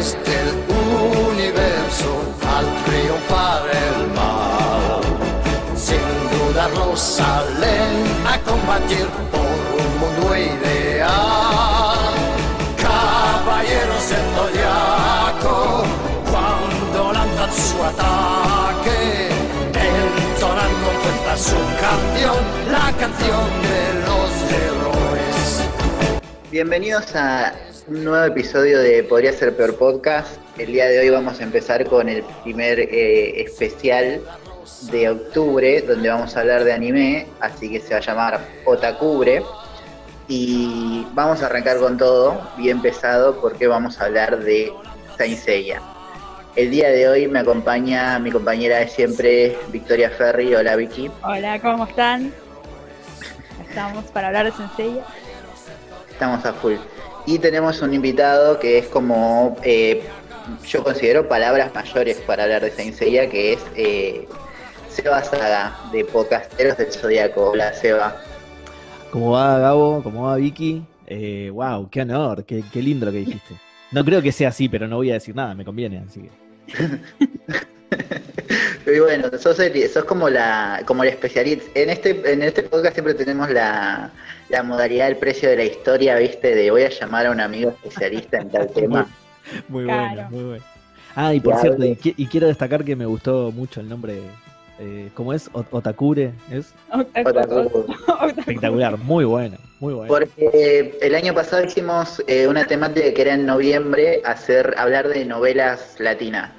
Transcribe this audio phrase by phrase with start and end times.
[0.00, 0.48] del
[1.28, 2.10] universo
[2.56, 5.02] al triunfar el mal.
[5.76, 6.00] Sin
[6.32, 7.92] dudarlo salen
[8.26, 11.98] a combatir por un mundo ideal.
[12.80, 15.84] Caballeros del zodiaco,
[16.30, 19.28] cuando lanzan su ataque,
[19.74, 22.40] entonan con fuerza su canción,
[22.72, 25.60] la canción de los héroes.
[26.50, 27.52] Bienvenidos a
[27.90, 30.40] un nuevo episodio de Podría ser peor podcast.
[30.56, 34.20] El día de hoy vamos a empezar con el primer eh, especial
[34.92, 39.42] de octubre, donde vamos a hablar de anime, así que se va a llamar Otakubre.
[40.28, 44.72] Y vamos a arrancar con todo, bien pesado, porque vamos a hablar de
[45.18, 45.82] Saint Seiya.
[46.54, 50.54] El día de hoy me acompaña mi compañera de siempre, Victoria Ferri.
[50.54, 51.10] Hola Vicky.
[51.24, 52.32] Hola, ¿cómo están?
[53.68, 55.04] Estamos para hablar de Senseiya.
[56.08, 56.76] Estamos a full.
[57.26, 60.02] Y tenemos un invitado que es como, eh,
[60.66, 64.26] yo considero palabras mayores para hablar de Saint Seiya, que es eh,
[64.88, 67.50] Seba Saga, de Podcasteros del Zodíaco.
[67.50, 68.16] Hola Seba.
[69.10, 70.02] ¿Cómo va Gabo?
[70.02, 70.84] ¿Cómo va Vicky?
[71.06, 73.54] Eh, wow, qué honor, qué, qué lindo lo que dijiste.
[73.90, 76.30] No creo que sea así, pero no voy a decir nada, me conviene, así que.
[78.86, 81.64] Y bueno, sos, el- sos como la como el especialista.
[81.74, 84.10] En este, en este podcast siempre tenemos la,
[84.48, 86.54] la modalidad del precio de la historia, ¿viste?
[86.54, 89.06] De voy a llamar a un amigo especialista en tal tema.
[89.68, 90.08] Muy Claro.
[90.14, 90.64] bueno, muy bueno.
[91.14, 94.20] Ah, y por cierto, y, y quiero destacar que me gustó mucho el nombre.
[94.82, 95.50] Eh, ¿Cómo es?
[95.52, 96.72] O- Otakure, ¿es?
[96.90, 97.84] Otaku.
[98.38, 100.08] Espectacular, muy bueno, muy bueno.
[100.08, 105.26] Porque el año pasado hicimos eh, una temática que era en noviembre, hacer hablar de
[105.26, 106.50] novelas latinas.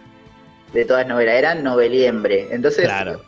[0.74, 2.48] De todas novelas, era noveliembre.
[2.52, 3.22] Entonces, Claro.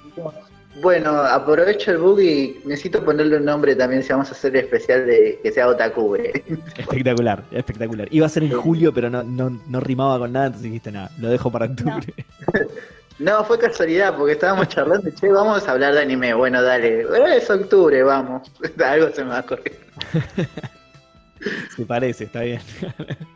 [0.82, 4.64] bueno, aprovecho el bug y necesito ponerle un nombre también si vamos a hacer el
[4.64, 6.44] especial de que sea Otakubre.
[6.78, 8.08] Espectacular, espectacular.
[8.12, 11.10] Iba a ser en julio, pero no, no, no rimaba con nada, entonces dijiste nada,
[11.20, 12.14] lo dejo para octubre.
[13.20, 16.34] No, fue casualidad, porque estábamos charlando, che, vamos a hablar de anime.
[16.34, 17.06] Bueno, dale,
[17.38, 18.52] es octubre, vamos.
[18.84, 19.78] Algo se me va a correr.
[21.76, 22.60] Se parece, está bien.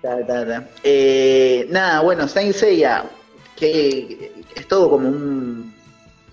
[0.01, 0.63] Ta, ta, ta.
[0.84, 3.06] Eh, nada, bueno, Saint Seiya,
[3.57, 5.73] que es todo como un-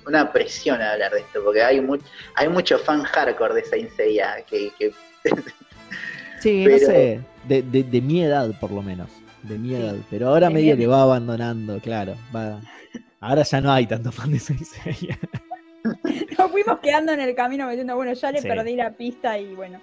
[0.06, 1.98] una presión hablar de esto, porque hay, mu-
[2.36, 4.92] hay mucho fan hardcore de Saint Seiya, que, que-
[6.40, 9.08] Sí, Pero- no sé, de, de, de mi edad por lo menos,
[9.42, 9.96] de mi Sí, edad.
[10.10, 12.14] Pero ahora de medio que va abandonando, claro.
[12.34, 12.60] Va.
[13.20, 15.18] Ahora ya no hay tanto fan de Saint Seiya.
[16.38, 18.48] Nos fuimos quedando en el camino metiendo, bueno, ya le Sí.
[18.48, 19.80] perdí la pista y bueno,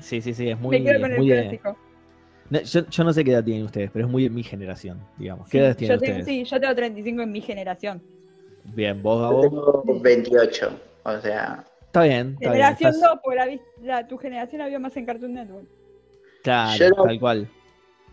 [0.00, 1.76] Sí, sí, sí, es muy, me quedo con el muy de- clásico.
[2.50, 4.98] No, yo, yo no sé qué edad tienen ustedes, pero es muy de mi generación,
[5.16, 5.46] digamos.
[5.48, 6.38] ¿Qué Sí, edad tienen yo tengo, ustedes?
[6.38, 8.02] sí, yo tengo 35 en mi generación.
[8.64, 9.82] Bien, vos, yo Gabo.
[9.84, 12.52] tengo 28, o sea, Está bien, está bien.
[12.52, 15.66] Generación estás- 2, porque la, la- tu generación la vio más en Cartoon Network.
[16.42, 17.48] Claro, Yo no- tal cual.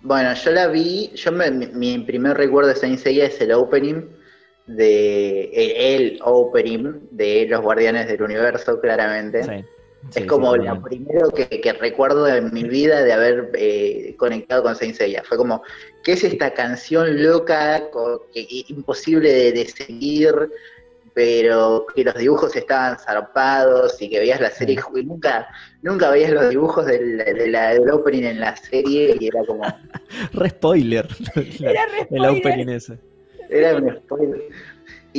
[0.01, 3.51] bueno, yo la vi, yo me- mi, mi primer recuerdo de Saint Seiya es el
[3.53, 4.03] opening
[4.65, 9.43] de el, el opening de Los Guardianes del Universo, claramente.
[9.43, 9.63] Sí,
[10.15, 10.89] Es como sí, lo totalmente.
[10.89, 15.23] primero que, que recuerdo en mi vida de haber eh, conectado con Saint Seiya.
[15.23, 15.61] Fue como,
[16.03, 17.83] ¿qué es esta canción loca,
[18.33, 20.33] que, imposible de, de seguir,
[21.13, 25.47] pero que los dibujos estaban zarpados y que veías la serie y nunca,
[25.81, 29.63] nunca veías los dibujos del, de la- del opening en la serie y era como,
[30.33, 31.07] Re spoiler.
[31.59, 32.99] la- Era re el opening ese.
[33.49, 34.41] era un spoiler.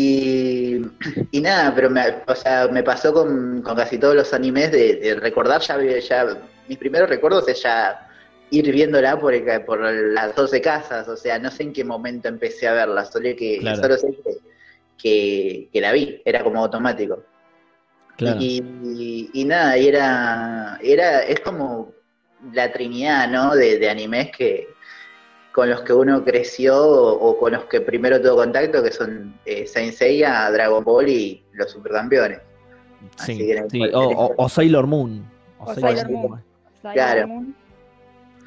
[0.01, 0.81] Y,
[1.33, 4.95] y nada, pero me, o sea, me pasó con, con casi todos los animes de,
[4.95, 8.09] de recordar ya, ya, mis primeros recuerdos es ya
[8.51, 12.29] ir viéndola por, el- por las 12 casas, o sea, no sé en qué momento
[12.29, 13.83] empecé a verla, solo, que, Claro.
[13.83, 14.33] solo sé que,
[14.97, 17.25] que, que la vi, era como automático.
[18.17, 18.39] Claro.
[18.41, 21.93] Y, y- y nada, y era, era, es como
[22.53, 23.53] la trinidad, ¿no?
[23.57, 24.69] De, de animes que
[25.59, 29.35] con los que uno creció o, o con los que primero tuvo contacto, que son
[29.45, 32.39] eh, Saint Seiya, Dragon Ball y los supercampeones.
[33.19, 35.25] Así Sí, que era sí, cual- o, o- o Sailor Moon.
[35.59, 36.45] O Sailor Moon.
[36.93, 37.27] Claro.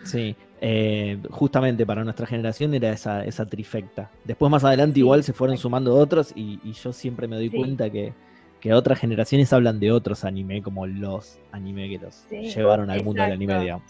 [0.06, 4.09] Sí, eh, justamente para nuestra generación era esa, esa trifecta.
[4.24, 7.50] Después más adelante Sí, igual se fueron sumando otros y, y yo siempre me doy
[7.50, 7.57] Sí.
[7.57, 8.13] cuenta que,
[8.62, 13.03] que otras generaciones hablan de otros anime como los anime que los Sí, llevaron al
[13.03, 13.83] mundo del anime, digamos.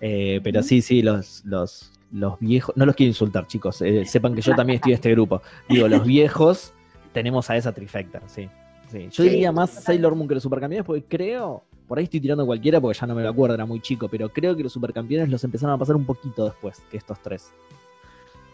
[0.00, 4.34] Eh, pero sí, sí, los, los, los viejos, no los quiero insultar chicos, eh, sepan
[4.34, 5.42] que yo también estoy en este grupo.
[5.68, 6.72] Digo, los viejos
[7.12, 8.48] tenemos a esa trifecta, sí.
[8.90, 9.08] sí.
[9.10, 9.84] Yo Sí, diría más total.
[9.84, 13.14] Sailor Moon que los supercampeones porque creo, por ahí estoy tirando cualquiera porque ya no
[13.14, 15.96] me lo acuerdo, era muy chico, pero creo que los supercampeones los empezaron a pasar
[15.96, 17.52] un poquito después que estos tres.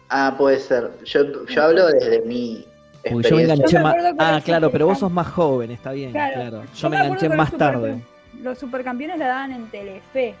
[0.09, 0.91] Ah, puede ser.
[1.05, 2.65] Yo, yo hablo desde mi
[3.09, 4.15] Porque yo me enganché Yo me más.
[4.19, 6.33] Ah, claro, pero vos sos más joven, está bien, claro.
[6.33, 6.63] Claro.
[6.75, 8.01] Yo, me enganché más tarde.
[8.41, 10.35] Los supercampeones la daban en Telefe.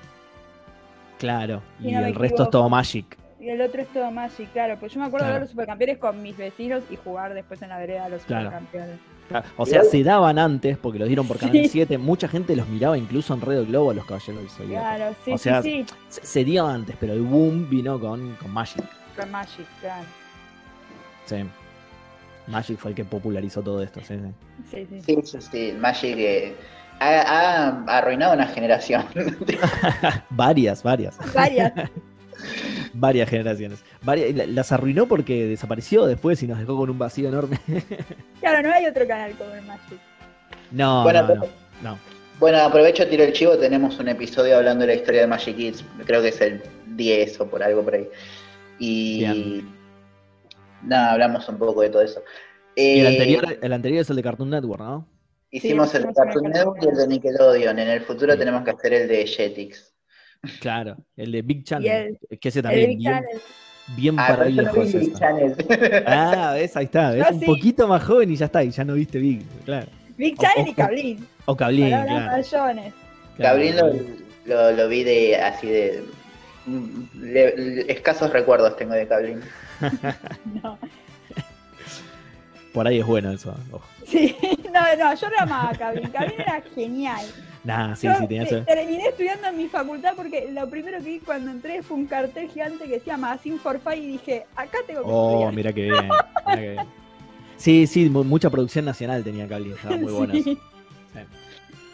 [1.23, 1.61] Claro.
[1.79, 3.17] Y no el resto es todo Magic.
[3.39, 4.75] Y el otro es todo Magic, claro.
[4.77, 7.69] Pues yo me acuerdo de ver los supercampeones con mis vecinos y jugar después en
[7.69, 8.45] la vereda a los Claro.
[8.49, 8.99] supercampeones.
[9.55, 11.67] O sea, se daban antes porque los dieron por Canal Sí.
[11.69, 11.97] 7.
[11.97, 14.83] Mucha gente los miraba incluso en Radio Globo a los Caballeros del Zodíaco.
[14.83, 15.95] Claro, sí, O sea, sí, sí.
[16.09, 18.83] Se, se dio antes, pero el boom vino con, con Magic.
[19.17, 20.05] Con Magic, claro.
[21.25, 21.37] Sí.
[22.47, 24.01] Magic fue el que popularizó todo esto.
[24.01, 24.33] Sí, sí.
[24.69, 25.01] Sí, sí.
[25.01, 25.73] Sí, sí, sí.
[25.79, 26.55] Magic eh,
[27.03, 29.05] ha, ha arruinado una generación.
[30.29, 31.17] varias, varias.
[31.33, 31.73] Varias.
[32.93, 33.83] varias generaciones.
[34.03, 37.59] Varias- las arruinó porque desapareció después y nos dejó con un vacío enorme.
[38.39, 39.99] Claro, no hay otro canal como el Magic.
[40.71, 41.39] No, Bueno, no, pero-
[41.81, 41.97] no, no.
[42.39, 45.85] Bueno, aprovecho, tiro el chivo, tenemos un episodio hablando de la historia de Magic Kids,
[46.05, 48.07] creo que es el 10 o por algo por ahí.
[48.79, 49.69] Y Bien.
[50.81, 52.21] nada, hablamos un poco de todo eso.
[52.75, 55.07] Y el Eh, anterior, el anterior es el de Cartoon Network, ¿no?
[55.55, 58.39] Hicimos Sí, el de Cartoon el Network y el de Nickelodeon, en el futuro Sí.
[58.39, 59.93] tenemos que hacer el de Jetix.
[60.59, 62.17] Claro, el de Big Channel.
[62.29, 63.41] el- que ese El también Big bien, Channel.
[63.95, 65.13] bien Ah, para no Big.
[65.17, 65.55] Channel.
[66.07, 67.45] Ah, ves, ahí está, ves, un sí.
[67.45, 69.87] poquito más joven y ya está, y ya no viste Big, claro.
[70.17, 71.27] Big Channel o- y Cablín.
[71.45, 72.07] O Cablín, claro.
[72.07, 72.33] claro,
[73.73, 73.93] lo,
[74.45, 76.03] lo- lo vi de así de.
[77.19, 79.39] le- le- escasos recuerdos tengo de Cablín.
[80.63, 80.79] No.
[82.73, 83.53] Por ahí es bueno eso.
[83.71, 83.83] ojo.
[84.07, 84.35] Sí,
[84.73, 85.77] no, no, yo no amaba a.
[85.77, 87.25] Cablín era genial.
[87.63, 88.65] Nah, sí, Yo sí, tenía te- eso.
[88.65, 92.49] terminé estudiando en mi facultad porque lo primero que vi cuando entré fue un cartel
[92.49, 95.53] gigante que decía Magazine for Five y dije, acá tengo que Oh, estudiar.
[95.53, 96.03] mira qué bien.
[96.47, 96.85] mira qué bien.
[97.55, 100.43] Sí, sí, mu- mucha producción nacional tenía Cablín, estaba muy bueno eso.
[100.43, 100.57] Sí.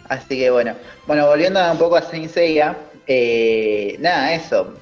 [0.08, 0.74] Así que bueno.
[1.06, 4.74] Bueno, volviendo un poco a Saint Seiya, eh, nada, eso.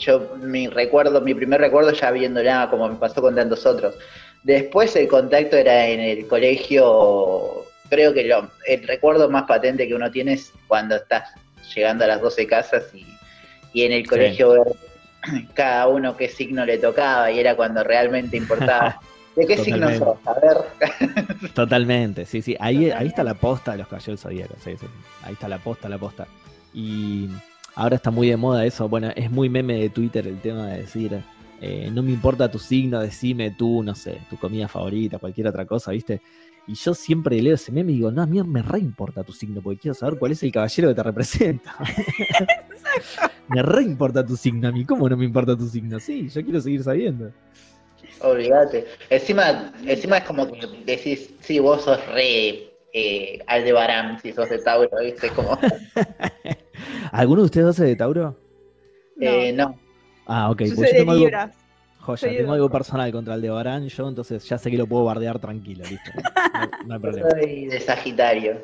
[0.00, 3.94] Yo, mi recuerdo, mi primer recuerdo ya viéndola, como me pasó con tantos otros.
[4.42, 9.94] Después el contacto era en el colegio, creo que lo, el recuerdo más patente que
[9.94, 11.30] uno tiene es cuando estás
[11.74, 13.06] llegando a las 12 casas y,
[13.72, 14.72] y en el colegio ver
[15.54, 19.00] cada uno qué signo le tocaba y era cuando realmente importaba.
[19.36, 20.18] ¿De qué signo sos?
[20.26, 21.50] A ver.
[21.54, 22.56] Totalmente, sí, sí.
[22.58, 24.86] Ahí, ahí está la posta de los caballeros zodíacos, sí, sí.
[25.22, 26.26] Ahí está la posta, la posta.
[26.74, 27.28] Y
[27.76, 28.88] ahora está muy de moda eso.
[28.88, 31.22] Bueno, es muy meme de Twitter el tema de decir,
[31.60, 35.66] eh, no me importa tu signo, decime tú, no sé, tu comida favorita, cualquier otra
[35.66, 36.22] cosa, ¿viste?
[36.66, 39.32] Y yo siempre leo ese meme y digo, no, a mí me re importa tu
[39.32, 41.76] signo, porque quiero saber cuál es el caballero que te representa.
[43.48, 46.00] me re importa tu signo, a mí, ¿cómo no me importa tu signo?
[46.00, 47.32] Sí, yo quiero seguir sabiendo.
[48.20, 48.86] Olvídate.
[49.08, 54.58] Encima, encima es como que decís, sí, vos sos re eh, Aldebarán, si sos de
[54.58, 55.30] Tauro, ¿viste?
[55.30, 55.58] Como,
[57.12, 58.36] ¿Alguno de ustedes es de Tauro?
[59.16, 59.78] No, eh, no.
[60.32, 60.60] Ah, ok.
[60.62, 61.56] yo pues soy de tengo algo, Libras.
[61.98, 62.78] joya, soy de tengo algo Tauro.
[62.78, 66.10] personal contra el de Barán, yo entonces ya sé que lo puedo bardear tranquilo, listo.
[66.60, 67.30] No, no hay problema.
[67.30, 68.58] Soy de Sagitario.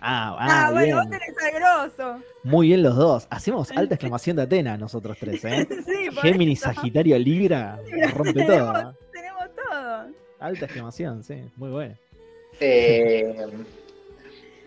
[0.00, 0.96] Ah, Ah, ah, bueno, bien.
[0.98, 2.22] vos tenés al grosso.
[2.44, 3.26] Muy bien los dos.
[3.30, 5.66] Hacemos alta exclamación de Atena nosotros tres, ¿eh?
[5.86, 6.72] Sí, Géminis, eso.
[6.72, 7.78] Sagitario, Libra,
[8.14, 8.78] rompe todo.
[8.78, 8.94] ¿eh?
[9.12, 10.06] Tenemos todo.
[10.38, 11.94] Alta exclamación, sí, muy bueno.
[12.60, 13.34] Eh,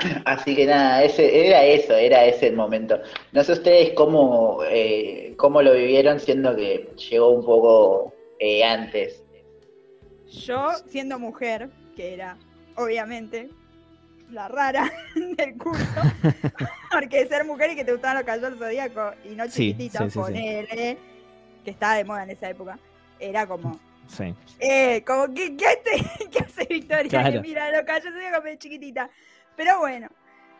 [0.25, 2.99] así que nada, ese, era eso, era ese el momento.
[3.31, 9.23] No sé ustedes cómo, eh, cómo lo vivieron, siendo que llegó un poco eh, antes.
[10.29, 12.37] Yo, siendo mujer, que era
[12.75, 13.49] obviamente
[14.31, 16.01] la rara del curso,
[16.91, 20.05] porque ser mujer y que te gustaban los caballeros zodíaco y no Sí, chiquitita, sí,
[20.05, 20.19] sí, sí.
[20.19, 20.97] ponele,
[21.63, 22.79] que estaba de moda en esa época,
[23.19, 24.33] era como, Sí.
[24.59, 27.09] eh, como, ¿qué, qué, hace, qué hace Victoria?
[27.09, 27.31] Claro.
[27.33, 29.09] Que mira los caballeros zodíaco de chiquitita.
[29.55, 30.07] Pero bueno.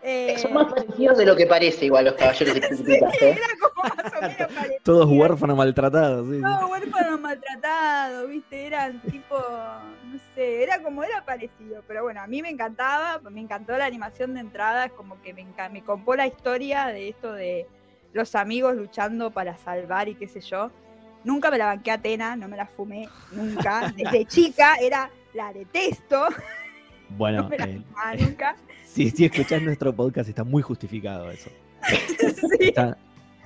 [0.01, 3.31] eh, Son más parecidos de lo que parece igual los caballeros de sí, chiquititas, ¿eh?
[3.31, 4.79] era como más o menos parecido.
[4.83, 6.33] Todos huérfanos maltratados, sí.
[6.35, 6.39] sí.
[6.39, 12.27] No, huérfanos maltratados, viste, eran tipo, no sé, era como era parecido, pero bueno, a
[12.27, 16.15] mí me encantaba, me encantó la animación de entrada, es como que me, me compó
[16.15, 17.67] la historia de esto de
[18.13, 20.71] los amigos luchando para salvar y qué sé yo.
[21.23, 23.91] Nunca me la banqué a Atena, no me la fumé, nunca.
[23.95, 26.27] Desde chica era, la detesto,
[27.09, 28.55] Bueno, no me la eh, fumaba nunca.
[28.93, 31.49] Si, si escuchás nuestro podcast está muy justificado eso.
[32.59, 32.67] Sí.
[32.69, 32.97] Está-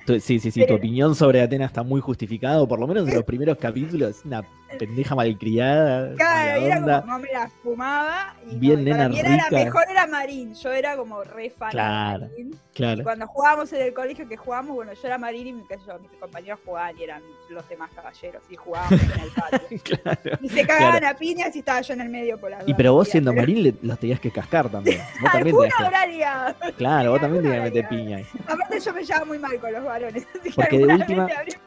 [0.06, 3.14] tu- sí, sí, sí, tu opinión sobre Atena está muy justificado, por lo menos en
[3.14, 4.42] los primeros capítulos, una
[4.78, 7.00] pendeja malcriada, Claro, era onda.
[7.00, 8.34] como no me la fumaba.
[8.48, 9.64] Y no, Bien para nena mí era la rica.
[9.64, 12.18] mejor era Marín, yo era como re fan Claro.
[12.20, 12.60] de Marín.
[12.74, 13.02] Claro.
[13.02, 16.10] Cuando jugábamos en el colegio que jugábamos, bueno, yo era Marín y mi- yo, mis
[16.20, 19.58] compañeros jugaban y eran los demás caballeros y jugábamos en el patio.
[19.84, 20.38] Claro.
[20.42, 22.92] Y se cagaban a piñas y estaba yo en el medio por las Y pero
[22.94, 25.00] vos siendo pero Marín le- los tenías que cascar también.
[25.20, 28.18] Vos también tenías que, claro, vos también tenías que meter piña.
[28.46, 30.26] Aparte yo me llevaba muy mal con los varones.
[30.40, 31.58] Así que Porque de última- vez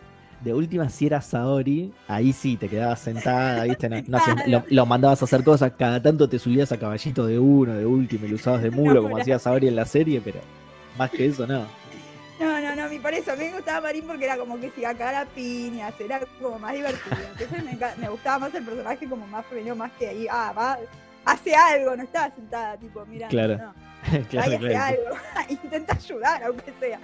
[0.42, 3.88] De última, si eras Saori, ahí sí te quedabas sentada, ¿viste?
[3.88, 7.28] No, no hacías- lo, lo mandabas a hacer cosas, cada tanto te subías a caballito
[7.28, 10.20] de uno, de último, y lo usabas de mulo, como hacía Saori en la serie,
[10.20, 10.40] pero
[10.98, 11.66] más que eso, no.
[12.40, 14.84] No, no, no, por eso a mí me gustaba Marín porque era como que si
[14.84, 14.96] a
[15.36, 17.18] piñas, era como más divertido.
[17.32, 20.80] Entonces me, me, gustaba más el personaje como más femenino, más que ahí, ah, va,
[21.24, 23.58] hace algo, no estaba sentada, tipo, mira, claro.
[23.58, 23.74] no.
[24.30, 25.18] claro, hace algo,
[25.50, 27.00] intenta ayudar, aunque sea.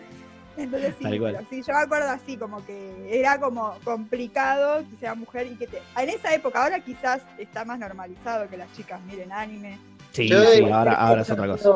[0.62, 5.14] Entonces sí, pero sí, yo me acuerdo así, como que era como complicado que sea
[5.14, 5.82] mujer y que te...
[5.96, 9.78] En esa época, ahora quizás está más normalizado que las chicas miren anime.
[10.12, 11.70] Sí, sí, ahora, ahora es otra cosa.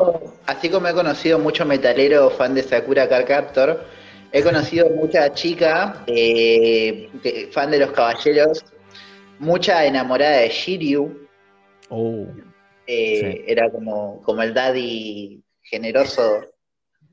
[0.46, 3.84] Así como he conocido mucho metalero fan de Sakura Car Captor,
[4.32, 7.08] he conocido mucha chica eh,
[7.52, 8.64] fan de los caballeros,
[9.38, 11.28] mucha enamorada de Shiryu.
[11.88, 12.26] Oh,
[12.86, 16.51] eh, Era como, como el daddy generoso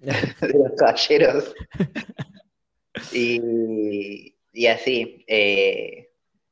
[0.41, 1.53] de los caballeros.
[3.13, 5.23] y, y así.
[5.27, 6.09] Eh,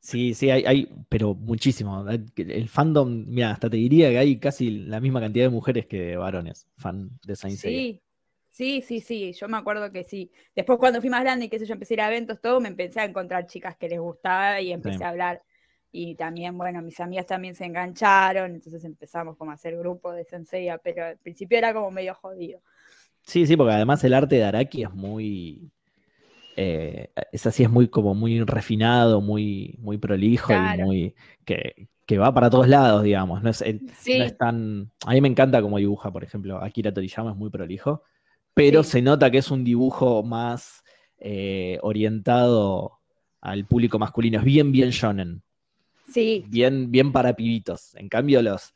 [0.08, 2.06] Sí, sí, hay, hay, pero muchísimo.
[2.38, 6.00] El fandom, mira, hasta te diría que hay casi la misma cantidad de mujeres que
[6.00, 8.02] de varones fan de Saint Sí,
[8.50, 10.32] sí, sí, sí, yo me acuerdo que sí.
[10.56, 12.62] Después cuando fui más grande y que sé yo, empecé a ir a eventos, todo,
[12.62, 15.44] me empecé a encontrar chicas que les gustaba y empecé a hablar.
[15.92, 20.24] Y también, bueno, mis amigas también se engancharon, entonces empezamos como a hacer grupos de
[20.24, 22.62] Senseiya, pero al principio era como medio jodido.
[23.28, 25.70] Sí, sí, porque además el arte de Araki es muy,
[26.56, 32.34] eh, es así, es muy como muy refinado, muy, muy prolijo y muy que, va
[32.34, 33.44] para todos lados, digamos.
[33.44, 34.90] No es, tan.
[35.06, 38.02] A mí me encanta como dibuja, por ejemplo, Akira Toriyama es muy prolijo,
[38.54, 40.86] pero se nota que es un dibujo más
[41.20, 43.00] eh, orientado
[43.42, 44.40] al público masculino.
[44.40, 45.44] Es bien, bien shonen.
[46.08, 46.46] Sí.
[46.48, 47.94] Bien, bien para pibitos.
[47.96, 48.74] En cambio, los.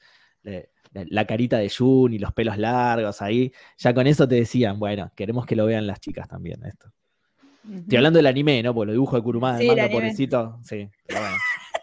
[0.94, 5.12] La carita de Jun y los pelos largos ahí, ya con eso te decían, bueno,
[5.16, 6.92] queremos que lo vean las chicas también esto.
[7.64, 8.74] Estoy hablando del anime, ¿no?
[8.74, 10.60] Por lo dibujo de Kurumada, sí, mando, pobrecito.
[10.64, 11.36] Sí, pero bueno.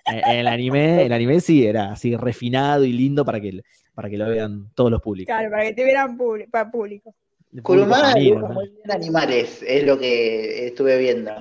[0.07, 3.63] en el anime, el anime sí era así refinado y lindo para que,
[3.95, 5.33] para que lo vean todos los públicos.
[5.33, 6.19] Claro, para que te vieran
[6.51, 7.15] para público.
[7.63, 11.33] Kurumada dibuja muy bien animales, es lo que estuve viendo.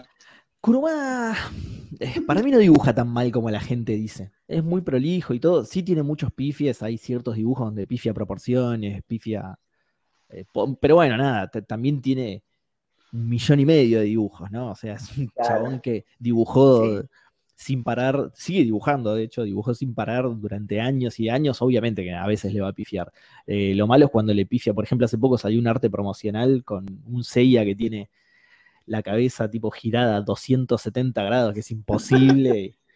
[0.61, 1.35] Kurumada,
[2.27, 4.31] para mí no dibuja tan mal como la gente dice.
[4.47, 5.65] Es muy prolijo y todo.
[5.65, 9.57] Sí tiene muchos pifies, hay ciertos dibujos donde pifia proporciones, pifia.
[10.29, 10.45] Eh,
[10.79, 12.43] pero bueno, nada, también tiene
[13.13, 14.71] un millón y medio de dibujos, ¿no?
[14.71, 17.03] O sea, es un chabón que dibujó
[17.55, 22.13] sin parar, sigue dibujando, de hecho, dibujó sin parar durante años y años, obviamente que
[22.13, 23.11] a veces le va a pifiar.
[23.47, 26.63] Eh, lo malo es cuando le pifia, por ejemplo, hace poco salió un arte promocional
[26.63, 28.09] con un Seiya que tiene
[28.87, 32.77] la cabeza tipo girada a 270 grados, que es imposible.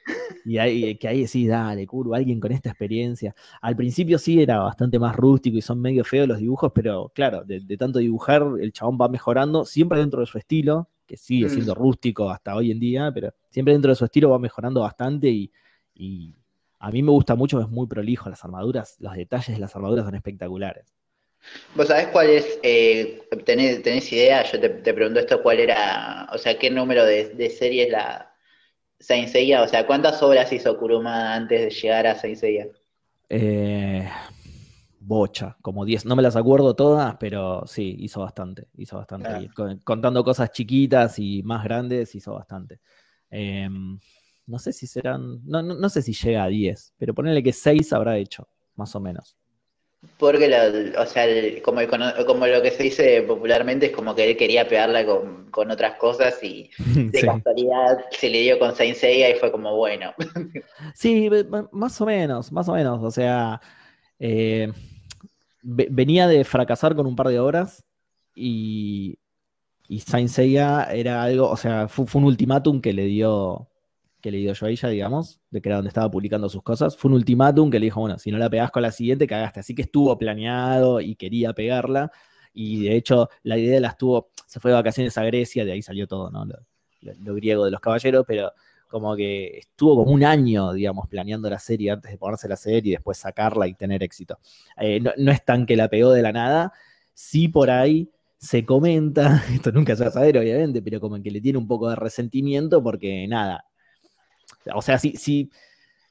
[0.44, 3.36] Y ahí, que ahí decís, dale, curvo, alguien con esta experiencia.
[3.62, 7.44] Al principio sí era bastante más rústico y son medio feos los dibujos, pero claro,
[7.44, 11.50] de, tanto dibujar, el chabón va mejorando, siempre dentro de su estilo, que sigue mm.
[11.50, 15.30] siendo rústico hasta hoy en día, pero siempre dentro de su estilo va mejorando bastante
[15.30, 15.52] y,
[16.80, 20.04] a mí me gusta mucho, es muy prolijo las armaduras, los detalles de las armaduras
[20.04, 20.92] son espectaculares.
[21.76, 24.44] ¿Vos sabés cuál es, eh, tenés, idea?
[24.44, 28.32] Yo te, pregunto esto, ¿cuál era, o sea, qué número de, de serie es la,
[29.02, 29.64] Saint Seiya?
[29.64, 32.68] O sea, ¿cuántas obras hizo Kuruma antes de llegar a Saint Seiya?
[33.30, 34.08] Eh,
[35.00, 36.06] bocha, como 10.
[36.06, 38.68] No me las acuerdo todas, pero sí, hizo bastante.
[38.78, 39.50] Hizo bastante.
[39.84, 42.80] Contando cosas chiquitas y más grandes, hizo bastante.
[43.30, 44.00] Em,
[44.46, 45.42] no sé si serán.
[45.46, 49.00] No, no, sé si llega a 10, pero ponele que 6 habrá hecho, más o
[49.00, 49.38] menos.
[50.18, 50.52] Porque,
[50.98, 51.26] o sea,
[51.64, 51.82] como,
[52.26, 56.42] como, lo que se dice popularmente es como que él quería pegarla con, otras cosas
[56.44, 60.14] y de casualidad se le dio con Saint Seiya y fue como bueno.
[60.96, 61.30] Sí,
[61.72, 63.04] más o menos, más o menos.
[63.04, 63.62] O sea,
[64.20, 64.72] eh,
[65.62, 67.84] venía de fracasar con un par de obras
[68.36, 69.20] y,
[69.88, 73.71] y Saint Seiya era algo, o sea, fue un ultimátum que le dio
[74.22, 76.96] que le dio yo a ella, digamos, de que era donde estaba publicando sus cosas,
[76.96, 79.60] fue un ultimátum que le dijo, bueno, si no la pegás con la siguiente, cagaste.
[79.60, 82.12] Así que estuvo planeado y quería pegarla.
[82.54, 85.82] Y de hecho, la idea la estuvo, se fue de vacaciones a Grecia, de ahí
[85.82, 86.46] salió todo, ¿no?
[86.46, 88.52] Lo, griego de los caballeros, pero
[88.88, 92.92] como que estuvo como un año, digamos, planeando la serie antes de ponerse la serie
[92.92, 94.38] y después sacarla y tener éxito.
[94.78, 96.74] Eh, no, no es tan que la pegó de la nada,
[97.14, 98.12] sí por ahí
[98.42, 101.68] se comenta, esto nunca se va a saber obviamente, pero como que le tiene un
[101.68, 103.66] poco de resentimiento porque nada,
[104.74, 105.50] o sea, si, si,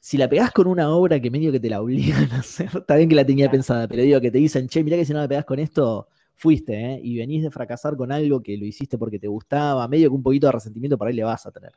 [0.01, 2.97] si la pegás con una obra que medio que te la obligan a hacer, está
[2.97, 5.21] bien que la tenía pensada, pero digo que te dicen, che, mirá que si no
[5.21, 6.09] la pegás con esto,
[6.41, 7.01] fuiste, ¿eh?
[7.03, 10.23] Y venís de fracasar con algo que lo hiciste porque te gustaba, medio que un
[10.23, 11.73] poquito de resentimiento por ahí le vas a tener.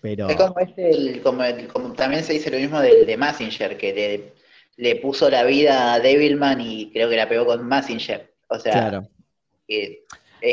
[0.00, 0.28] Pero...
[0.28, 4.32] Es como, este, como, también se dice lo mismo de, de Massinger, que
[4.76, 8.32] le, puso la vida a Devilman y creo que la pegó con Massinger.
[8.48, 9.08] O sea, claro.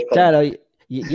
[0.09, 0.59] Claro, y,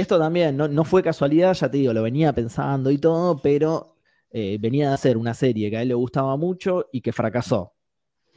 [0.01, 3.97] esto también no, no, fue casualidad, ya te digo, lo venía pensando y todo, pero
[4.31, 7.75] eh, venía de hacer una serie que a él le gustaba mucho y que fracasó.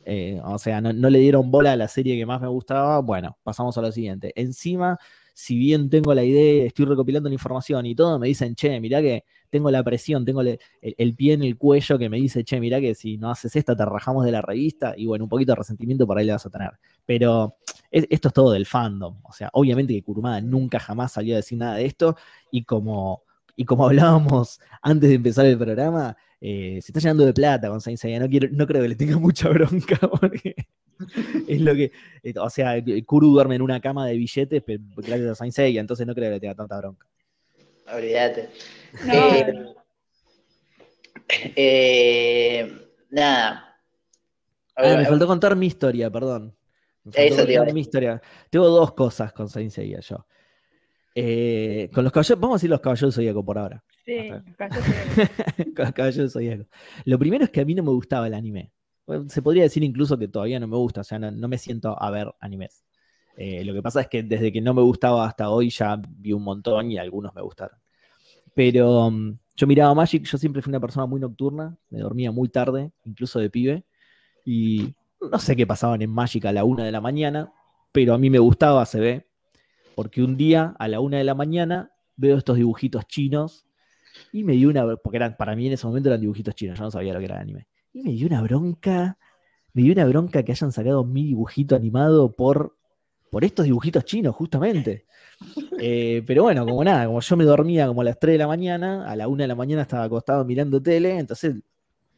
[0.04, 3.00] Eh, o sea, no, le dieron bola a la serie que más me gustaba.
[3.02, 4.32] Bueno, pasamos a lo siguiente.
[4.36, 4.98] Encima
[5.34, 9.02] si bien tengo la idea, estoy recopilando la información y todo, me dicen, che, mirá
[9.02, 12.80] que tengo la presión, tengo el, pie en el cuello que me dice, che, mirá
[12.80, 15.58] que si no haces esta te rajamos de la revista y bueno, un poquito de
[15.58, 16.72] resentimiento por ahí le vas a tener.
[17.06, 17.58] Pero
[17.90, 21.58] esto es todo del fandom, o sea, obviamente que Kurumada nunca jamás salió a decir
[21.58, 22.16] nada de esto
[22.52, 23.24] y como,
[23.56, 27.82] y como hablábamos antes de empezar el programa, eh, se está llenando de plata con
[27.82, 28.20] Saint Seiya.
[28.20, 30.56] No, quiero, no creo que le tenga mucha bronca porque
[31.48, 31.92] es lo que.
[32.24, 34.64] Eh, o sea, Kuru duerme en una cama de billetes
[34.98, 37.08] gracias a Saint Seiya, entonces no creo que le tenga tanta bronca.
[37.94, 38.50] Olvídate.
[41.56, 42.72] Eh,
[43.10, 43.78] nada.
[44.76, 46.56] Ah, me faltó contar mi historia, perdón.
[47.04, 48.22] Me faltó contar mi historia.
[48.50, 50.26] Tengo dos cosas con Saint Seiya yo.
[51.14, 53.84] Con los caballeros, vamos a decir los caballeros zodíaco por ahora.
[54.06, 54.30] Sí,
[55.76, 56.66] Caballo Zodíaco.
[57.06, 58.72] Lo primero es que a mí no me gustaba el anime.
[59.28, 62.10] Se podría decir incluso que todavía no me gusta, o sea, no, me siento a
[62.12, 62.86] ver animes.
[63.36, 66.34] Eh, lo que pasa es que desde que no me gustaba hasta hoy ya vi
[66.34, 67.78] un montón y algunos me gustaron.
[68.54, 72.50] Pero um, yo miraba Magic, yo siempre fui una persona muy nocturna, me dormía muy
[72.50, 73.86] tarde, incluso de pibe,
[74.46, 77.52] y no sé qué pasaban en Magic a la una de la mañana,
[77.92, 79.28] pero a mí me gustaba, se ve,
[80.02, 83.68] porque un día a la una de la mañana veo estos dibujitos chinos
[84.32, 86.86] y me dio una, porque eran, para mí en ese momento eran dibujitos chinos, yo
[86.86, 87.68] no sabía lo que era el anime.
[87.94, 89.20] Y me dio una bronca,
[89.74, 92.76] me dio una bronca que hayan sacado mi dibujito animado por,
[93.30, 95.06] por estos dibujitos chinos, justamente.
[95.84, 98.48] Eh, pero bueno, como nada, como yo me dormía como a las 3 de la
[98.48, 101.56] mañana, a la 1 de la mañana estaba acostado mirando tele, entonces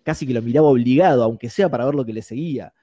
[0.03, 2.73] casi que lo miraba obligado, aunque sea para ver lo que le seguía.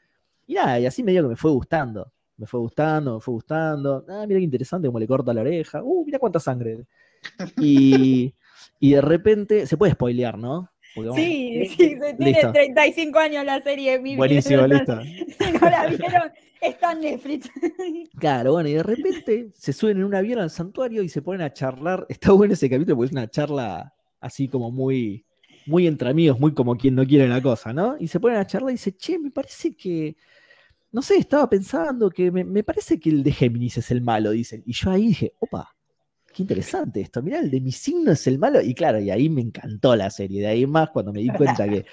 [0.46, 2.10] Y nada, y así me dio que me fue gustando.
[2.40, 4.04] Me fue gustando, me fue gustando.
[4.08, 5.82] Ah, mira qué interesante cómo le corta la oreja.
[5.82, 6.86] Uh, mira cuánta sangre.
[7.60, 8.34] Y,
[8.78, 10.70] y de repente, se puede spoilear, ¿no?
[11.14, 13.98] sí, sí, tiene 35 años la serie.
[14.16, 14.98] Buenísimo, listo.
[15.40, 17.50] Si no la vieron, está en Netflix.
[18.18, 21.42] Claro, bueno, y de repente se suben en un avión al santuario y se ponen
[21.42, 22.06] a charlar.
[22.08, 25.24] Está bueno ese capítulo porque es una charla así como muy,
[25.66, 27.96] muy entre amigos, muy como quien no quiere la cosa, ¿no?
[27.98, 30.16] Y se ponen a charlar y dice, che, me parece que,
[30.92, 34.30] no sé, estaba pensando que me, me parece que el de Géminis es el malo,
[34.30, 34.62] dicen.
[34.66, 35.74] Y yo ahí dije, opa,
[36.32, 38.60] qué interesante esto, mirá, el de mi signo es el malo.
[38.60, 40.40] Y claro, y ahí me encantó la serie.
[40.40, 41.84] De ahí más, cuando me di cuenta que,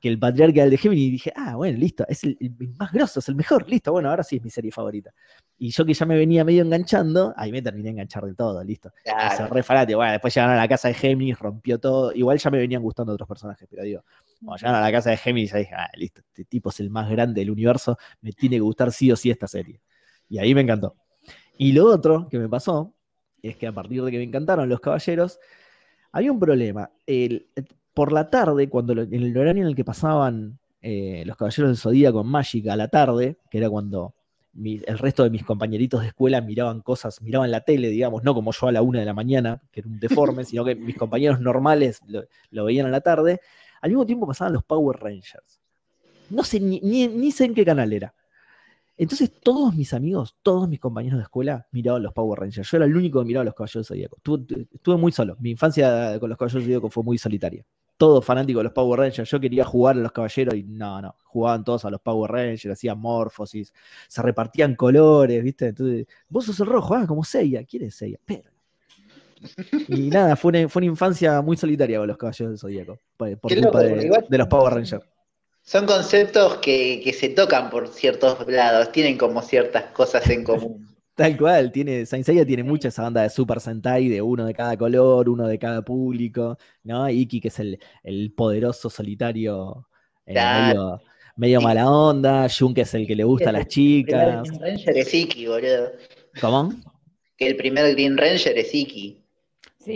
[0.00, 2.36] que el patriarca del de Gemini, dije, ah, bueno, listo, es el,
[2.78, 5.12] más grosso, es el mejor, listo, bueno, ahora sí es mi serie favorita.
[5.58, 8.64] Y yo que ya me venía medio enganchando, ahí me terminé de enganchar de todo,
[8.64, 8.90] listo.
[9.04, 9.46] Claro.
[9.48, 9.62] re
[9.94, 12.12] Bueno, después llegaron a la casa de Géminis, rompió todo.
[12.12, 14.02] Igual ya me venían gustando otros personajes, pero digo,
[14.44, 17.10] cuando llegaron a la casa de Géminis, dije, ah, listo, este tipo es el más
[17.10, 19.80] grande del universo, me tiene que gustar sí o sí esta serie.
[20.28, 20.96] Y ahí me encantó.
[21.58, 22.94] Y lo otro que me pasó
[23.42, 25.38] es que a partir de que me encantaron los caballeros,
[26.12, 26.90] había un problema.
[27.94, 31.76] por la tarde, cuando en el horario en el que pasaban eh, los caballeros del
[31.76, 34.14] Zodíaco con Magic a la tarde, que era cuando
[34.64, 38.52] el resto de mis compañeritos de escuela miraban cosas, miraban la tele, digamos, no como
[38.52, 41.40] yo a la una de la mañana, que era un deforme, sino que mis compañeros
[41.40, 43.40] normales lo, veían a la tarde,
[43.80, 45.60] al mismo tiempo pasaban los Power Rangers.
[46.30, 48.14] No sé, ni sé en qué canal era.
[49.00, 52.70] Entonces todos mis amigos, todos mis compañeros de escuela miraban los Power Rangers.
[52.70, 54.18] Yo era el único que miraba los Caballeros Zodíacos.
[54.18, 55.38] Estuve, estuve, muy solo.
[55.40, 57.64] Mi infancia con los Caballeros Zodíacos fue muy solitaria.
[57.96, 59.30] Todos fanáticos de los Power Rangers.
[59.30, 61.16] Yo quería jugar a los Caballeros y no, no.
[61.24, 63.72] Jugaban todos a los Power Rangers, hacían morfosis,
[64.06, 65.68] se repartían colores, ¿viste?
[65.68, 67.64] Entonces, vos sos el rojo, ah, como Seiya.
[67.64, 68.18] ¿Quién es Seiya?
[68.26, 68.50] Pero.
[69.88, 72.98] Y nada, fue una, fue una infancia muy solitaria con los Caballeros del Zodíaco.
[73.16, 75.04] Por, culpa de, de los Power Rangers.
[75.62, 80.86] Son conceptos que, se tocan por ciertos lados, tienen como ciertas cosas en común.
[81.14, 84.54] Tal cual, tiene, Saint Seiya tiene mucha esa banda de Super Sentai, de uno de
[84.54, 87.08] cada color, uno de cada público, ¿no?
[87.08, 89.86] Iki, que es el, poderoso solitario
[90.24, 90.34] eh,
[91.36, 94.48] medio, mala onda, Jun, que es el que le gusta a las chicas.
[94.48, 95.92] El Green Ranger es Iki, boludo.
[96.40, 96.72] ¿Cómo?
[97.36, 99.19] Que el primer Green Ranger es Iki.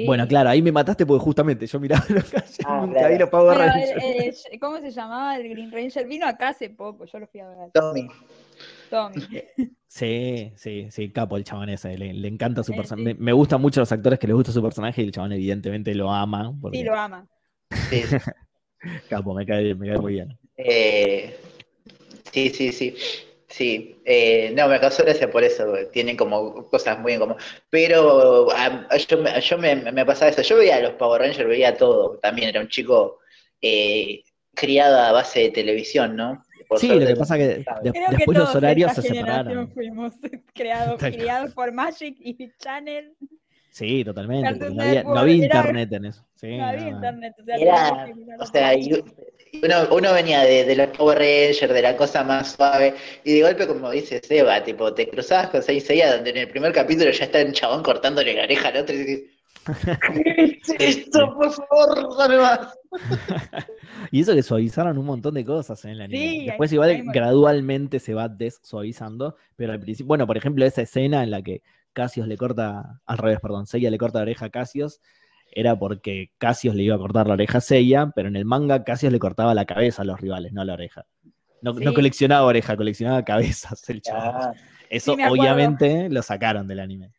[0.07, 2.33] Bueno, claro, ahí me mataste porque justamente yo miraba los
[2.65, 4.45] ah, nunca vi los Power Rangers.
[4.61, 6.07] ¿Cómo se llamaba el Green Ranger?
[6.07, 7.71] Vino acá hace poco, yo lo fui a ver.
[7.73, 8.09] Tommy.
[8.91, 9.21] Tommy.
[9.95, 13.15] Sí, sí, sí, capo el chabón ese, le, encanta su personaje.
[13.15, 16.11] Me, gustan mucho los actores que les gusta su personaje y el chabón evidentemente lo
[16.11, 16.53] ama.
[16.73, 17.29] Sí, lo ama.
[19.09, 20.37] capo, me cae, me cae muy bien.
[20.57, 21.39] Eh,
[22.33, 22.97] sí, sí, sí.
[23.55, 27.37] Sí, eh, no, me causó gracia por eso, tienen como cosas muy en común.
[27.71, 32.61] Pero yo, me, pasaba eso, yo veía a los Power Rangers, veía todo, también era
[32.61, 33.21] un chico
[33.63, 36.43] eh, criado a base de televisión, ¿no?
[36.79, 39.71] sí, lo que pasa es que después los horarios se separaron.
[39.71, 40.15] Fuimos
[40.53, 43.15] criados, criados por Magic y Channel.
[43.75, 44.71] Sí, totalmente.
[44.71, 46.25] No había, no internet en eso.
[46.37, 46.91] Sí, No había no.
[46.91, 47.35] internet.
[47.41, 51.97] O sea, Era, o y uno, uno venía de, de los Power Rangers, de la
[51.97, 56.15] cosa más suave, y de golpe, como dice Seba, tipo, te cruzabas con Saint Seiya,
[56.15, 58.99] donde en el primer capítulo ya está un chabón cortándole la oreja al otro, y
[58.99, 59.25] dices,
[60.15, 61.35] ¿qué es esto?
[61.35, 62.79] Por favor, dame más.
[64.13, 66.31] Y eso que suavizaron un montón de cosas en el anime.
[66.31, 71.25] Sí, Después igual gradualmente se va dessuavizando, pero al principio, bueno, por ejemplo, esa escena
[71.25, 71.63] en la que
[71.95, 75.01] Cassius le corta, al revés, perdón, Seiya le corta la oreja a Cassius,
[75.51, 78.85] era porque Cassius le iba a cortar la oreja a Seiya, pero en el manga
[78.85, 81.07] Cassius le cortaba la cabeza a los rivales, no la oreja.
[81.63, 84.35] No, coleccionaba oreja, coleccionaba cabezas el chaval.
[84.37, 84.53] Ah,
[84.91, 87.13] Eso obviamente lo sacaron del anime.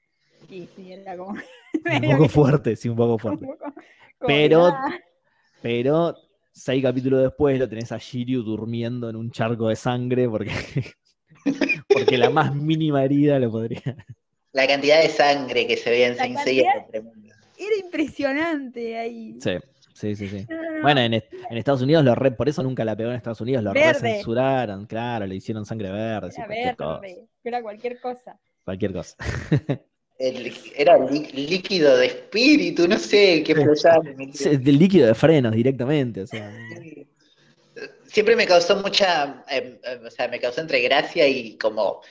[0.48, 1.34] Sí, sí, era como.
[2.04, 3.48] Un poco fuerte, sí, un poco fuerte.
[4.20, 4.72] Pero-
[5.62, 6.16] Pero
[6.52, 10.52] seis capítulos después lo tenés a Shiryu durmiendo en un charco de sangre porque,
[11.90, 13.82] porque la más mínima herida lo podría.
[14.56, 17.36] La cantidad de sangre que se veía en Saint Seiya era tremenda.
[17.58, 19.36] Era impresionante ahí.
[19.42, 19.52] Sí,
[19.94, 20.30] sí, sí.
[20.30, 20.46] sí.
[20.50, 20.82] No, no, no.
[20.82, 23.42] Bueno, en, est- en Estados Unidos lo re, por eso nunca la pegó en Estados
[23.42, 24.00] Unidos, lo Verde.
[24.16, 27.02] censuraron, claro, le hicieron sangre verde, sí, era cualquier, cosa,
[27.44, 28.40] era cualquier cosa.
[28.64, 29.16] cualquier cosa.
[30.18, 33.54] El- era lí- líquido de espíritu, no sé qué
[34.34, 36.50] Sí, Del líquido de frenos directamente, o sea.
[38.08, 42.02] Siempre me causó mucha, eh, eh, o sea, me causó entre gracia y como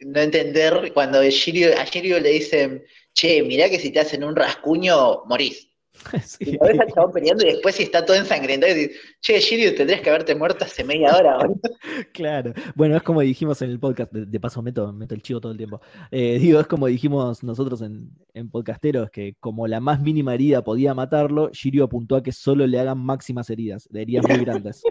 [0.00, 4.36] no entender cuando Shiryu- a Shiryu le dicen, che, mirá que si te hacen un
[4.36, 5.68] rascuño, morís.
[6.22, 6.36] sí.
[6.40, 9.40] Y lo ves al chabón peleando y después si está todo ensangrentado y dices, che,
[9.40, 11.38] Shiryu, tendrías que haberte muerto hace media hora.
[11.38, 11.60] boludo".
[12.12, 12.52] Claro.
[12.74, 15.52] Bueno, es como dijimos en el podcast, de, de paso meto, meto el chivo todo
[15.52, 15.80] el tiempo.
[16.10, 20.62] Eh, digo, es como dijimos nosotros en, en Podcasteros, que como la más mínima herida
[20.62, 24.82] podía matarlo, Shiryu apuntó a que solo le hagan máximas heridas, de heridas muy grandes.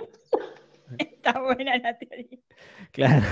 [0.97, 2.37] Está buena la teoría.
[2.91, 3.25] Claro.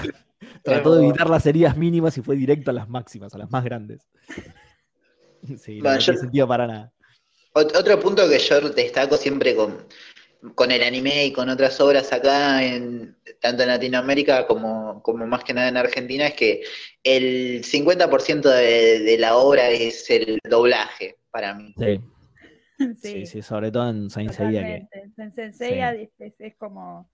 [0.63, 3.63] Trató de evitar las heridas mínimas y fue directo a las máximas, a las más
[3.63, 4.07] grandes.
[5.57, 6.93] Sí, no, Bueno, no yo- tiene sentido para nada.
[7.53, 9.85] Ot- Otro punto que yo destaco siempre con,
[10.55, 15.43] con el anime y con otras obras acá, en, tanto en Latinoamérica como, como más
[15.43, 16.63] que nada en Argentina, es que
[17.03, 21.75] el 50% de, de la obra es el doblaje para mí.
[21.77, 21.99] Sí,
[22.77, 24.87] Sí, sí, sí, sobre todo en Saint Seiya que.
[25.17, 27.09] En Senseiya es, es- es como.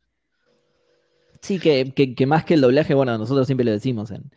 [1.41, 4.30] Sí, que, que- más que el doblaje, bueno, nosotros siempre lo decimos en,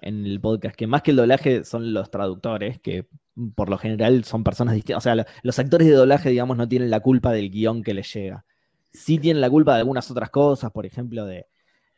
[0.00, 3.06] en el podcast, que más que el doblaje son los traductores, que
[3.54, 4.98] por lo general son personas distintas.
[4.98, 7.94] O sea, lo- los actores de doblaje, digamos, no tienen la culpa del guion que
[7.94, 8.44] les llega.
[8.92, 11.46] Sí tienen la culpa de algunas otras cosas, por ejemplo, de,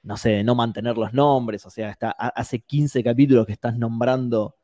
[0.03, 1.65] no sé, de no mantener los nombres.
[1.67, 4.57] O sea, está, ha- hace 15 capítulos que estás nombrando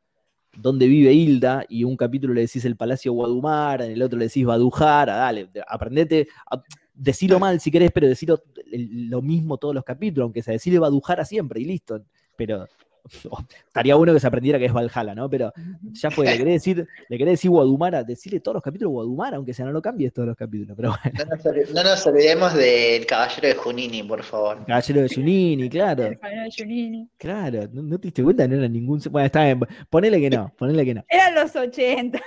[0.55, 4.25] dónde vive Hilda, y un capítulo le decís el Palacio Guadumar, en el otro le
[4.25, 6.61] decís Badujara, dale, de- aprendete, a-
[6.93, 8.41] decilo mal si querés, pero decilo
[8.71, 12.01] el- lo mismo todos los capítulos, aunque sea decirle Badujara siempre y listo.
[12.35, 12.67] Pero
[13.67, 15.29] estaría bueno que se aprendiera que es Valhalla, ¿no?
[15.29, 15.53] Pero
[15.93, 19.53] ya fue, le querés decir, le querés decir Guadumara, decirle todos los capítulos Guadumara, aunque
[19.53, 21.17] sea no lo cambies todos los capítulos, pero bueno.
[21.25, 24.65] No nos, olvi- no nos olvidemos del Caballero de Junini, por favor.
[24.65, 27.09] Caballero de Junini, claro, El camino de Junini.
[27.17, 29.01] claro, no, no te diste cuenta, no era ningún.
[29.09, 31.05] Bueno, está bien, ponele que no, ponele que no.
[31.09, 32.19] Eran los 80.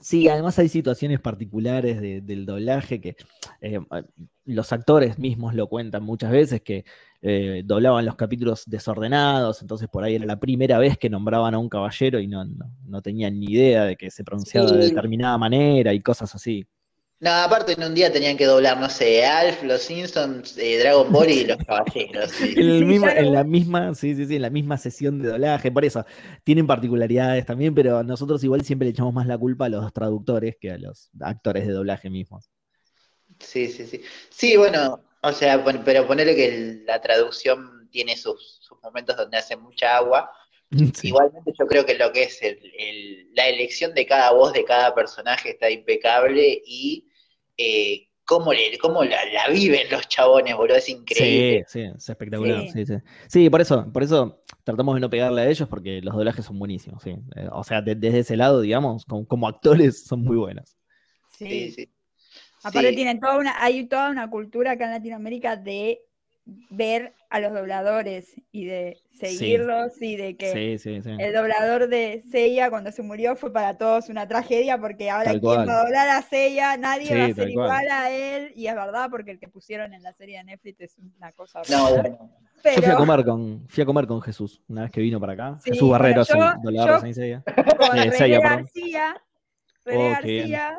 [0.00, 3.16] Sí, además hay situaciones particulares de- del doblaje que
[3.60, 3.78] eh,
[4.44, 6.84] los actores mismos lo cuentan muchas veces, que
[7.22, 11.58] eh, doblaban los capítulos desordenados, entonces por ahí era la primera vez que nombraban a
[11.58, 15.38] un caballero y no, no, no tenían ni idea de que se pronunciaba de determinada
[15.38, 16.66] manera y cosas así.
[17.20, 21.10] No, aparte en un día tenían que doblar, no sé, Alf, Los Simpsons, eh, Dragon
[21.10, 22.30] Ball y Los Caballeros.
[22.32, 22.52] sí.
[22.56, 25.28] En, el Sí, mismo- en la misma, sí, sí, sí, en la misma sesión de
[25.30, 26.04] doblaje, por eso
[26.44, 30.56] tienen particularidades también, pero nosotros igual siempre le echamos más la culpa a los traductores
[30.60, 32.50] que a los actores de doblaje mismos.
[33.38, 34.02] Sí, sí, sí.
[34.30, 39.36] Sí, bueno, o sea, pero ponerle que el- la traducción tiene sus, sus momentos donde
[39.38, 40.30] hace mucha agua.
[40.94, 41.08] Sí.
[41.08, 44.64] Igualmente yo creo que lo que es el- el- la elección de cada voz de
[44.64, 47.06] cada personaje está impecable y
[47.56, 51.64] eh, cómo, le, cómo la, la viven los chabones, boludo, es Sí, increíble.
[51.68, 52.62] sí, es espectacular.
[52.62, 52.70] Sí.
[52.72, 52.94] Sí, sí.
[53.28, 56.58] Sí, por eso, por eso tratamos de no pegarle a ellos porque los doblajes son
[56.58, 57.10] buenísimos, sí.
[57.36, 60.76] Eh, o sea, de- desde ese lado, digamos, como, como actores son muy buenos.
[61.38, 61.70] Sí, Sí.
[61.72, 61.90] sí.
[62.62, 62.96] Aparte Sí.
[62.96, 66.00] tienen toda una, hay toda una cultura acá en Latinoamérica de
[66.46, 71.16] ver a los dobladores y de seguirlos y de que Sí, sí, sí.
[71.18, 75.40] el doblador de Seiya cuando se murió fue para todos una tragedia porque ahora Tal
[75.40, 75.68] quién cual.
[75.68, 77.50] va a doblar a Seiya, nadie Sí, va a ser cual.
[77.50, 80.80] igual a él y es verdad porque el que pusieron en la serie de Netflix
[80.82, 82.18] es una cosa No, bueno.
[82.18, 85.18] Yo fui a pero comer con, fui a comer con Jesús una vez que vino
[85.18, 85.58] para acá.
[85.62, 87.42] Sí, Jesús Barrero es bueno, el yo- doblador yo- de Saint Seiya.
[87.78, 88.40] con Eh, Seiya.
[88.40, 89.16] García,
[89.86, 89.98] Oh.
[90.10, 90.78] García,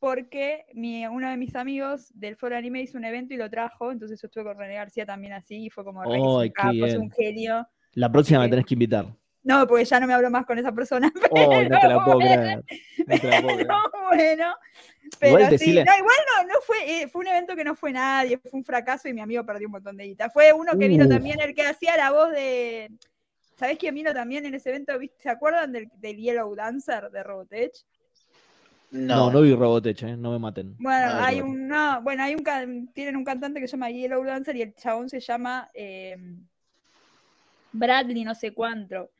[0.00, 3.92] porque mi, uno de mis amigos del Foro Anime hizo un evento y lo trajo,
[3.92, 7.10] entonces yo estuve con René García también así y fue como re, es un un
[7.10, 7.68] genio.
[7.92, 8.50] La próxima me Sí.
[8.50, 9.06] tenés que invitar.
[9.42, 11.12] No, porque ya no me hablo más con esa persona.
[11.30, 12.64] Oh, no te la puedo creer.
[13.06, 13.68] No te la puedo creer.
[13.68, 14.54] No, bueno.
[15.18, 17.92] Pero Igual sí, no, igual no, no fue, eh, fue un evento que no fue
[17.92, 20.30] nadie, fue un fracaso y mi amigo perdió un montón de guita.
[20.30, 21.10] Fue uno que vino Uf.
[21.10, 22.90] también, el que hacía la voz de.
[23.56, 24.94] ¿Sabés quién vino también en ese evento?
[25.18, 27.72] ¿Se acuerdan del, del Yellow Dancer de Robotech?
[28.92, 30.74] No, No, no vi Robotech, eh, no me maten.
[30.78, 34.24] Bueno, hay un, no, bueno, hay un can- tienen un cantante que se llama Yellow
[34.24, 36.16] Dancer y el chabón se llama eh,
[37.72, 39.10] Bradley no sé cuánto.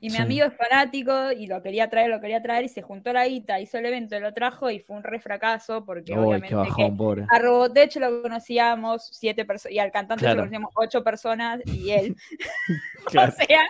[0.00, 0.22] Y mi Sí.
[0.22, 3.58] amigo es fanático y lo quería traer, lo quería traer y se juntó la guita,
[3.60, 6.96] hizo el evento, lo trajo y fue un re fracaso porque obviamente qué bajón, que
[6.96, 7.26] pobre.
[7.30, 10.36] a Robotech lo conocíamos siete personas y al cantante Claro.
[10.36, 12.16] lo conocíamos ocho personas y él.
[13.06, 13.60] Claro, o sea,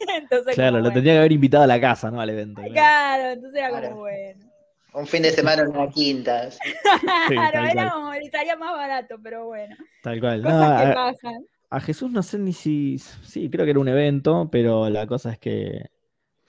[0.18, 0.94] entonces claro, como lo bueno.
[0.94, 2.20] tendría que haber invitado a la casa, ¿no?
[2.20, 2.60] Al evento.
[2.62, 2.72] claro.
[2.74, 3.88] Claro, entonces era Claro.
[3.88, 4.45] como bueno.
[4.98, 6.48] Un fin de semana en una quinta.
[7.28, 9.76] Claro, era como- estaría más barato, pero bueno.
[10.02, 10.42] Tal cual.
[10.42, 11.46] No, Cosas que a, pasan.
[11.70, 12.98] a Jesús no sé ni si.
[12.98, 15.86] Sí, creo que era un evento, pero la cosa es que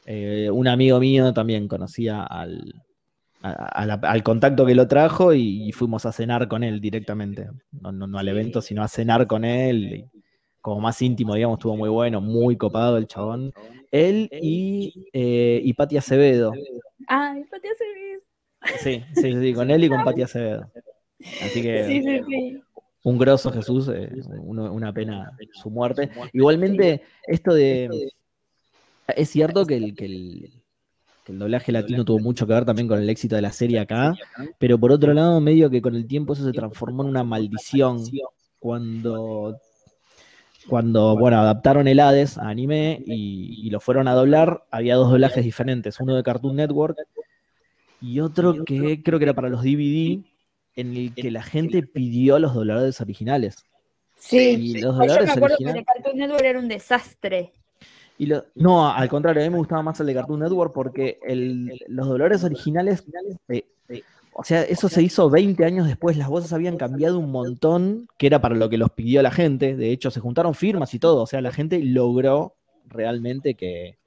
[0.06, 2.74] eh, un amigo mío también conocía al,
[3.42, 6.80] a- a la- al contacto que lo trajo y, y fuimos a cenar con él
[6.80, 7.50] directamente.
[7.82, 9.94] No, no, no al evento, sino a cenar con él.
[9.94, 10.06] y
[10.62, 13.54] como más íntimo, digamos, estuvo muy bueno, muy copado el chabón.
[13.92, 16.52] Él y, eh, y Pati Acevedo.
[17.08, 17.86] Ay, Pati hace
[18.80, 20.72] Sí, sí, sí, con él y con Pati Acevedo.
[21.42, 22.62] Así que Sí, sí, sí.
[23.04, 26.10] un grosso Jesús, eh, uno- una pena su muerte.
[26.34, 28.10] Igualmente, esto de.
[29.16, 30.52] Es cierto que el, que el,
[31.24, 33.80] que el doblaje latino tuvo mucho que ver también con el éxito de la serie
[33.80, 34.16] acá,
[34.60, 38.00] pero por otro lado, medio que con el tiempo eso se transformó en una maldición.
[38.60, 39.60] Cuando.
[40.68, 45.10] Cuando, bueno, adaptaron el Hades a anime y, y lo fueron a doblar, había dos
[45.10, 46.98] doblajes diferentes, uno de Cartoon Network
[48.02, 50.20] y otro que creo que era para los DVD,
[50.76, 53.64] en el que la gente pidió los dobladores originales.
[54.20, 54.38] Sí.
[54.78, 55.80] Y los Ay, Yo me acuerdo que originales.
[55.80, 57.52] el Cartoon Network era un desastre.
[58.20, 61.20] Y lo- no, al contrario, a mí me gustaba más el de Cartoon Network porque
[61.28, 63.04] el- los dolores originales,
[63.48, 64.02] eh, eh,
[64.34, 68.28] o sea, eso se hizo 20 años después, las voces habían cambiado un montón, que
[68.28, 71.22] era para lo que los pidió la gente, de hecho se juntaron firmas y todo,
[71.24, 72.54] o sea, la gente logró
[72.88, 73.98] realmente que,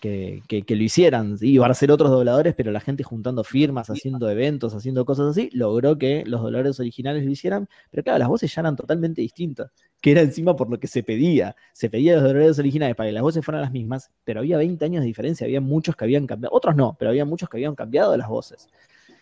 [0.00, 3.90] que, que- que lo hicieran, iban a ser otros dobladores, pero la gente juntando firmas,
[3.90, 8.28] haciendo eventos, haciendo cosas así, logró que los dolores originales lo hicieran, pero claro, las
[8.28, 11.56] voces ya eran totalmente distintas que era encima por lo que se pedía.
[11.72, 14.84] Se pedía los dolores originales para que las voces fueran las mismas, pero había 20
[14.84, 17.74] años de diferencia, había muchos que habían cambiado, otros no, pero había muchos que habían
[17.74, 18.68] cambiado las voces.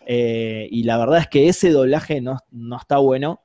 [0.05, 3.41] Eh, y la verdad es que ese doblaje no, no está bueno,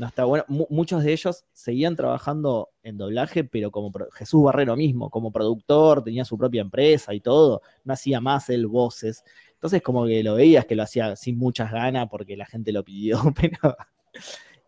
[0.00, 0.44] no está bueno.
[0.48, 6.02] Mu- muchos de ellos seguían trabajando en doblaje, pero como Jesús Barrero mismo, como productor,
[6.02, 9.22] tenía su propia empresa y todo, no hacía más él voces.
[9.54, 12.82] Entonces como que lo veías que lo hacía sin muchas ganas porque la gente lo
[12.82, 13.76] pidió, pero...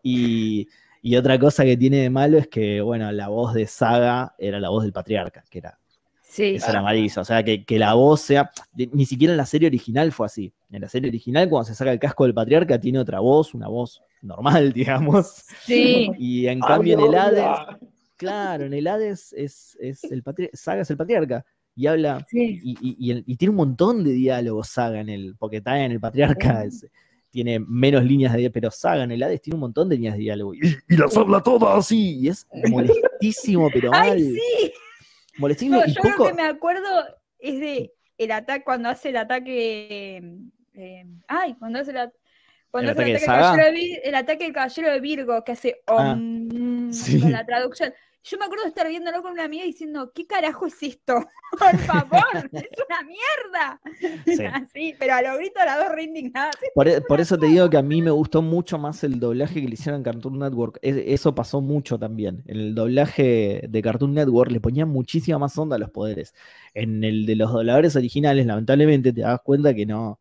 [0.01, 0.67] Y,
[1.01, 4.59] y otra cosa que tiene de malo es que, bueno, la voz de Saga era
[4.59, 5.79] la voz del patriarca, que era,
[6.21, 6.55] Sí.
[6.55, 7.21] eso era malísimo.
[7.21, 8.49] O sea, que, que la voz sea.
[8.73, 10.51] de- ni siquiera en la serie original fue así.
[10.71, 13.67] En la serie original, cuando se saca el casco del patriarca, tiene otra voz, una
[13.67, 15.45] voz normal, digamos.
[15.65, 16.09] Sí.
[16.17, 17.77] Y en cambio, en el Hades,
[18.17, 21.45] claro, en el Hades es, es el patri- Saga es el patriarca.
[21.75, 22.25] Y habla.
[22.29, 22.59] Sí.
[22.63, 25.35] Y, y- y el- y tiene un montón de diálogos Saga en el.
[25.37, 26.63] Porque está en el patriarca.
[26.65, 26.87] es-
[27.31, 30.13] tiene menos líneas de diálogo, pero Saga en el Hades tiene un montón de líneas
[30.15, 30.53] de diálogo.
[30.53, 32.19] Y, y las habla todas así.
[32.19, 34.11] Y es molestísimo, pero mal.
[34.11, 34.71] Ay, sí.
[35.39, 36.23] Molestísimo No, y yo poco.
[36.25, 36.87] lo que me acuerdo
[37.39, 40.21] es de el ataque cuando hace el ataque.
[40.75, 42.11] eh, ay, cuando hace la-
[42.73, 46.91] cuando ¿El ataque del de el ataque del caballero de Virgo, que hace Ah, om
[46.91, 47.21] sí.
[47.21, 47.93] con la traducción.
[48.25, 51.23] Yo me acuerdo de estar viéndolo con una amiga diciendo, ¿qué carajo es esto?
[51.59, 53.81] Por favor, es una mierda.
[54.25, 54.45] Sí.
[54.45, 56.55] Así, pero a lo grito las dos re indignadas.
[56.73, 59.61] Por, e- por eso te digo que a mí me gustó mucho más el doblaje
[59.61, 60.79] que le hicieron en Cartoon Network.
[60.81, 62.41] Eso pasó mucho también.
[62.47, 66.33] En el doblaje de Cartoon Network le ponían muchísima más onda a los poderes.
[66.73, 70.19] En el de los dobladores originales, lamentablemente, te das cuenta que no.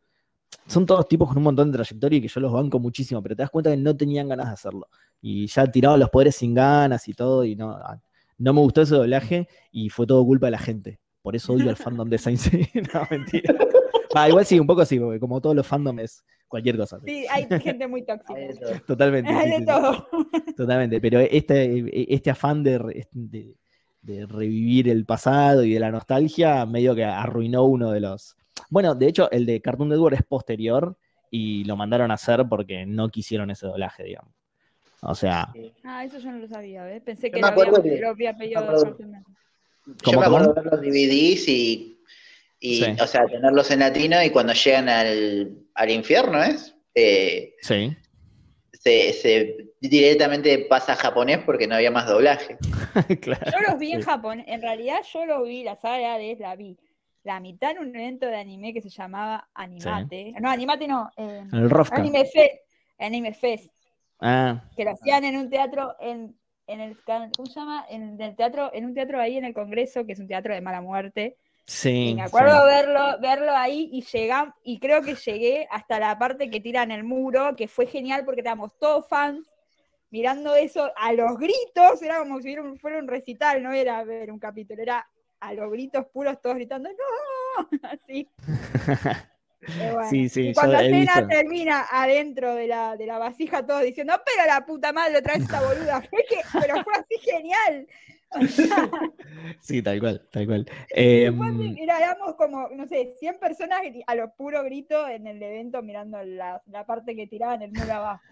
[0.66, 3.34] Son todos tipos con un montón de trayectoria y que yo los banco muchísimo, pero
[3.36, 4.88] te das cuenta que no tenían ganas de hacerlo.
[5.20, 8.00] Y ya tiraban los poderes sin ganas y todo, y no, ah,
[8.38, 10.98] no me gustó ese doblaje y fue todo culpa de la gente.
[11.22, 12.66] Por eso odio al fandom de Saint Seiya.
[12.94, 13.54] No, mentira.
[14.14, 16.98] Ah, igual sí, un poco sí, porque como todos los fandoms, cualquier cosa.
[17.04, 18.34] Sí, hay gente muy tóxica.
[18.34, 18.80] Hay de todo.
[18.86, 19.30] Totalmente.
[19.30, 19.66] Hay sí, de sí, sí.
[19.66, 20.08] todo.
[20.56, 21.00] Totalmente.
[21.00, 23.06] Pero este, este afán de-
[24.02, 28.36] de revivir el pasado y de la nostalgia, medio que arruinó uno de los.
[28.72, 30.96] Bueno, de hecho, el de Cartoon Network es posterior
[31.30, 34.32] y lo mandaron a hacer porque no quisieron ese doblaje, digamos.
[35.02, 35.52] O sea,
[35.84, 37.02] Ah, eso yo no lo sabía, ¿ves?
[37.02, 38.62] Pensé que lo había, que- lo había pedido.
[38.72, 41.98] Yo ¿Cómo, me acuerdo de ver los DVDs y,
[42.60, 42.96] y Sí.
[42.98, 46.74] o sea, tenerlos en latino y cuando llegan al, al infierno, ¿es?
[46.94, 47.94] Eh, sí.
[48.72, 52.56] se, se directamente pasa a japonés porque no había más doblaje.
[53.20, 53.50] claro.
[53.52, 54.00] Yo los vi en.
[54.02, 54.42] Japón.
[54.46, 56.78] En realidad yo lo vi, la saga de Hades la vi.
[57.24, 60.34] La mitad en un evento de anime que se llamaba Animate.
[60.40, 61.08] No, Animate no.
[61.16, 61.96] eh, En el Rofka.
[61.96, 62.62] Anime Fest.
[62.98, 63.72] Anime Fest.
[64.20, 67.86] Ah, Que lo hacían en un teatro en, en el ¿cómo se llama?
[67.88, 70.60] En el teatro, en un teatro ahí en el Congreso, que es un teatro de
[70.60, 71.36] mala muerte.
[71.64, 72.10] sí.
[72.10, 72.64] Y me acuerdo sí.
[72.66, 77.04] verlo, verlo ahí y llegam- y creo que llegué hasta la parte que tiran el
[77.04, 79.46] muro, que fue genial porque estábamos todos fans
[80.10, 84.30] mirando eso a los gritos, era como si un- fuera un recital, no era ver
[84.30, 85.06] un capítulo, era
[85.42, 87.68] a los gritos puros todos gritando, ¡No!
[87.88, 88.28] Así.
[89.78, 90.10] Eh, bueno.
[90.10, 91.28] Sí, sí, y cuando la visto.
[91.28, 95.42] termina adentro de la, de la vasija, todos diciendo, pero la puta madre otra vez
[95.44, 96.00] esta boluda.
[96.10, 97.86] Fue que- pero fue así genial.
[98.32, 98.90] O sea,
[99.60, 100.66] Sí, tal cual, tal cual.
[100.90, 105.80] Así, era- éramos como, no sé, 100 personas a lo puro grito en el evento
[105.80, 108.22] mirando la, la parte que tiraban el muro abajo.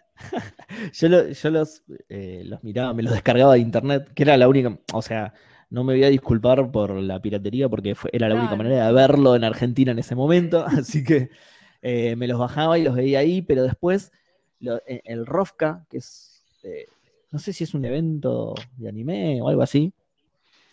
[0.93, 4.49] Yo, lo- yo los, eh, los miraba, me los descargaba de internet, que era la
[4.49, 5.33] única, o sea,
[5.71, 8.93] no me voy a disculpar por la piratería porque fue- era la única manera de
[8.93, 11.31] verlo en Argentina en ese momento, así que
[11.83, 14.13] eh, me los bajaba y los veía ahí, pero después
[14.61, 16.87] lo- eh, el Rofka, que es, eh,
[17.31, 19.93] no sé si es un evento de anime o algo así,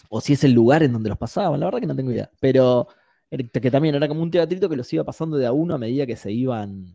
[0.10, 2.30] o si es el lugar en donde los pasaban, la verdad que no tengo idea,
[2.40, 2.88] pero
[3.30, 6.06] que también era como un teatrito que los iba pasando de a uno a medida
[6.06, 6.94] que se iban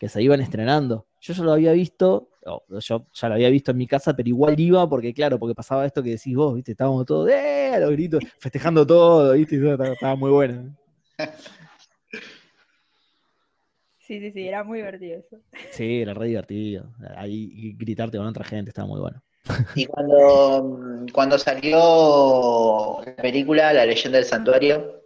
[0.00, 1.06] que se iban estrenando.
[1.20, 2.30] Yo ya lo había visto,
[2.80, 5.86] yo ya lo había visto en mi casa, pero igual iba porque, claro, porque pasaba
[5.86, 6.72] esto que decís vos, ¿viste?
[6.72, 7.72] Estábamos todos, ¡eh!
[7.74, 9.56] a los gritos, festejando todo, ¿viste?
[9.56, 10.76] Estaba, estaba muy bueno.
[14.04, 15.38] Sí, sí, sí, era muy divertido eso.
[15.70, 16.92] Sí, era re divertido.
[17.16, 19.22] Ahí gritarte con otra gente, estaba muy bueno.
[19.76, 25.02] Y cuando, cuando salió la película La leyenda del santuario,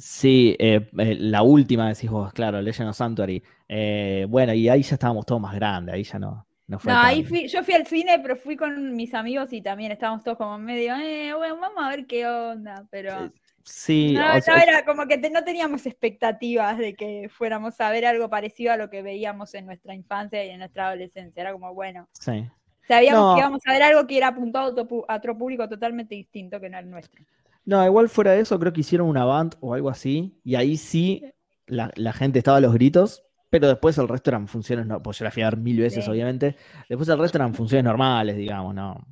[0.00, 3.42] Sí, eh, eh, la última decís vos, claro, Legend of Sanctuary.
[3.72, 6.98] Eh, bueno, y ahí ya estábamos todos más grandes, ahí ya no, no fue No,
[6.98, 10.36] ahí fui, yo fui al cine, pero fui con mis amigos y también estábamos todos
[10.38, 14.56] como medio, eh, bueno, vamos a ver qué onda, pero Sí, no, o no sea,
[14.62, 18.76] era como que te- no teníamos expectativas de que fuéramos a ver algo parecido a
[18.76, 21.40] lo que veíamos en nuestra infancia y en nuestra adolescencia.
[21.40, 22.44] Era como, bueno, sí.
[22.88, 23.34] sabíamos No.
[23.34, 26.16] que íbamos a ver algo que era apuntado a otro, pu- a otro público totalmente
[26.16, 27.22] distinto que no el nuestro.
[27.64, 30.76] No, igual fuera de eso, creo que hicieron una band o algo así, y ahí
[30.76, 31.22] sí
[31.66, 35.18] la, la gente estaba a los gritos, pero después el resto eran funciones, no, pues
[35.18, 36.10] yo la fui a ver mil veces, Sí.
[36.10, 36.56] obviamente.
[36.88, 39.04] Después el resto eran funciones normales, digamos, ¿no?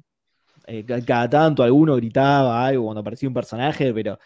[0.67, 4.19] Eh, ca- cada tanto alguno gritaba algo cuando aparecía un personaje, pero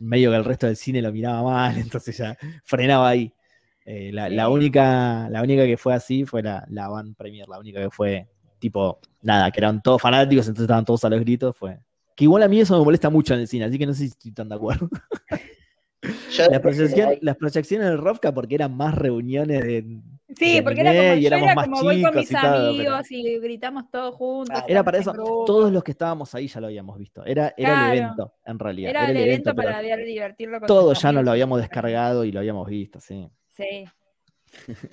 [0.00, 3.32] medio que el resto del cine lo miraba mal, entonces ya frenaba ahí.
[3.86, 7.58] Eh, la, la única, la única que fue así fue la, la band premier, la
[7.58, 8.26] única que fue
[8.58, 11.78] tipo, nada, que eran todos fanáticos, entonces estaban todos a los gritos, fue.
[12.16, 14.00] Que igual a mí eso me molesta mucho en el cine, así que no sé
[14.00, 14.88] si estoy tan de acuerdo.
[16.30, 20.00] yo La proyección- las proyecciones del Rofka porque eran más reuniones de...
[20.36, 22.30] Sí, de porque era anime como, y éramos era más como voy con chicos mis
[22.30, 24.58] y todo, pero- amigos y gritamos todos juntos.
[24.58, 25.44] Ah, Era para eso, grupo.
[25.44, 27.24] todos los que estábamos ahí ya lo habíamos visto.
[27.24, 27.92] Era, era Claro.
[27.92, 28.90] el evento, en realidad.
[28.90, 32.32] Era el evento para ver- divertirlo con Todo tus ya nos lo habíamos descargado y
[32.32, 33.28] lo habíamos visto, sí.
[33.56, 33.84] Sí.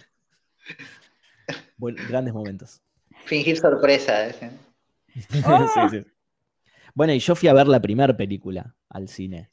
[2.10, 2.82] Grandes momentos.
[3.26, 4.28] fingir sorpresa.
[5.46, 5.68] ¡Oh!
[5.90, 6.06] Sí, sí.
[6.94, 9.50] Bueno, y yo fui a ver la primera película al cine.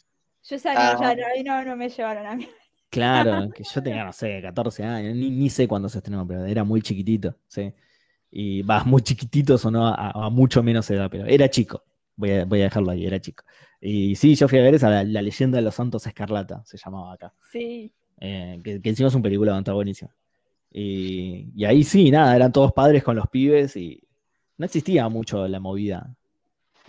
[0.48, 0.96] Yo salí, Ah.
[1.00, 2.48] ya no, ahí no, no me llevaron a mí.
[2.90, 6.44] Claro, que yo tenía, no sé, 14 años, ni, ni sé cuándo se estrenó, pero
[6.44, 7.72] era muy chiquitito, sí.
[8.30, 11.84] Y va, muy chiquitito sonó a, a mucho menos edad, pero era chico.
[12.16, 13.44] Voy a, voy a dejarlo ahí, era chico.
[13.80, 16.76] Y sí, yo fui a ver esa, la, la leyenda de los santos escarlata, se
[16.76, 17.32] llamaba acá.
[17.50, 17.92] Sí.
[18.20, 20.10] Eh, que, que encima es un película está buenísima.
[20.70, 24.02] Y, y ahí sí, nada, eran todos padres con los pibes y
[24.58, 26.14] no existía mucho la movida.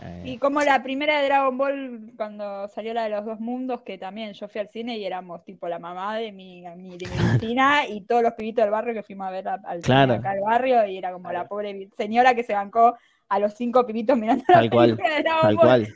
[0.02, 3.82] Eh, Y como la primera de Dragon Ball, cuando salió la de los dos mundos,
[3.82, 7.08] que también yo fui al cine y éramos tipo la mamá de mi, mi, de
[7.08, 10.14] mi vecina y todos los pibitos del barrio que fuimos a ver a- al cine
[10.14, 12.96] acá al barrio y era como la pobre señora que se bancó
[13.28, 15.66] a los cinco pibitos mirando la Tal cual, película de Dragon tal Ball.
[15.68, 15.96] cual,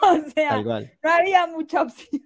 [0.26, 0.92] O sea, tal cual.
[1.02, 2.20] no había mucha opción.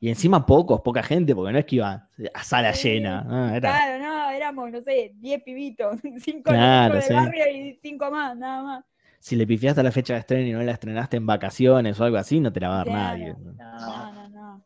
[0.00, 3.26] Y encima pocos, poca gente, porque no es que iba a sala Sí, llena.
[3.28, 7.12] ah, era- Claro, no, éramos, no sé, 10 pibitos, 5 Claro, del sí.
[7.12, 8.84] barrio y 5 más, nada más.
[9.20, 12.04] Si le pifiaste a la fecha de estreno y no la estrenaste en vacaciones o
[12.04, 13.16] algo así, no te la va a dar Claro.
[13.16, 13.36] nadie.
[13.56, 14.64] No, no, no.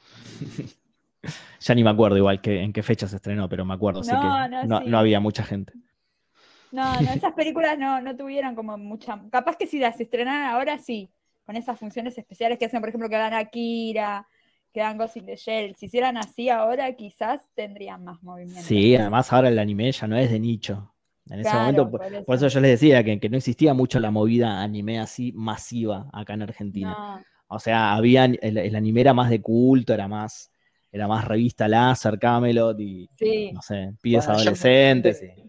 [1.60, 4.16] Ya ni me acuerdo igual que, en qué fecha se estrenó, pero me acuerdo, sé
[4.16, 4.86] No, que no, no, sí.
[4.86, 5.74] no había mucha gente.
[6.70, 9.20] No, no, esas películas no, no tuvieron como mucha.
[9.30, 11.12] Capaz que si las estrenaran ahora sí,
[11.44, 14.26] con esas funciones especiales que hacen, por ejemplo, que dan Akira,
[14.72, 15.74] que dan Ghost in the Shell.
[15.76, 18.62] Si hicieran así ahora, quizás tendrían más movimiento.
[18.68, 20.94] Sí, además ahora el anime ya no es de nicho.
[21.30, 22.24] En ese Claro, momento, por, por eso.
[22.24, 26.10] por eso yo les decía que, que no existía mucho la movida anime así masiva
[26.12, 26.90] acá en Argentina.
[26.98, 30.50] No, O sea, había, el, el anime era más de culto, era más,
[30.90, 33.50] era más revista láser, Camelot y sí.
[33.52, 35.22] no sé, pibes Bueno, yo- adolescentes.
[35.22, 35.42] y-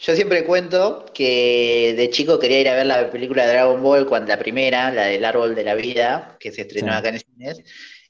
[0.00, 4.06] Yo siempre cuento que de chico quería ir a ver la película de Dragon Ball,
[4.06, 6.98] cuando la primera, la del Árbol de la Vida, que se estrenó Sí.
[6.98, 7.62] acá en cines,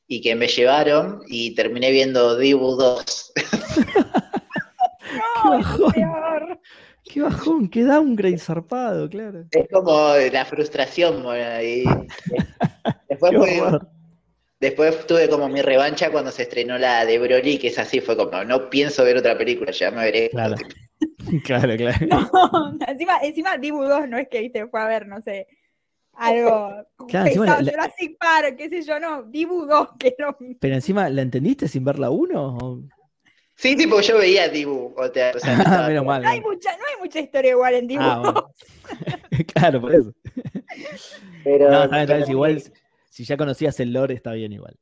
[0.06, 3.32] y que me llevaron y terminé viendo Dibu 2.
[5.44, 6.60] No, peor.
[7.12, 9.44] Qué bajón, qué downgrade zarpado, claro.
[9.50, 11.84] Es como la frustración, bueno, y
[13.08, 13.88] después, Qué fue- horror.
[14.60, 18.16] después tuve como mi revancha cuando se estrenó la de Broly, que es así, fue
[18.16, 20.30] como, no pienso ver otra película, ya me veré.
[20.30, 20.56] Claro.
[21.44, 22.06] Claro, claro.
[22.06, 25.46] No, encima, encima Dibu 2 no es que viste, fue a ver, no sé,
[26.14, 26.70] algo
[27.08, 30.36] Claro, pesado, la- la- Jurassic Park, qué sé yo, no, Dibu 2, que no.
[30.60, 32.82] Pero encima, ¿la entendiste sin ver la 1?
[33.62, 36.22] Sí, sí, porque yo veía Dibu, o sea, o sea, no Ah, estaba- menos mal.
[36.22, 38.22] No hay mucha, no hay mucha historia igual en Dibu Ah, 2.
[38.32, 38.50] bueno.
[39.54, 40.12] claro, por eso.
[41.44, 42.62] pero, No, pero- si igual,
[43.08, 44.76] si ya conocías el lore, está bien igual.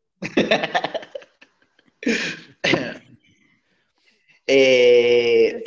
[4.47, 5.63] Eh.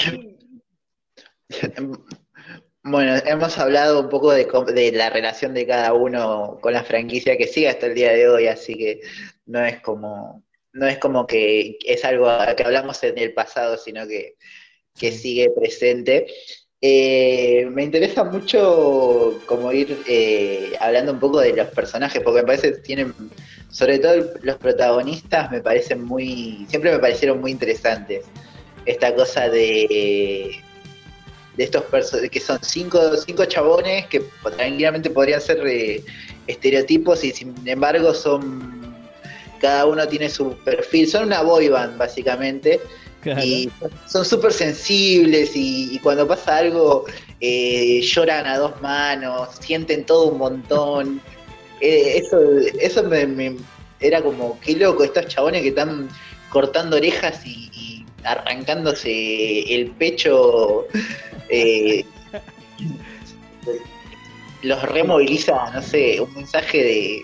[2.85, 7.47] Bueno, hemos hablado un poco de la relación de cada uno con la franquicia que
[7.47, 8.99] sigue hasta el día de hoy, así que
[9.45, 10.42] no es como,
[10.73, 14.35] no es como que es algo que hablamos en el pasado, sino que,
[14.97, 16.27] que sigue presente.
[16.81, 22.47] Eh, me interesa mucho como ir eh, hablando un poco de los personajes, porque me
[22.47, 23.13] parece que tienen,
[23.69, 28.25] sobre todo los protagonistas, me parecen muy, siempre me parecieron muy interesantes.
[28.85, 30.61] Esta cosa de
[31.55, 34.23] de estos personajes que son cinco, cinco chabones que
[34.55, 36.03] tranquilamente podrían ser eh,
[36.47, 38.82] estereotipos y sin embargo son
[39.63, 42.79] cada uno tiene su perfil, son una boy band básicamente
[43.21, 43.41] Claro.
[43.41, 43.71] y
[44.07, 47.05] son súper sensibles y, y cuando pasa algo
[47.39, 51.21] eh, lloran a dos manos, sienten todo un montón.
[51.85, 52.39] Eh, eso
[52.79, 53.57] eso me, me-
[53.99, 56.07] era como, qué loco, estos chabones que están
[56.49, 60.87] cortando orejas y, y arrancándose el pecho.
[61.49, 62.05] eh,
[64.61, 67.21] los removiliza, no sé, un mensaje de,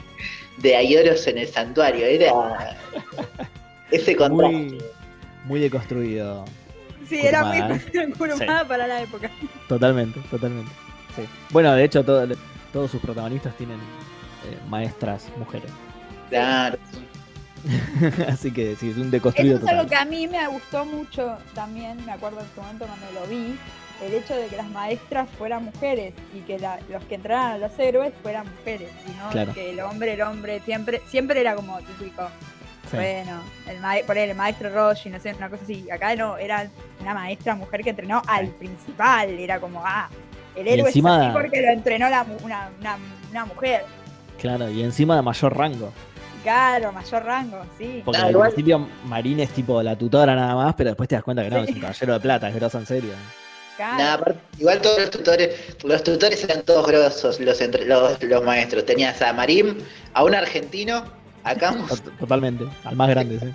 [0.61, 2.05] de Ayoros en el santuario.
[2.05, 2.31] Era
[3.91, 4.55] ese contraste.
[4.57, 4.81] muy,
[5.45, 6.45] muy deconstruido.
[7.07, 9.31] Sí, era muy Kurumada, Kurumada para la época.
[9.67, 10.71] Totalmente, totalmente.
[11.15, 11.23] Sí.
[11.49, 12.27] Bueno, de hecho, todo-
[12.71, 15.71] todos sus protagonistas tienen eh, maestras mujeres.
[16.29, 16.77] Claro.
[18.27, 19.89] Así que sí, es un Eso deconstruido es algo total.
[19.89, 23.57] que a mí me gustó mucho también, me acuerdo en su momento cuando lo vi,
[24.05, 27.57] el hecho de que las maestras fueran mujeres y que la- los que entraran a
[27.57, 29.53] los héroes fueran mujeres, y no Claro.
[29.53, 32.27] que el hombre, el hombre, siempre, siempre era como típico.
[32.89, 32.95] Sí.
[32.95, 35.89] Bueno, el, ma por ahí el maestro Roshi, no sé, una cosa así.
[35.91, 36.67] Acá no, era
[37.01, 40.09] una maestra mujer que entrenó al principal, era como, ah,
[40.55, 42.97] el héroe encima- es así porque lo entrenó la mu- una, una,
[43.29, 43.83] una mujer.
[44.39, 45.91] Claro, y encima de mayor rango.
[46.41, 48.01] Claro, mayor rango, sí.
[48.05, 51.23] Porque al igual- principio Marín es tipo la tutora nada más, pero después te das
[51.23, 51.69] cuenta que no, Sí.
[51.71, 53.11] es un caballero de plata, es grosa en serio.
[53.79, 53.97] Claro.
[53.97, 55.55] Nada, igual todos los tutores,
[55.85, 58.85] los tutores eran todos grosos, los, entre- los, los maestros.
[58.85, 59.77] Tenías a Marim,
[60.13, 61.05] a un argentino,
[61.45, 63.47] a Camus, Tot- Totalmente, al más grande, sí.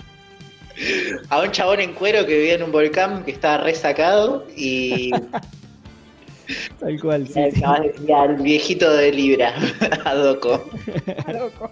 [1.29, 5.11] a un chabón en cuero que vivía en un volcán que estaba resacado y,
[6.81, 7.41] Tal cual, sí.
[7.41, 7.63] y sí.
[8.13, 9.55] al- viejito de Libra,
[10.07, 10.71] a Doco.
[11.07, 11.71] Está loco.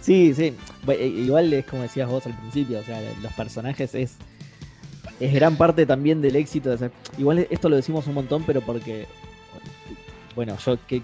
[0.00, 0.54] Sí, sí.
[0.98, 4.14] Igual es como decías vos al principio, o sea, los personajes es,
[5.20, 6.74] es gran parte también del éxito.
[7.18, 9.06] igual esto lo decimos un montón, pero porque,
[10.34, 11.02] bueno, yo, ¿qué,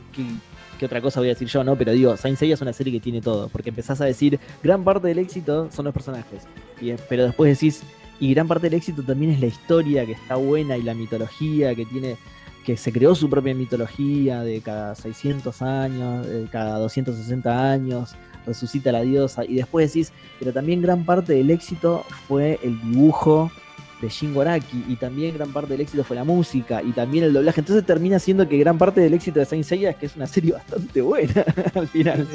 [0.78, 1.62] qué, otra cosa voy a decir yo?
[1.62, 4.40] No, pero digo, Saint Seiya es una serie que tiene todo, porque empezás a decir,
[4.62, 6.44] gran parte del éxito son los personajes,
[6.80, 7.82] y, eh, pero después decís,
[8.18, 11.74] y gran parte del éxito también es la historia que está buena y la mitología
[11.74, 12.16] que tiene
[12.64, 19.02] que se creó su propia mitología de cada 600 años, cada 260 años, resucita la
[19.02, 23.52] diosa, y después decís, pero también gran parte del éxito fue el dibujo
[24.00, 27.32] de Shin Araki, y también gran parte del éxito fue la música, y también el
[27.32, 27.60] doblaje.
[27.60, 30.26] Entonces termina siendo que gran parte del éxito de Saint Seiya es que es una
[30.26, 31.44] serie bastante buena
[31.74, 32.26] al final.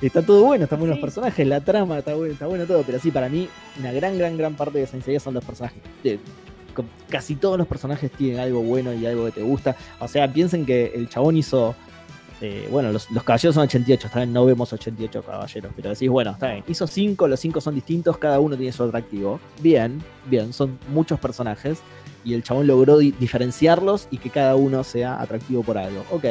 [0.00, 1.00] Está todo bueno, están buenos Sí.
[1.00, 3.48] los personajes, la trama está bueno, está bueno todo, pero sí, para mí,
[3.78, 5.80] una gran, gran, gran parte de Saint Seiya son los personajes.
[7.08, 9.76] Casi todos los personajes tienen algo bueno y algo que te gusta.
[10.00, 11.74] O sea, piensen que el chabón hizo.
[12.42, 16.32] Eh, bueno, los, caballeros son 88, está bien, no vemos 88 caballeros, pero decís, bueno,
[16.32, 16.64] está bien.
[16.66, 19.38] Hizo 5, los 5 son distintos, cada uno tiene su atractivo.
[19.60, 21.78] Bien, bien, son muchos personajes
[22.24, 26.04] y el chabón logró di- diferenciarlos y que cada uno sea atractivo por algo.
[26.10, 26.24] Ok.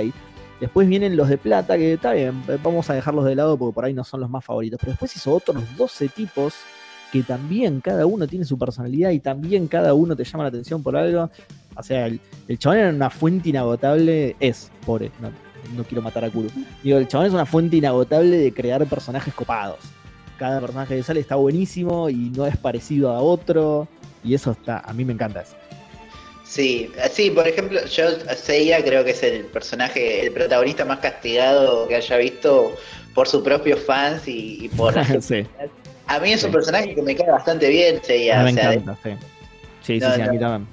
[0.60, 3.74] Después vienen los de plata, que está bien, eh, vamos a dejarlos de lado porque
[3.74, 4.80] por ahí no son los más favoritos.
[4.80, 6.54] Pero después hizo otros 12 tipos
[7.12, 10.84] que también cada uno tiene su personalidad y también cada uno te llama la atención
[10.84, 11.30] por algo.
[11.76, 15.30] O sea, el, el chabón era una fuente inagotable, es, pobre, no,
[15.76, 16.50] no quiero matar a Kuro.
[16.84, 19.80] Digo, el chabón es una fuente inagotable de crear personajes copados.
[20.38, 23.88] Cada personaje que sale está buenísimo y no es parecido a otro.
[24.24, 25.56] Y eso está, a mí me encanta eso.
[26.44, 28.06] Sí, sí, por ejemplo, yo
[28.36, 32.76] Seiya creo que es el personaje, el protagonista más castigado que haya visto
[33.16, 35.46] por sus propios fans y, por la sí.
[36.08, 38.44] A mí es un personaje que me cae bastante bien, Seiya.
[38.44, 39.10] me o sea, encanta, sí.
[39.82, 40.68] Sí, sí, sí, a mí también.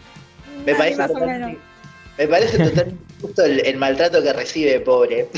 [0.67, 1.59] Me Ay, parece,
[2.19, 5.29] me parece totalmente justo el, el maltrato que recibe, pobre.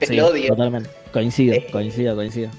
[0.00, 0.48] el Sí, odio.
[0.48, 0.90] totalmente.
[1.12, 1.66] Coincido, Eh.
[1.72, 2.50] coincido, coincido.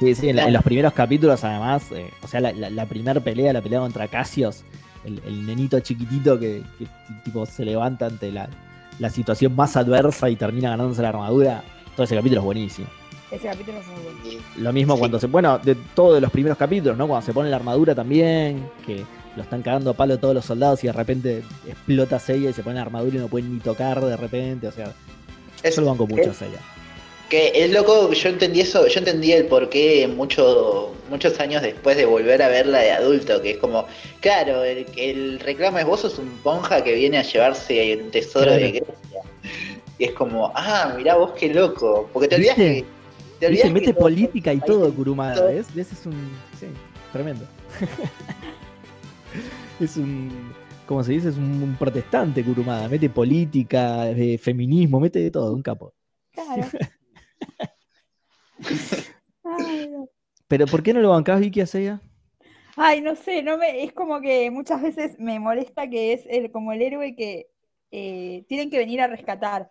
[0.00, 2.86] Sí, sí, en, la- en los primeros capítulos, además, eh, o sea, la, la, la
[2.86, 4.64] primera pelea, la pelea contra Casios,
[5.04, 6.62] el, el nenito chiquitito que,
[7.24, 8.48] tipo se levanta ante la,
[8.98, 11.62] la situación más adversa y termina ganándose la armadura.
[11.94, 12.88] Todo ese capítulo es buenísimo.
[13.30, 14.42] Ese capítulo fue muy bueno.
[14.56, 14.98] Lo mismo Sí.
[14.98, 15.26] cuando se.
[15.28, 17.06] Bueno, de todos los primeros capítulos, ¿no?
[17.06, 19.04] Cuando se pone la armadura también, que
[19.40, 22.62] lo están cagando a palo todos los soldados y de repente explota Seiya y se
[22.62, 24.68] pone la armadura y no pueden ni tocar de repente.
[24.68, 24.92] O sea,
[25.62, 26.58] Es- yo lo banco mucho a Seiya.
[27.28, 32.04] Que es loco, yo entendí eso, yo entendí el porqué mucho, muchos años después de
[32.04, 33.86] volver a verla de adulto, que es como,
[34.20, 38.46] claro, el, el reclamo es vos sos un ponja que viene a llevarse un tesoro
[38.46, 38.60] Claro.
[38.60, 39.20] de Grecia.
[39.98, 42.84] Y es como, ah, mirá vos qué loco, porque te olvidas que...
[43.38, 45.72] Te olvidás mete que política y todo, Kurumada, ¿ves?
[45.74, 45.92] ¿Ves?
[45.92, 46.12] Es un.
[46.58, 46.66] Sí,
[47.12, 47.46] tremendo.
[49.80, 50.52] es un.
[50.86, 51.28] ¿Cómo se dice?
[51.28, 52.88] Es un, un protestante, Kurumada.
[52.88, 55.94] Mete política, eh, feminismo, mete de todo, un capo.
[56.32, 56.66] Claro.
[59.44, 60.08] Ay, no.
[60.48, 62.00] Pero ¿por qué no lo bancás, Vicky, a Seiya?
[62.76, 66.50] Ay, no sé, no me, es como que muchas veces me molesta que es el,
[66.50, 67.48] como el héroe que
[67.90, 69.70] eh, tienen que venir a rescatar.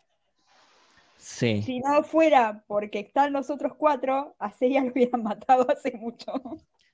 [1.18, 1.62] Sí.
[1.64, 6.32] Si no fuera porque están los otros cuatro, a Seiya lo hubieran matado hace mucho.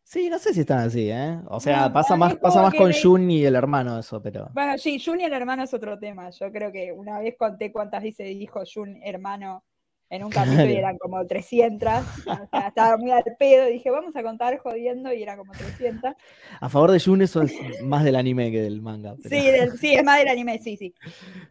[0.07, 1.39] Sí, no sé si están así, ¿eh?
[1.47, 4.49] O sea, No, pasa más, pasa más con Jun y el hermano eso, pero.
[4.53, 6.29] Bueno, sí, Jun y el hermano es otro tema.
[6.29, 9.63] Yo creo que una vez conté cuántas veces dijo Jun hermano
[10.11, 11.91] en un capítulo y eran como 300.
[12.27, 13.65] O sea, estaba muy al pedo.
[13.65, 16.13] Dije, vamos a contar jodiendo y era como 300.
[16.61, 19.15] A favor de Jun eso es más del anime que del manga.
[19.23, 20.93] Pero, Sí, del- sí, es más del anime, sí, sí.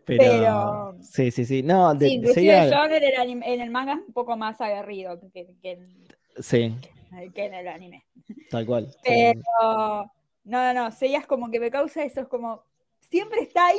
[0.04, 1.64] pero- pero- Sí, sí, sí.
[1.64, 4.60] No, de, Sí, inclusive John en el, anime- en el manga es un poco más
[4.60, 5.84] aguerrido que, que en,
[6.40, 6.74] Sí,
[7.34, 8.04] que en el anime.
[8.50, 8.94] tal cual.
[9.02, 10.10] Pero no,
[10.44, 12.64] no, no, Seiya es como que me causa eso, es como
[13.00, 13.78] siempre está ahí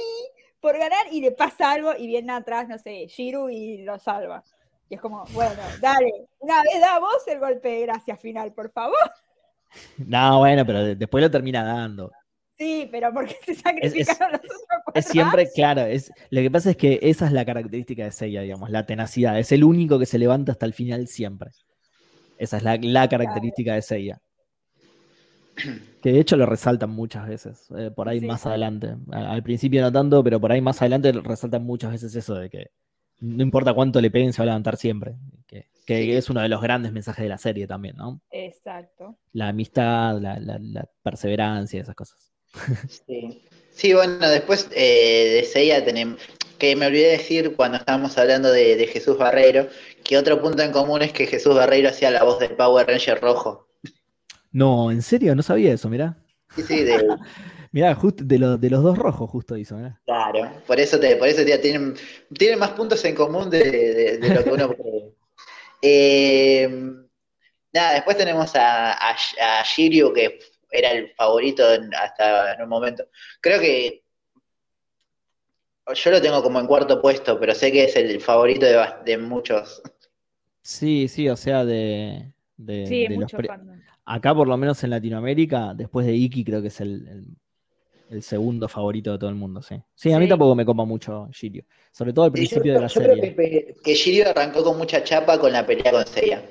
[0.60, 4.44] por ganar y le pasa algo y viene atrás, no sé, Shiru y lo salva.
[4.90, 8.72] Y es como, bueno, dale, una vez da vos el golpe de gracia final, por
[8.72, 8.96] favor.
[9.98, 12.10] No, bueno, pero de- después lo termina dando.
[12.58, 16.70] Sí, pero porque se sacrificaron los otros cuatro Es siempre, claro, es, lo que pasa
[16.70, 19.38] es que esa es la característica de Seiya, digamos, la tenacidad.
[19.38, 21.52] Es el único que se levanta hasta el final siempre.
[22.38, 24.22] Esa es la, la característica de Seiya.
[26.02, 28.26] Que de hecho lo resaltan muchas veces, eh, por ahí Sí.
[28.26, 28.96] más adelante.
[29.12, 32.68] Al principio no tanto, pero por ahí más adelante resaltan muchas veces eso de que
[33.22, 35.16] no importa cuánto le peguen, se va a levantar siempre.
[35.48, 36.12] Que, que Sí.
[36.12, 38.22] es uno de los grandes mensajes de la serie también, ¿no?
[38.32, 39.18] Exacto.
[39.32, 42.34] La amistad, la, la- la perseverancia, esas cosas.
[43.08, 43.42] Sí.
[43.72, 46.20] Sí, bueno, después eh, de Seiya tenemos,
[46.58, 49.68] que me olvidé decir cuando estábamos hablando de, de Jesús Barreiro,
[50.06, 53.20] que otro punto en común es que Jesús Barreiro hacía la voz del Power Ranger
[53.20, 53.68] rojo.
[54.52, 56.16] No, en serio, no sabía eso, mirá.
[56.56, 57.06] Sí, sí, de,
[57.72, 60.00] Mirá, justo de, lo- de los dos rojos justo hizo, mirá.
[60.06, 60.62] claro.
[60.66, 61.96] Por eso te, por eso te- tienen,
[62.38, 65.14] tienen más puntos en común de, de- de lo que uno cree.
[65.82, 66.70] Eh,
[67.74, 70.40] nada, después tenemos a, a, a Shiryu, que
[70.72, 73.06] era el favorito en- hasta en un momento.
[73.42, 74.04] Creo que
[75.94, 78.66] yo lo tengo como en cuarto puesto, pero sé que es el favorito
[79.06, 79.82] de muchos.
[80.68, 83.48] Sí, sí, o sea, de, de- Sí, de los pre-
[84.04, 87.26] acá por lo menos en Latinoamérica, después de Iki, creo que es el, el-
[88.10, 89.76] el segundo favorito de todo el mundo, sí.
[89.94, 90.30] Sí, a mí Sí.
[90.30, 91.62] tampoco me copa mucho Shiryu,
[91.92, 93.36] sobre todo al yo, principio de la yo creo serie.
[93.36, 96.44] que, que Shiryu arrancó con mucha chapa con la pelea con Seiya.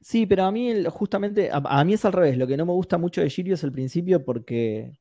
[0.00, 2.72] Sí, pero a mí justamente, a, a mí es al revés, lo que no me
[2.72, 4.98] gusta mucho de Shiryu es el principio porque,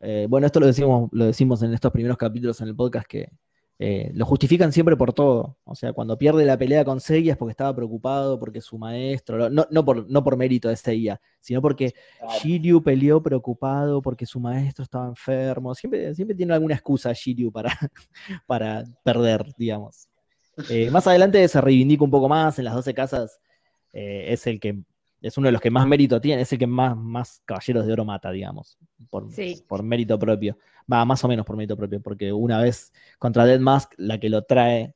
[0.00, 3.30] eh, bueno, esto lo decimos, lo decimos en estos primeros capítulos en el podcast que
[3.82, 5.56] eh, lo justifican siempre por todo.
[5.64, 9.48] O sea, cuando pierde la pelea con Seiya es porque estaba preocupado, porque su maestro,
[9.48, 11.94] no, no, por, no por mérito de Seiya, sino porque
[12.42, 15.74] Shiryu peleó preocupado porque su maestro estaba enfermo.
[15.74, 17.70] Siempre, siempre tiene alguna excusa Shiryu para,
[18.46, 20.10] para perder, digamos.
[20.68, 23.40] Eh, más adelante se reivindica un poco más en las 12 casas.
[23.94, 24.78] eh, es el que
[25.22, 27.92] es uno de los que más mérito tiene, es el que más, más caballeros de
[27.92, 28.78] oro mata, digamos,
[29.10, 29.64] por, Sí.
[29.68, 30.56] por mérito propio.
[30.90, 34.28] Va, más o menos por mérito propio, porque una vez contra Dead Mask, la que
[34.28, 34.94] lo trae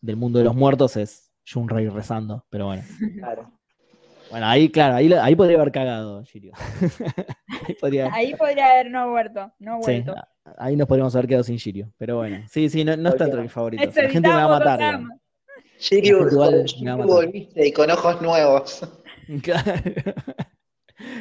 [0.00, 2.82] del mundo de los muertos es Shunrei rezando, pero bueno.
[3.18, 3.52] Claro.
[4.30, 6.50] Bueno, ahí, claro, ahí, ahí podría haber cagado, Shiryu.
[7.68, 10.14] ahí, podría, Ahí podría haber no vuelto, no sí, vuelto.
[10.58, 11.92] ahí nos podríamos haber quedado sin Shiryu.
[11.96, 13.94] Pero bueno, sí, sí, no, no está entre mis favoritos.
[13.94, 15.00] La gente me va a matar.
[15.00, 15.18] matar.
[17.06, 18.82] volviste y con ojos nuevos.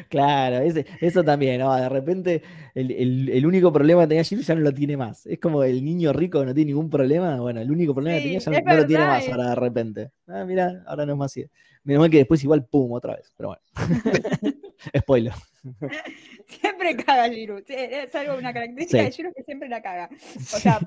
[0.10, 0.60] Claro.
[0.60, 1.76] Ese- eso también, ¿no?
[1.76, 2.42] De repente
[2.74, 5.26] el, el- el único problema que tenía Jim ya no lo tiene más.
[5.26, 7.38] Es como el niño rico que no tiene ningún problema.
[7.42, 10.12] Bueno, el único problema que tenía ya no, lo tiene más es- ahora de repente.
[10.28, 11.46] Ah, mira, ahora no es más así.
[11.84, 13.34] Menos mal que después igual pum, otra vez.
[13.36, 13.62] Pero bueno.
[14.98, 15.34] Spoiler.
[16.48, 17.58] Siempre caga Giru.
[17.68, 19.06] Sí, Es algo, una característica Sí.
[19.06, 20.10] de Giru que siempre la caga.
[20.38, 20.80] O sea,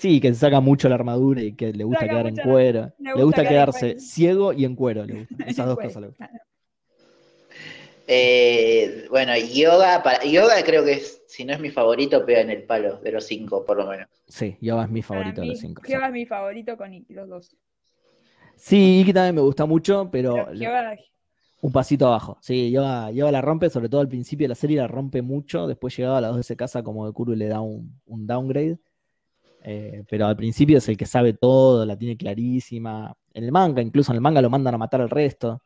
[0.00, 2.42] Sí, que se saca mucho la armadura y que le gusta Saca quedar en la-
[2.42, 2.92] cuero.
[2.98, 4.00] le Le gusta quedarse cuero.
[4.00, 5.04] ciego y en cuero.
[5.04, 5.44] Le gusta.
[5.46, 6.30] Esas dos cosas le gustan.
[8.06, 12.50] Eh, bueno, yoga, para, yoga creo que es, si no es mi favorito, pega en
[12.50, 14.08] el palo, de los cinco por lo menos.
[14.26, 15.82] Sí, Yoga es mi para favorito de mí, los cinco.
[15.84, 15.92] sí.
[15.92, 17.56] Kyoga es mi favorito con Iki, los dos.
[18.56, 20.98] Sí, Iki también me gusta mucho, pero Pero Kyoga-
[21.62, 22.38] un pasito abajo.
[22.40, 25.66] Sí, Yoga, Yoga la rompe, sobre todo al principio de la serie la rompe mucho.
[25.68, 28.26] Después llegado a las dos de se casa, como de Kuru le da un, un
[28.26, 28.78] downgrade.
[29.62, 33.14] Eh, pero al principio es el que sabe todo, la tiene clarísima.
[33.34, 35.62] En el manga, incluso en el manga lo mandan a matar al resto.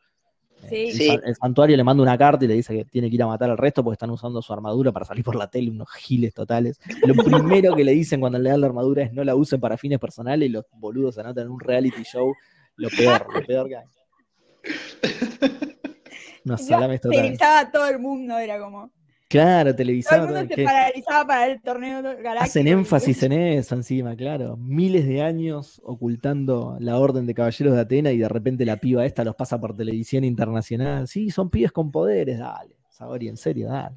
[0.63, 0.75] Eh, Sí.
[0.87, 1.07] el, Sí.
[1.07, 3.27] san- el santuario le manda una carta y le dice que tiene que ir a
[3.27, 6.33] matar al resto porque están usando su armadura para salir por la tele, unos giles
[6.33, 6.79] totales.
[7.05, 7.13] Lo
[7.63, 9.99] primero que le dicen cuando le dan la armadura es no la usen para fines
[9.99, 12.33] personales y los boludos se anotan en un reality show.
[12.77, 13.85] Lo peor, lo peor que hay.
[16.45, 17.21] Unos Yo salames totales.
[17.23, 18.91] Televisaba a todo el mundo, era como.
[19.27, 20.27] Claro, Todo el televisado.
[20.27, 22.39] mundo todo, se paralizaba para el torneo galáctico.
[22.39, 24.55] hacen énfasis en eso encima, claro.
[24.57, 29.05] Miles de años ocultando la orden de caballeros de Atena y de repente la piba
[29.05, 31.07] esta los pasa por televisión internacional.
[31.07, 32.75] Sí, son pibes con poderes, dale.
[32.89, 33.95] Sabori, en serio, dale.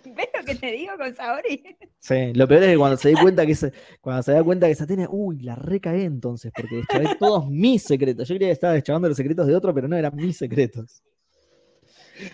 [0.04, 1.62] ¿Ves lo que te digo con Saori?
[1.98, 4.66] Sí, lo peor es que cuando se da cuenta que se, cuando se da cuenta
[4.66, 8.28] que es Atena, uy, la recagué entonces, porque deschavé todos mis secretos.
[8.28, 11.02] Yo creía que estaba deschavando los secretos de otro, pero no eran mis secretos.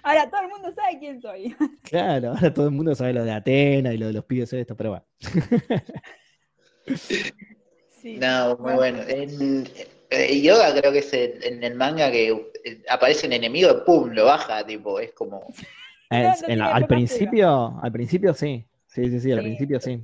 [0.02, 1.54] Ahora todo el mundo sabe quién soy.
[1.82, 4.76] Claro, ahora todo el mundo sabe lo de Atena y lo de los pibes estos,
[4.76, 5.04] pero bueno.
[8.00, 8.16] Sí.
[8.18, 9.00] No, muy bueno.
[9.06, 9.66] En
[10.10, 12.28] eh, yoga creo que es el- en el manga que
[12.64, 15.46] eh, aparece un enemigo y pum, lo baja, tipo, es como.
[16.10, 18.64] Eh, no en- tiene al principio, al principio sí.
[18.86, 19.44] Sí, sí, sí, al Sí.
[19.46, 20.00] principio sí.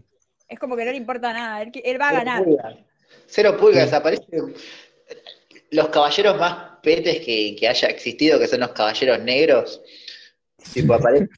[0.49, 1.61] Es como que no le importa nada.
[1.62, 2.43] Él, él va a Cero ganar.
[2.45, 2.74] pulgas.
[3.26, 3.95] Cero pulgas, Sí.
[3.95, 4.26] aparece
[5.70, 9.83] los caballeros más petes que, que haya existido, que son los caballeros negros.
[10.72, 11.28] Tipo, aparece,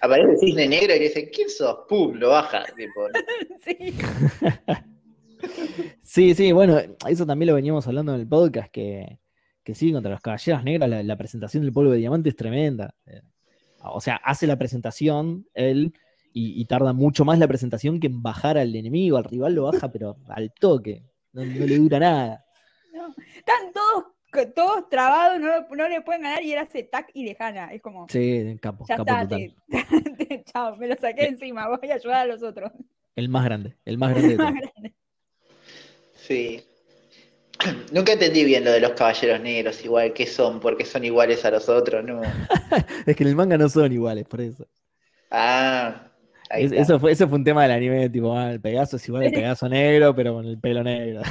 [0.00, 1.80] aparece el cisne negro y le dice, ¿quién sos?
[1.88, 2.64] Pum, lo baja.
[2.76, 3.08] Tipo,
[3.64, 3.94] Sí.
[6.02, 9.20] Sí, sí, bueno, eso también lo veníamos hablando en el podcast, que,
[9.62, 12.94] que sí, contra los caballeros negros, la, la presentación del polvo de diamante es tremenda.
[13.06, 13.20] Eh,
[13.82, 15.92] O sea, hace la presentación él
[16.32, 19.64] y, y tarda mucho más la presentación que en bajar al enemigo, al rival lo
[19.64, 21.04] baja, pero al toque.
[21.32, 22.44] No, no le dura nada.
[22.92, 23.14] No.
[23.36, 24.04] Están todos,
[24.54, 27.72] todos trabados, no, no le pueden ganar y él hace tac y le gana.
[27.72, 29.54] Es como, Sí, capo, ya capo está, total.
[30.18, 32.70] te- te- chao, me lo saqué encima, voy a ayudar a los otros.
[33.16, 34.54] El más grande, el más grande de todos.
[36.14, 36.62] sí.
[37.92, 40.60] Nunca entendí bien lo de los caballeros negros, igual, ¿qué son?
[40.60, 42.04] ¿Por qué son iguales a los otros?
[42.04, 42.20] No.
[43.06, 44.66] Es que en el manga no son iguales, por eso.
[45.30, 46.12] Ah,
[46.50, 46.82] ahí Es- está.
[46.82, 49.32] eso, fue, ese fue un tema del anime, tipo, ah, el Pegaso es igual al
[49.32, 51.22] Pegaso negro, pero con el pelo negro.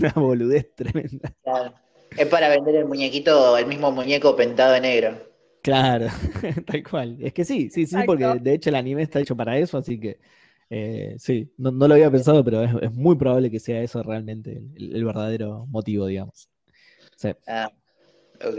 [0.00, 1.32] Una boludez tremenda.
[1.42, 1.74] Claro.
[2.16, 5.18] Es para vender el muñequito, el mismo muñeco pintado de negro.
[5.62, 6.06] Claro,
[6.66, 7.16] tal cual.
[7.20, 9.98] Es que sí, sí, sí, porque de hecho el anime está hecho para eso, así
[9.98, 10.18] que
[10.70, 14.02] eh, sí, no, no lo había pensado, pero es, es muy probable que sea eso
[14.02, 16.48] realmente el, el verdadero motivo, digamos.
[17.16, 17.30] Sí.
[17.46, 17.70] Ah,
[18.44, 18.58] ok.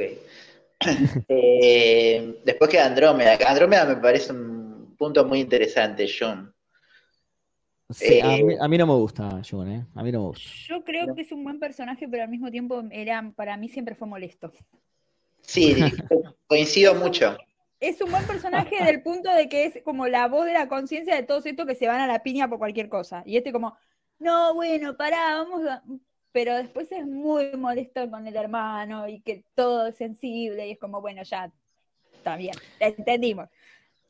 [1.27, 3.37] Eh, después queda Andrómeda.
[3.47, 6.53] Andrómeda me parece un punto muy interesante, Jun.
[7.89, 9.85] Sí, a, Eh, mí, a mí no me gusta Jun, ¿eh?
[9.95, 10.49] A mí no me gusta.
[10.67, 13.95] Yo creo que es un buen personaje, pero al mismo tiempo era, para mí siempre
[13.95, 14.51] fue molesto.
[15.41, 15.75] Sí,
[16.47, 17.37] coincido mucho.
[17.79, 21.15] Es un buen personaje del punto de que es como la voz de la conciencia
[21.15, 23.23] de todos estos que se van a la piña por cualquier cosa.
[23.25, 23.77] Y este como,
[24.19, 25.83] no, bueno, pará, vamos a...
[26.33, 30.79] Pero después es muy molesto con el hermano y que todo es sensible y es
[30.79, 31.51] como, bueno, ya,
[32.13, 33.47] está bien, entendimos.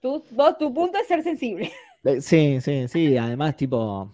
[0.02, 1.72] Tú, vos, tu punto es ser sensible.
[2.04, 4.12] Eh, Sí, sí, sí, además tipo,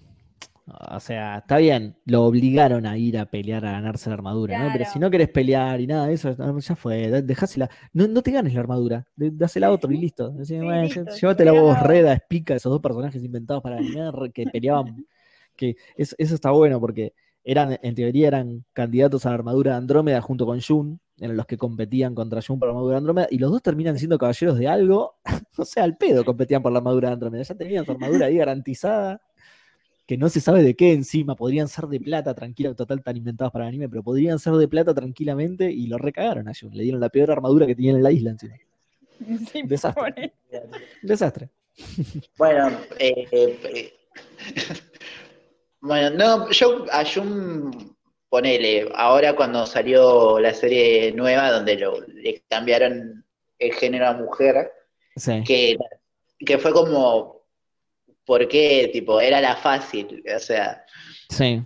[0.68, 4.72] o sea, está bien, lo obligaron a ir a pelear a ganarse la armadura, ¿no?
[4.72, 8.22] Pero si no querés pelear y nada de eso, ya fue, de- dejásela, no, no
[8.22, 10.30] te ganes la armadura, dásela a otro y listo.
[10.32, 13.62] Decí, Sí, bueno, listo, llé- llévatela peleá vos, a- Reda, Spica, esos dos personajes inventados
[13.64, 15.06] para animar que peleaban,
[15.56, 17.14] que eso, eso está bueno porque
[17.44, 21.46] eran, en teoría eran candidatos a la armadura de Andrómeda junto con Jun, eran los
[21.46, 24.58] que competían contra Jun por la armadura de Andrómeda, y los dos terminan siendo caballeros
[24.58, 25.16] de algo,
[25.58, 28.38] o sea, al pedo competían por la armadura de Andrómeda, ya tenían su armadura ahí
[28.38, 29.22] garantizada,
[30.06, 33.54] que no se sabe de qué encima, podrían ser de plata, tranquila, total, tan inventados
[33.54, 36.84] para el anime, pero podrían ser de plata tranquilamente y lo recagaron a Jun, le
[36.84, 38.56] dieron la peor armadura que tenían en la isla encima.
[39.52, 40.04] Sí, Desastre.
[40.04, 40.34] pobre.
[41.02, 41.50] Desastre.
[42.38, 42.70] Bueno,
[43.00, 43.94] eh, eh,
[45.84, 47.96] bueno, no, yo a Jun
[48.30, 53.24] ponele, ahora cuando salió la serie nueva donde lo, le cambiaron
[53.60, 54.72] el género a mujer,
[55.16, 55.44] Sí.
[55.46, 55.78] que,
[56.44, 57.46] que fue como,
[58.26, 58.90] ¿por qué?
[58.92, 60.84] Tipo, era la fácil, o sea...
[61.30, 61.62] Sí.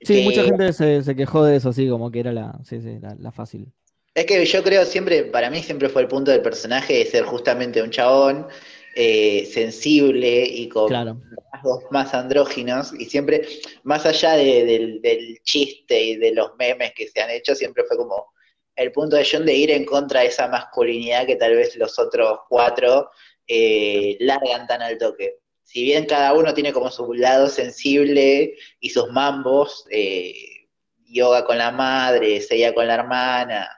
[0.00, 2.80] Sí, que- mucha gente se, se quejó de eso, así como que era la, sí,
[2.80, 3.72] sí, la, la fácil.
[4.14, 7.24] Es que yo creo siempre, para mí siempre fue el punto del personaje de ser
[7.24, 8.46] justamente un chabón
[8.94, 11.20] eh, sensible y con Claro.
[11.52, 13.46] rasgos más andróginos y siempre,
[13.84, 17.84] más allá de- del, del chiste y de los memes que se han hecho, siempre
[17.84, 18.32] fue como
[18.76, 21.98] el punto de John de ir en contra de esa masculinidad que tal vez los
[21.98, 23.10] otros cuatro
[23.46, 25.36] eh, largan tan al toque.
[25.62, 30.34] Si bien cada uno tiene como su lado sensible y sus mambos, eh,
[31.04, 33.68] yoga con la madre, Seiya con la hermana,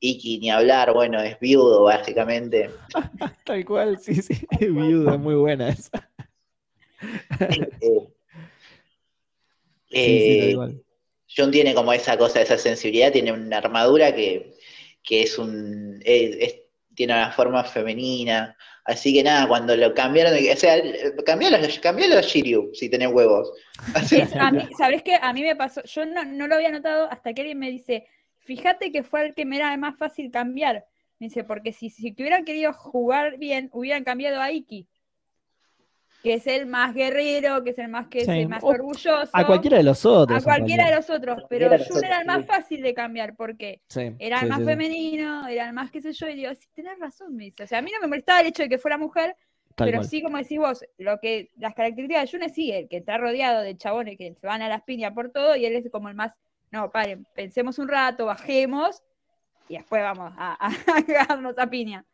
[0.00, 2.70] Iki ni hablar, bueno, es viudo básicamente.
[3.44, 4.34] Tal cual, sí, sí.
[4.60, 6.10] Es viuda, muy buena esa.
[7.80, 8.08] Eh,
[9.88, 10.80] Sí, sí, tal eh.
[11.34, 14.54] John tiene como esa cosa, esa sensibilidad, tiene una armadura que,
[15.02, 16.00] que es un.
[16.04, 16.60] es- es-
[16.94, 18.56] tiene una forma femenina.
[18.84, 20.80] Así que nada, cuando lo cambiaron, o sea,
[21.24, 23.52] cambialo, cambialo a Shiryu si tenés huevos.
[23.94, 25.16] Así- Es- a mí, ¿Sabes qué?
[25.20, 28.06] A mí me pasó, yo no, no lo había notado hasta que alguien me dice,
[28.46, 30.86] fíjate que fue el que me era más fácil cambiar.
[31.18, 34.86] Me dice, porque si, si que hubieran querido jugar bien, hubieran cambiado a Iki,
[36.22, 39.30] que es el más guerrero, que es el más que es el más O orgulloso.
[39.32, 40.40] A cualquiera de los otros.
[40.40, 42.46] a cualquiera de los otros, pero Jun era el más sí.
[42.46, 46.12] fácil de cambiar, porque Sí, era sí, el más femenino, era el más qué sé
[46.12, 47.62] yo, y digo, sí, tenés razón, me dice.
[47.64, 49.36] O sea, a mí no me molestaba el hecho de que fuera mujer,
[49.76, 50.08] Tal pero cual.
[50.08, 53.18] sí, como decís vos, lo que, las características de Jun es sí, el que está
[53.18, 56.08] rodeado de chabones que se van a las piñas por todo, y él es como
[56.08, 56.32] el más,
[56.76, 59.02] no, paren, pensemos un rato, bajemos,
[59.68, 60.68] y después vamos a, a,
[60.98, 62.06] a cagarnos a piña.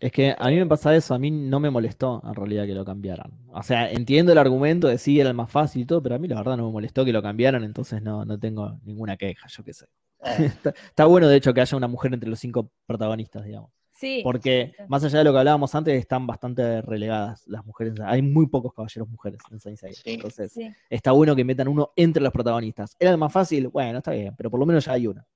[0.00, 2.74] Es que a mí me pasa eso, a mí no me molestó en realidad que
[2.74, 3.32] lo cambiaran.
[3.48, 6.18] O sea, entiendo el argumento de sí, era el más fácil y todo, pero a
[6.18, 9.48] mí la verdad no me molestó que lo cambiaran, entonces no, no tengo ninguna queja,
[9.48, 9.86] yo qué sé.
[10.20, 13.70] eh, Está, está bueno de hecho que haya una mujer entre los cinco protagonistas, digamos.
[13.98, 14.20] Sí.
[14.22, 17.94] Porque más allá de lo que hablábamos antes, están bastante relegadas las mujeres.
[18.04, 19.94] Hay muy pocos caballeros mujeres en Saint Seiya.
[20.04, 20.12] Sí.
[20.12, 20.70] Entonces, Sí.
[20.88, 22.94] está bueno que metan uno entre los protagonistas.
[23.00, 23.66] ¿Era el más fácil?
[23.68, 25.26] Bueno, está bien, pero por lo menos ya hay uno.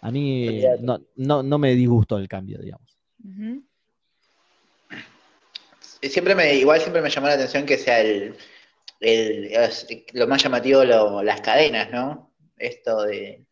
[0.00, 2.98] A mí no, no, no me disgustó el cambio, digamos.
[3.24, 3.62] Ujú.
[6.02, 8.34] Siempre me, igual siempre me llamó la atención que sea el,
[8.98, 12.32] el- es- lo más llamativo lo- las cadenas, ¿no?
[12.58, 13.44] Esto de.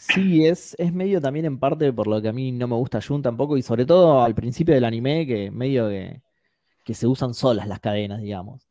[0.00, 3.00] Sí, es, es medio también en parte por lo que a mí no me gusta
[3.06, 6.22] Jun tampoco, y sobre todo al principio del anime, que medio que,
[6.84, 8.66] que se usan solas las cadenas, digamos.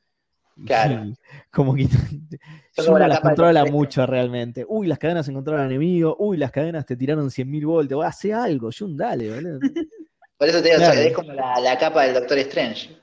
[0.65, 1.05] Claro.
[1.05, 1.13] Y
[1.51, 1.87] como que
[2.77, 4.65] Jun la las controla mucho realmente.
[4.67, 8.69] Uy, las cadenas encontraron al enemigo, uy, las cadenas te tiraron 100.000 voltios, hace algo,
[8.77, 9.59] Jun, dale, boludo.
[10.37, 10.99] Por eso te digo, Claro.
[10.99, 12.97] es como la, la capa del Doctor Strange.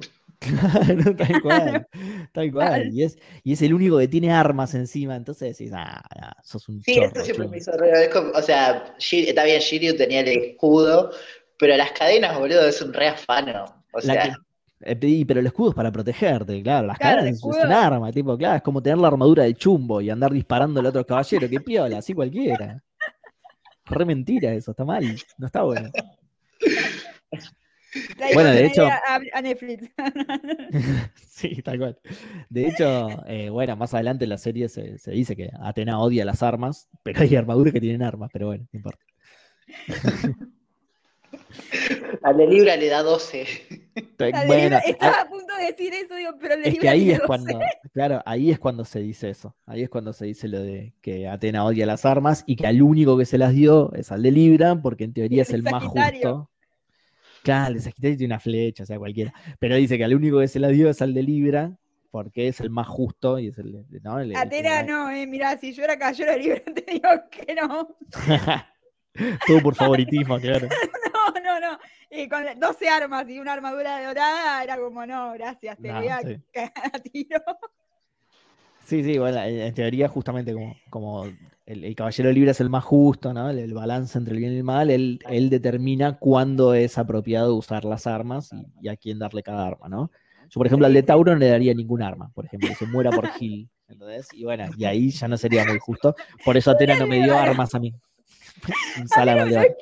[0.61, 1.89] Claro, tal cual,
[2.33, 2.93] tal cual.
[2.93, 6.69] Y es, y es el único que tiene armas encima, entonces decís, ah, ah, sos
[6.69, 7.51] un Sí, chorro, eso siempre Jun".
[7.53, 11.11] me hizo re- como- O sea, Shir- está bien, Shiryu tenía el escudo,
[11.59, 13.65] pero las cadenas, boludo, es un re afano.
[13.93, 14.33] O sea, que-
[15.09, 16.87] eh, pero el escudo es para protegerte, claro.
[16.87, 20.01] Las Claro, cadenas es- un arma, tipo, claro, es como tener la armadura del chumbo
[20.01, 22.83] y andar disparando al otro caballero, que piola, así cualquiera.
[23.87, 25.05] Re mentira eso, está mal,
[25.39, 25.91] no está bueno.
[28.19, 29.91] La Bueno, de hecho- a, a Netflix.
[31.37, 31.99] Sí, tal cual.
[32.49, 36.25] De hecho, eh, bueno, más adelante en la serie se, se dice que Atena odia
[36.25, 39.05] las armas, pero hay armaduras que tienen armas, pero bueno, no importa.
[42.23, 43.47] al de Libra le da 12.
[44.19, 46.69] La de Bueno, Libra- hay- estaba a punto de decir eso, digo, pero el de
[46.69, 47.27] Es que Libra ahí tiene es 12.
[47.27, 47.59] cuando,
[47.93, 49.55] claro, ahí es cuando se dice eso.
[49.67, 52.81] Ahí es cuando se dice lo de que Atena odia las armas y que al
[52.83, 55.63] único que se las dio es al de Libra, porque en teoría es El el
[55.65, 56.51] más justo.
[57.47, 59.33] Claro, el Sagitario tiene una flecha, o sea, cualquiera.
[59.59, 61.73] Pero dice que al único que se las dio es al de Libra,
[62.11, 64.19] porque es el más justo y es el, de- ¿no?
[64.19, 67.09] El- el- Atena el- no, eh, mirá, si yo era caballero de Libra, te digo
[67.31, 67.97] que no.
[69.47, 70.69] Todo por favoritismo, claro.
[71.17, 71.79] No, no, no.
[72.11, 76.21] Y con 12 armas y una armadura dorada, era como, no, gracias, te voy a
[76.21, 76.37] sí.
[76.53, 77.41] cagar a tiro.
[78.85, 81.25] Sí, sí, bueno, en, en teoría justamente como, como
[81.67, 83.51] el, el caballero libre es el más justo, ¿no?
[83.51, 87.55] El, el balance entre el bien y el mal, él, él determina cuándo es apropiado
[87.57, 90.11] usar las armas y, y a quién darle cada arma, ¿no?
[90.49, 93.11] Yo, por ejemplo, al de Tauro no le daría ningún arma, por ejemplo, se muera
[93.11, 94.29] por Gil, ¿entendés?
[94.33, 96.15] Y bueno, y ahí ya no sería muy justo.
[96.45, 97.93] Por eso Atena no me dio armas a mí.
[99.01, 99.77] Un salado no, de ¿sabes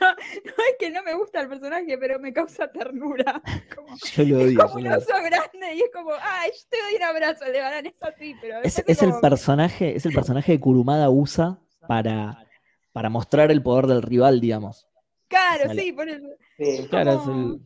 [0.00, 3.40] No, no es que no me gusta el personaje, pero me causa ternura.
[3.74, 4.58] Como, Yo lo es odio.
[4.60, 7.60] como yo un oso grande y es como, ay, yo te doy un abrazo, le
[7.60, 11.58] van es así, pero Es, es el como- personaje, es el personaje que Kurumada usa
[11.86, 12.44] para,
[12.92, 14.86] para mostrar el poder del rival, digamos.
[15.28, 16.26] Claro, sí, por eso.
[16.56, 16.86] Sí.
[16.90, 17.60] Claro, es como- el.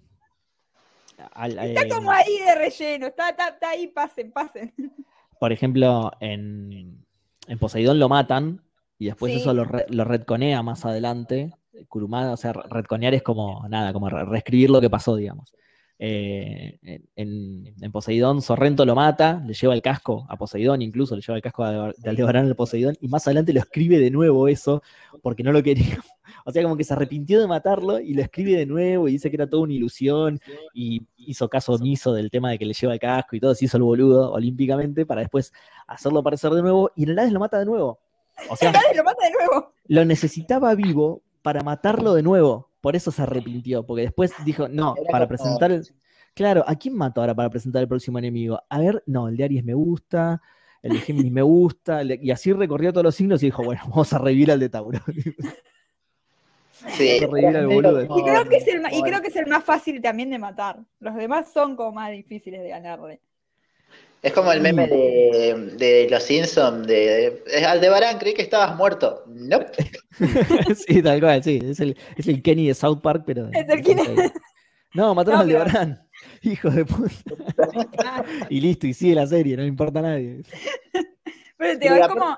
[1.32, 4.72] al- Está eh, como ahí de relleno, está, está, está ahí, pasen, pasen.
[5.38, 7.04] Por ejemplo, en,
[7.48, 8.62] en Poseidón lo matan
[9.03, 9.40] y después Sí.
[9.40, 11.53] eso lo, re- lo retconea más adelante.
[11.88, 15.55] Kurumada, o sea, re- retconear es como nada, como re- reescribir lo que pasó, digamos.
[16.05, 16.78] Eh,
[17.14, 21.42] en, Poseidón, Sorrento lo mata, le lleva el casco a Poseidón, incluso le lleva el
[21.42, 24.82] casco de Aldebarán al Poseidón, y más adelante lo escribe de nuevo eso,
[25.22, 25.98] porque no lo quería.
[26.44, 29.28] O sea, como que se arrepintió de matarlo y lo escribe de nuevo y dice
[29.30, 30.40] que era toda una ilusión
[30.74, 33.66] y hizo caso omiso del tema de que le lleva el casco y todo, se
[33.66, 35.53] hizo el boludo olímpicamente para después
[35.86, 38.00] hacerlo aparecer de nuevo y en el Hades lo mata de nuevo.
[38.49, 39.72] O sea, Nadie lo mata de nuevo.
[39.86, 42.68] lo necesitaba vivo para matarlo de nuevo.
[42.80, 45.86] Por eso se arrepintió, porque después dijo, no, Era para como- presentar el...
[46.34, 48.59] Claro, ¿a quién mato ahora para presentar el próximo enemigo?
[48.68, 50.40] A ver, no, el de Aries me gusta,
[50.82, 54.12] el de Géminis me gusta, y así recorrió todos los signos y dijo, bueno, vamos
[54.14, 54.99] a revivir al de Tauro.
[56.97, 58.03] Sí, al boludo.
[58.18, 60.80] Y creo, que es el, y creo que es el más fácil también de matar.
[61.01, 63.20] Los demás son como más difíciles de ganarle.
[64.22, 69.24] Es como el meme de, de los Simpsons, de, de Aldebarán, creí que estabas muerto.
[69.26, 69.58] No.
[70.86, 71.58] sí, tal cual, sí.
[71.62, 73.48] Es el, es el Kenny de South Park, pero.
[73.52, 74.02] Es el Kenny.
[74.94, 76.08] No, mataron No, al pero- Aldebarán.
[76.42, 77.12] Hijo de puta.
[78.48, 80.42] Y listo, y sigue la serie, no le importa a nadie.
[81.56, 82.36] Pero te es como.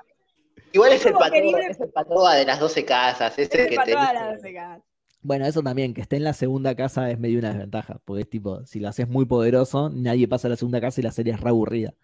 [0.73, 3.63] Igual Es es el como patoa, querible- es el patoa de las 12 casas, ese
[3.63, 4.83] es que para te dice- las doce casas.
[5.25, 8.29] Bueno, eso también, que esté en la segunda casa es medio una desventaja, porque es
[8.29, 11.33] tipo, si lo haces muy poderoso, nadie pasa a la segunda casa y la serie
[11.33, 11.95] es re aburrida.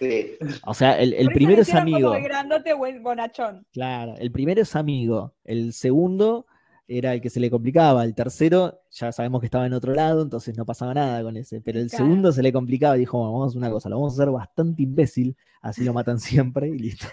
[0.00, 0.32] Sí.
[0.64, 2.08] O sea, el, primero es amigo.
[2.08, 3.64] Como el grandote o el bonachón.
[3.72, 6.46] Claro, el primero es amigo, el segundo
[6.88, 10.22] era el que se le complicaba, el tercero ya sabemos que estaba en otro lado,
[10.22, 12.04] entonces no pasaba nada con ese, pero el Claro.
[12.04, 14.22] segundo se le complicaba y dijo, "Bueno, vamos a hacer una cosa, lo vamos a
[14.22, 17.06] hacer bastante imbécil, así lo matan siempre y listo.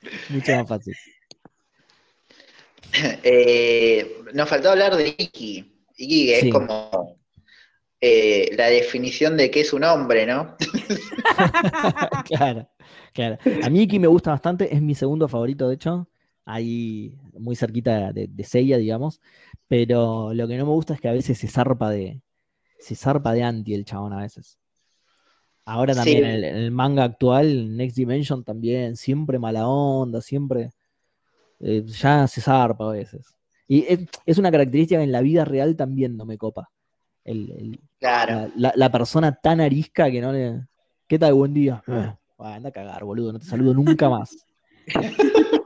[0.28, 0.94] Mucho más fácil.
[3.22, 5.72] Eh, nos faltó hablar de Iki.
[5.96, 6.46] Iki que Sí.
[6.48, 7.16] es como
[8.00, 10.56] eh, la definición de qué es un hombre, ¿no?
[12.24, 12.68] claro,
[13.12, 13.38] claro.
[13.62, 16.08] A mí Iki me gusta bastante, es mi segundo favorito, de hecho.
[16.44, 19.20] Ahí muy cerquita de, de Seiya, digamos.
[19.66, 22.22] Pero lo que no me gusta es que a veces se zarpa de.
[22.78, 24.58] Se zarpa de anti el chabón a veces.
[25.66, 25.98] Ahora Sí.
[25.98, 30.70] también en el, en el manga actual, Next Dimension también, siempre mala onda, siempre.
[31.60, 33.34] Eh, ya se zarpa a veces.
[33.66, 36.70] Y es, es una característica que en la vida real también no me copa.
[37.24, 38.34] El, el- Claro.
[38.34, 40.62] la, la- la persona tan arisca que no le.
[41.06, 41.34] ¿Qué tal?
[41.34, 41.82] Buen día.
[41.88, 44.30] Ah, anda a cagar, boludo, no te saludo nunca más.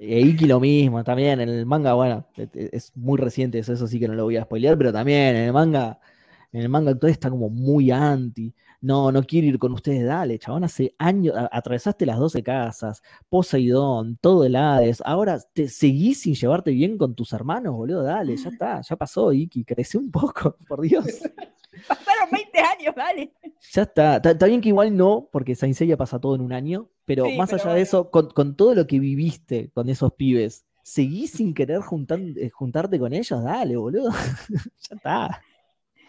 [0.00, 3.86] E Iki lo mismo, también en el manga, bueno, es- es muy reciente eso, eso
[3.88, 5.98] sí que no lo voy a spoilear, pero también en el manga,
[6.52, 8.54] en el manga actual está como muy anti.
[8.80, 13.02] No, no quiero ir con ustedes, dale, chabón, hace años, a- atravesaste las 12 casas,
[13.28, 18.36] Poseidón, todo el Hades, ahora te seguís sin llevarte bien con tus hermanos, boludo, dale,
[18.36, 21.04] ya está, ya pasó, Iki, crece un poco, por Dios.
[21.88, 23.32] Pasaron 20 años, dale.
[23.72, 24.16] Ya está.
[24.16, 27.36] Está bien que igual no, porque Saint Seiya pasa todo en un año, pero Sí,
[27.36, 31.32] más pero allá de eso, con, con todo lo que viviste con esos pibes, ¿seguís
[31.32, 33.42] sin querer juntan- eh, juntarte con ellos?
[33.44, 34.10] Dale, boludo.
[34.88, 35.42] ya está.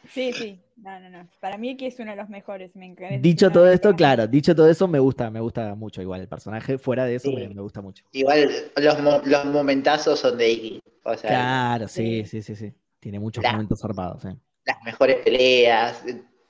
[0.08, 0.60] Sí, sí.
[0.82, 1.30] No, no, no.
[1.42, 2.76] Para mí que es uno de los mejores.
[2.76, 3.18] Me encanta.
[3.20, 6.78] Dicho todo esto, claro, dicho todo eso, me gusta, me gusta mucho igual el personaje.
[6.78, 7.36] Fuera de eso, Sí.
[7.36, 8.04] me, me gusta mucho.
[8.14, 10.80] Igual los, mo- los momentazos son de.
[11.04, 12.42] O sea, Claro, sí, sí.
[12.42, 12.74] sí, sí, sí.
[13.00, 14.30] Tiene muchos La- momentos zarpados, sí.
[14.66, 16.04] las mejores peleas.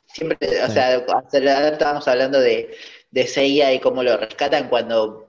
[0.06, 0.74] Siempre, o Sí.
[0.74, 2.70] sea, hasta la- estábamos hablando de,
[3.12, 5.28] de Seiya y cómo lo rescatan cuando,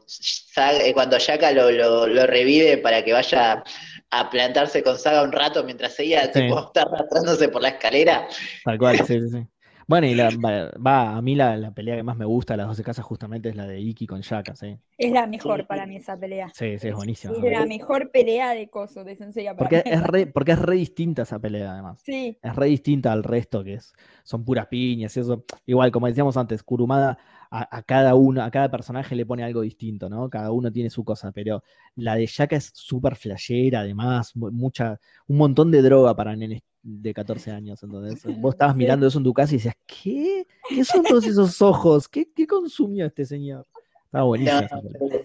[0.56, 3.62] eh, cuando Shaka lo, lo, lo revive para que vaya
[4.10, 6.40] a plantarse con Saga un rato mientras Seiya Sí.
[6.42, 8.26] tipo, está arrastrándose por la escalera.
[8.64, 9.46] Tal cual, sí, sí, sí.
[9.86, 12.58] Bueno, y la, va, va, a mí la, la pelea que más me gusta de
[12.58, 14.78] las 12 casas justamente es la de Iki con Shaka, sí.
[14.96, 15.66] Es la mejor Sí.
[15.66, 16.48] para mí esa pelea.
[16.54, 17.34] Sí, sí, es buenísima.
[17.34, 19.90] Es la mejor pelea de Coso, de Senseiya para Porque mí.
[19.92, 22.00] es, re, porque es re distinta esa pelea, además.
[22.04, 23.92] Sí, Es re distinta al resto, que es,
[24.22, 25.44] son puras piñas y eso.
[25.66, 27.18] Igual, como decíamos antes, Kurumada
[27.50, 30.30] a, a cada uno, a cada personaje le pone algo distinto, ¿no?
[30.30, 31.62] Cada uno tiene su cosa, pero
[31.96, 36.62] la de Shaka es súper flashera, además, mu- mucha, un montón de droga para nenes
[36.82, 40.46] de 14 años, entonces vos estabas mirando eso en tu casa y decías, ¿qué?
[40.68, 42.08] ¿Qué son todos esos ojos?
[42.08, 43.66] ¿Qué, qué consumió este señor?
[44.12, 45.22] Buenísima esa pelea.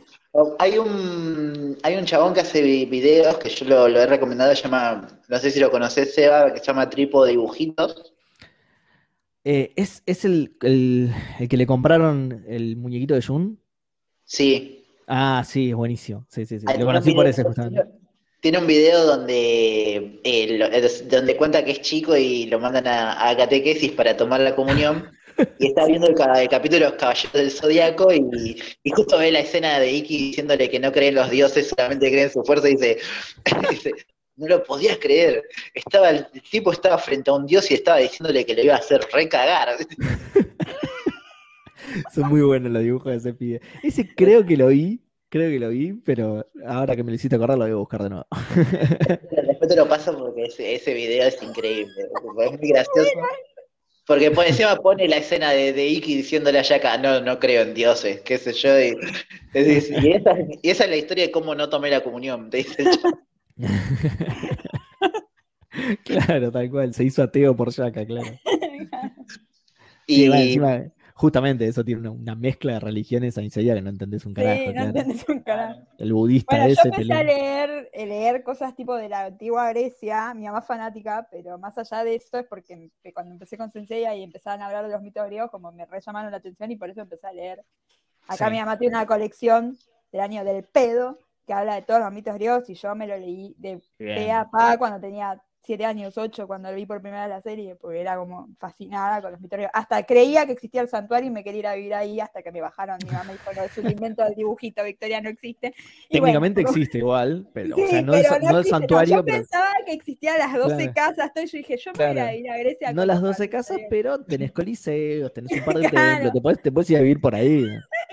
[0.60, 4.54] Hay un, hay un chabón que hace vi- videos que yo lo, lo he recomendado,
[4.56, 8.15] se llama, no sé si lo conoces, Seba, que se llama Tripo Dibujitos.
[9.46, 13.60] Eh, ¿es, es el, el- el que le compraron el muñequito de Jun?
[14.26, 16.26] Sí, Ah, sí, es buenísimo.
[16.30, 16.66] Sí, sí, sí.
[16.80, 17.84] Lo conocí por ese justamente.
[18.42, 22.88] Tiene un video donde, eh, lo- es- donde cuenta que es chico y lo mandan
[22.88, 25.12] a, a catequesis para tomar la comunión.
[25.60, 29.18] Y está viendo el, ca- el capítulo de los Caballeros del Zodíaco y, y justo
[29.18, 32.32] ve la escena de Iki diciéndole que no cree en los dioses, solamente cree en
[32.32, 32.98] su fuerza y dice,
[33.70, 33.92] dice,
[34.38, 35.44] no lo podías creer.
[35.74, 38.80] Estaba, el tipo estaba frente a un dios y estaba diciéndole que le iba a
[38.80, 39.76] hacer recagar.
[42.14, 43.62] Son muy buenos los dibujos de ese pibe.
[43.84, 47.36] Ese creo que lo vi, creo que lo vi, pero ahora que me lo hiciste
[47.36, 48.26] acordar lo voy a buscar de nuevo.
[49.48, 51.94] Después te lo paso porque ese, ese video es increíble.
[52.46, 53.10] Es muy gracioso.
[54.08, 57.64] Porque por encima pone la escena de, de Iki diciéndole a Yaka, no, no creo
[57.64, 58.80] en dioses, qué sé yo.
[58.80, 58.96] Y,
[59.54, 62.58] es- y esa, y esa es la historia de cómo no tomé la comunión, te
[62.58, 62.84] dice.
[66.04, 66.94] claro, tal cual.
[66.94, 68.28] Se hizo ateo por Yaka, claro.
[70.08, 70.84] Y Sí, bueno, encima,
[71.16, 74.60] justamente eso tiene una, una mezcla de religiones ahí que no entendés un carajo.
[74.60, 74.88] Sí, no claro.
[74.90, 75.82] entendés un carajo.
[75.98, 76.88] El budista Bueno, yo ese.
[76.90, 80.66] empecé te a leer, eh, leer cosas tipo de la antigua Grecia, mi mamá es
[80.66, 84.68] fanática, pero más allá de eso es porque cuando empecé con Senseiya y empezaban a
[84.68, 87.26] hablar de los mitos griegos, como me re llamaron la atención y por eso empecé
[87.26, 87.64] a leer.
[88.28, 88.52] Acá Sí.
[88.52, 89.76] mi mamá tiene una colección
[90.12, 93.18] del año del pedo, que habla de todos los mitos griegos, y yo me lo
[93.18, 97.26] leí de pe a pa cuando tenía siete años, ocho, cuando lo vi por primera
[97.26, 99.72] vez la serie, porque era como fascinada con los mitos griegos.
[99.74, 102.52] Hasta creía que existía el santuario y me quería ir a vivir ahí hasta que
[102.52, 103.00] me bajaron.
[103.04, 105.74] Mi mamá me dijo, no, es un invento del dibujito, Victoria no existe.
[106.10, 108.80] Y Técnicamente existe igual, pero, Sí, o sea, no, pero el, no el existe, no,
[108.80, 110.94] santuario, yo pero pensaba que existían las 12 Claro.
[110.94, 112.94] casas, y yo dije, yo me voy a ir a Grecia.
[112.94, 115.96] no las los 12 casas, pero tenés coliseos, tenés un par de Claro.
[116.14, 117.66] templos, te podés, te podés ir a vivir por ahí.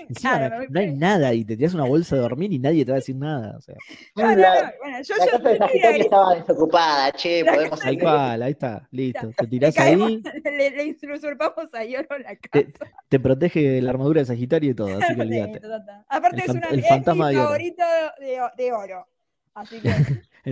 [0.09, 2.83] Encima Claro, no, no hay nada y te tiras una bolsa de dormir y nadie
[2.85, 3.57] te va a decir nada.
[3.57, 3.75] O sea,
[4.15, 7.79] No, no, la, no, bueno, yo, la yo, casa de Sagitario estaba desocupada, che, podemos
[7.79, 7.99] tal ir.
[8.01, 9.29] cual, ahí está, listo.
[9.37, 10.69] Te tirás caemos- ahí, le,
[11.05, 12.91] le usurpamos a Yoro la Te- casa.
[13.09, 15.61] te protege la armadura de Sagitario y todo, así que olvídate.
[16.09, 17.83] Aparte El es, una, el es fantasma mi de favorito
[18.19, 19.07] de, de oro.
[19.55, 19.91] Así que,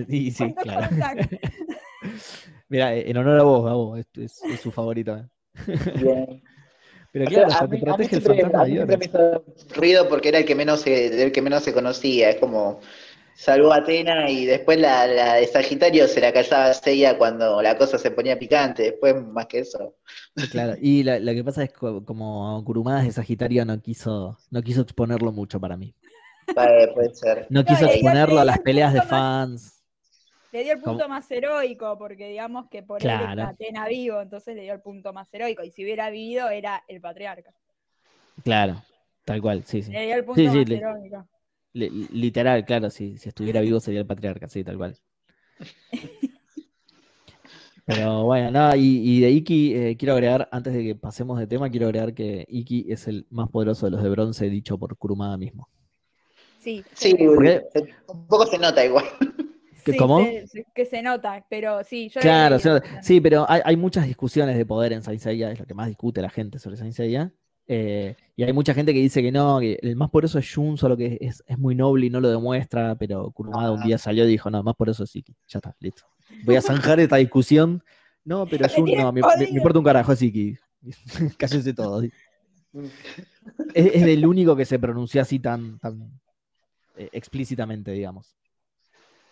[0.10, 0.88] Y sí, claro.
[2.70, 5.18] Mira, en honor a vos, a vos, es, es- es su favorito.
[5.18, 5.26] ¿eh?
[6.02, 6.44] Bien.
[7.12, 9.44] Pero O claro, sea, a te mí, protege el fantasma a de hizo
[9.76, 12.30] ruido porque era el que menos se, el que menos se conocía.
[12.30, 12.80] Es como
[13.34, 17.62] salvó a Atena y después la, la de Sagitario se la calzaba a Seiya cuando
[17.62, 18.84] la cosa se ponía picante.
[18.84, 19.96] Después, más que eso.
[20.52, 24.62] Claro, y la- lo que pasa es que como Kurumadas de Sagitario no quiso, no
[24.62, 25.94] quiso exponerlo mucho para mí.
[26.56, 27.48] Vale, puede ser.
[27.50, 29.81] No quiso exponerlo a las el peleas de fans.
[30.52, 33.30] Le dio el punto más heroico, porque digamos que por él Claro.
[33.42, 35.64] está Atena vivo, entonces le dio el punto más heroico.
[35.64, 37.54] Y si hubiera vivido, era el patriarca.
[38.44, 38.82] Claro,
[39.24, 39.92] tal cual, sí, sí.
[39.92, 41.28] Le dio el punto Sí, sí, más heroico.
[41.74, 44.98] Li- literal, claro, si, si estuviera vivo sería el patriarca, sí, tal cual.
[47.86, 51.48] Pero bueno, nada, y, y de Iki eh, quiero agregar, antes de que pasemos de
[51.48, 54.96] tema, quiero agregar que Iki es el más poderoso de los de bronce, dicho por
[54.98, 55.68] Kurumada mismo.
[56.60, 59.06] Sí, Sí, Porque- se- un poco se nota igual.
[59.84, 60.24] ¿Que sí, cómo?
[60.24, 62.58] se- se- que se nota, pero sí, yo Claro,
[63.02, 65.88] sí, pero hay, hay muchas discusiones de poder en Saint Seiya, es lo que más
[65.88, 67.32] discute la gente sobre Saint Seiya.
[67.68, 70.78] eh, y hay mucha gente que dice que no, que el más poderoso es Jun,
[70.78, 74.26] solo que es, es muy noble y no lo demuestra, pero Kurumada un día salió
[74.26, 75.34] y dijo, no, más poderoso es Iki.
[75.48, 76.04] Ya está, listo.
[76.44, 77.84] Voy a zanjar esta discusión.
[78.26, 80.58] No, pero Jun no, me, me- importa un carajo, es Iki.
[81.38, 82.06] Cállense todos.
[83.74, 86.20] Es, es el único que se pronunció así tan, tan
[86.98, 88.36] eh, explícitamente, digamos.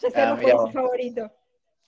[0.02, 1.32] Ya sabemos mirá cuál es su favorito.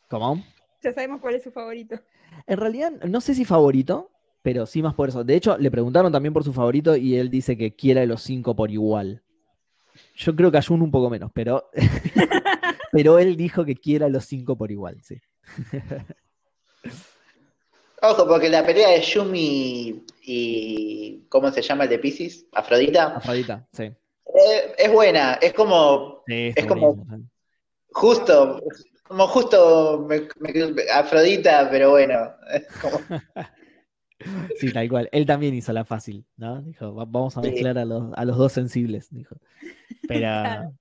[0.10, 0.44] ¿Cómo?
[0.82, 2.00] Ya sabemos cuál es su favorito.
[2.48, 5.24] En realidad, no sé si favorito, pero sí más por eso.
[5.24, 8.56] De hecho, le preguntaron también por su favorito y él dice que quiere los cinco
[8.56, 9.24] por igual.
[10.16, 11.70] Yo creo que a Jun un poco menos, pero,
[12.92, 15.22] pero él dijo que quiera los cinco por igual, sí.
[18.04, 21.24] Ojo, porque la pelea de Yumi y.
[21.30, 22.48] ¿Cómo se llama el de Pisces?
[22.52, 23.16] Afrodita.
[23.18, 23.84] Afrodita, sí.
[23.84, 27.06] Eh, es buena, es como Sí, Es como-.
[27.92, 28.62] Justo,
[29.08, 32.32] como justo me- me- Afrodita, pero bueno.
[32.82, 33.00] como-
[34.60, 35.10] Sí, tal cual.
[35.12, 36.62] Él también hizo la fácil, ¿no?
[36.62, 37.50] Dijo, "Va- vamos a Sí.
[37.50, 39.36] mezclar a los, a los dos sensibles, dijo.
[40.08, 40.20] Pero.
[40.68, 40.74] Claro.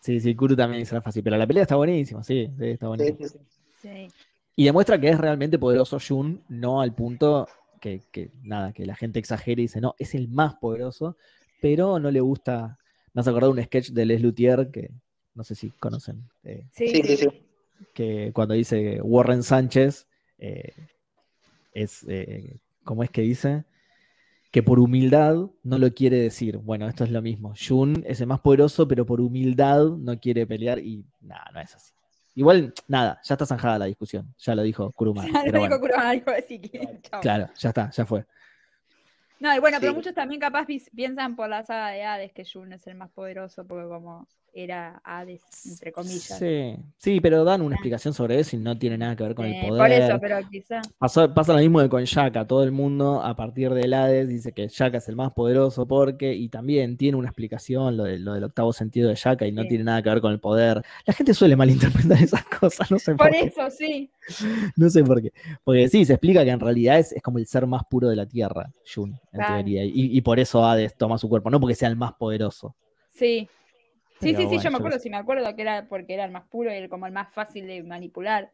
[0.00, 1.22] Sí, sí, Kuru también hizo la fácil.
[1.22, 3.28] Pero la pelea está buenísima, sí, sí, está sí, buenísima.
[3.28, 3.38] sí,
[3.80, 3.88] sí.
[3.88, 4.08] Sí.
[4.56, 7.46] Y demuestra que es realmente poderoso Jun, no al punto
[7.80, 11.16] que, que, nada, que la gente exagere y dice, no, es el más poderoso,
[11.60, 12.78] pero no le gusta.
[13.14, 14.90] Me has acordado de un sketch de Les Luthier que
[15.34, 17.28] no sé si conocen, eh, Sí, Sí, sí,
[17.94, 20.06] que cuando dice Warren Sánchez,
[20.38, 20.72] eh,
[21.72, 23.64] es, eh, ¿cómo es que dice?
[24.50, 26.58] Que por humildad no lo quiere decir.
[26.58, 27.54] Bueno, esto es lo mismo.
[27.56, 31.74] Jun es el más poderoso, pero por humildad no quiere pelear y nada, no es
[31.74, 31.92] así.
[32.34, 34.34] Igual, nada, ya está zanjada la discusión.
[34.38, 35.24] Ya lo dijo Kuruma.
[35.26, 37.20] Ya lo dijo bueno, Kurama, dijo así que, chao.
[37.20, 38.24] claro, ya está, ya fue.
[39.42, 42.44] No, y bueno, pero muchos también capaz pi- piensan por la saga de Hades que
[42.44, 46.38] Jun es el más poderoso, porque como era Hades, entre comillas.
[46.38, 49.46] Sí, sí, pero dan una explicación sobre eso y no tiene nada que ver con
[49.46, 49.80] el Eh, poder.
[49.82, 50.80] por eso, pero quizá.
[50.98, 52.46] Pasó- pasa lo mismo que con Shaka.
[52.46, 56.34] Todo el mundo, a partir del Hades, dice que Shaka es el más poderoso porque,
[56.34, 59.62] y también tiene una explicación lo, de- lo del octavo sentido de Shaka y no
[59.62, 59.68] Sí.
[59.70, 60.82] tiene nada que ver con el poder.
[61.06, 63.46] La gente suele malinterpretar esas cosas, no sé por, Por qué.
[63.46, 64.10] eso, sí.
[64.76, 65.32] No sé por qué.
[65.64, 68.16] Porque sí, se explica que en realidad es, es como el ser más puro de
[68.16, 69.54] la Tierra, Jun, en Claro.
[69.54, 69.84] teoría.
[69.84, 72.74] Y, y por eso Hades toma su cuerpo, no porque sea el más poderoso.
[73.12, 73.48] Sí.
[74.20, 76.30] Sí, Pero sí, sí, yo me acuerdo, sí me acuerdo que era porque era el
[76.30, 78.52] más puro y el- como el más fácil de manipular.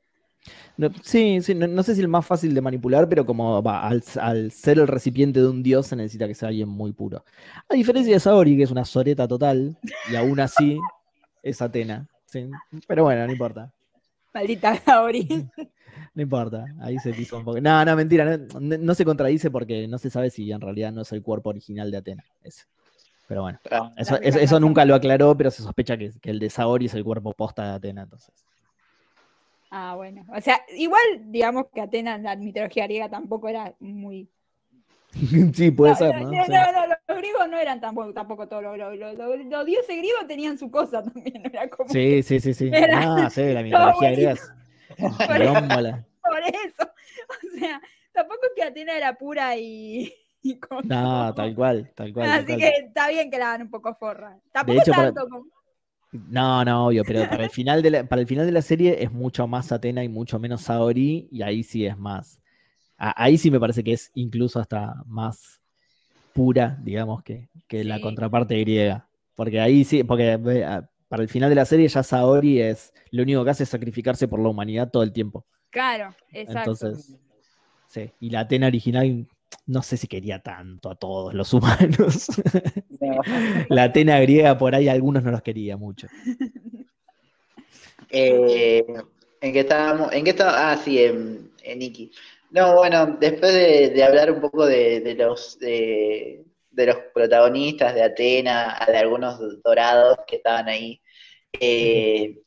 [0.76, 3.86] No, sí, sí, no, no sé si el más fácil de manipular, pero como va,
[3.86, 7.24] al, al ser el recipiente de un dios se necesita que sea alguien muy puro.
[7.68, 9.76] A diferencia de Saori, que es una soreta total,
[10.10, 10.78] y aún así
[11.42, 12.06] es Atena.
[12.26, 12.46] sí.
[12.86, 13.72] Pero bueno, no importa.
[14.34, 15.26] Maldita Gauri.
[16.14, 17.60] No importa, ahí se pisó un poco.
[17.60, 20.90] No, no, mentira, no, no- no se contradice porque no se sabe si en realidad
[20.92, 22.24] no es el cuerpo original de Atena.
[22.42, 22.64] ese.
[23.28, 26.38] Pero bueno, Ah, eso, También eso- nunca lo aclaró, pero se sospecha que, que el
[26.38, 28.32] de Saori es el cuerpo posta de Atena, entonces.
[29.70, 30.24] Ah, bueno.
[30.34, 34.28] O sea, igual, digamos que Atenas en la mitología griega tampoco era muy.
[35.54, 36.32] sí, puede no, ser, no, ¿no?
[36.32, 36.52] no, Sí.
[36.52, 39.16] no, no, los griegos no eran tampoco, tampoco todos los, los,
[39.48, 41.42] los- dioses griegos tenían su cosa también.
[41.42, 42.70] no Era como Sí, sí, sí, sí.
[42.72, 44.34] Era Ah, sí, la mitología griega
[44.96, 46.06] Por eso.
[46.22, 46.92] por eso.
[47.28, 47.80] O sea,
[48.12, 50.12] tampoco es que Atenas era pura y.
[50.42, 52.26] y con No, tal cual, tal cual.
[52.26, 52.58] tal Así cual.
[52.58, 54.38] que está bien que la hagan un poco forra.
[54.52, 55.44] Tampoco hecho, para- tanto como.
[56.10, 59.02] No, no, obvio, pero para el final de la, para el final de la serie
[59.02, 62.40] es mucho más Atena y mucho menos Saori, y ahí sí es más.
[62.98, 65.60] A- ahí sí me parece que es incluso hasta más
[66.32, 69.08] pura, digamos, que, que la contraparte griega.
[69.34, 70.38] Porque ahí sí, porque
[71.08, 74.28] para el final de la serie ya Saori es lo único que hace es sacrificarse
[74.28, 75.46] por la humanidad todo el tiempo.
[75.70, 76.72] Claro, exacto.
[76.72, 77.16] Entonces,
[77.86, 78.10] sí.
[78.20, 79.26] Y la Atena original,
[79.66, 82.28] no sé si quería tanto a todos los humanos.
[83.00, 83.20] no.
[83.68, 86.08] la Atena griega por ahí algunos no los quería mucho.
[88.10, 88.84] Eh,
[89.40, 90.12] ¿En qué estábamos?
[90.12, 90.72] ¿En qué estaba?
[90.72, 92.10] Ah, sí, en, en Iki.
[92.50, 97.94] No, bueno, después de, de hablar un poco de, de los de, de los protagonistas
[97.94, 101.00] de Atena, de algunos dorados que estaban ahí,
[101.60, 102.38] eh,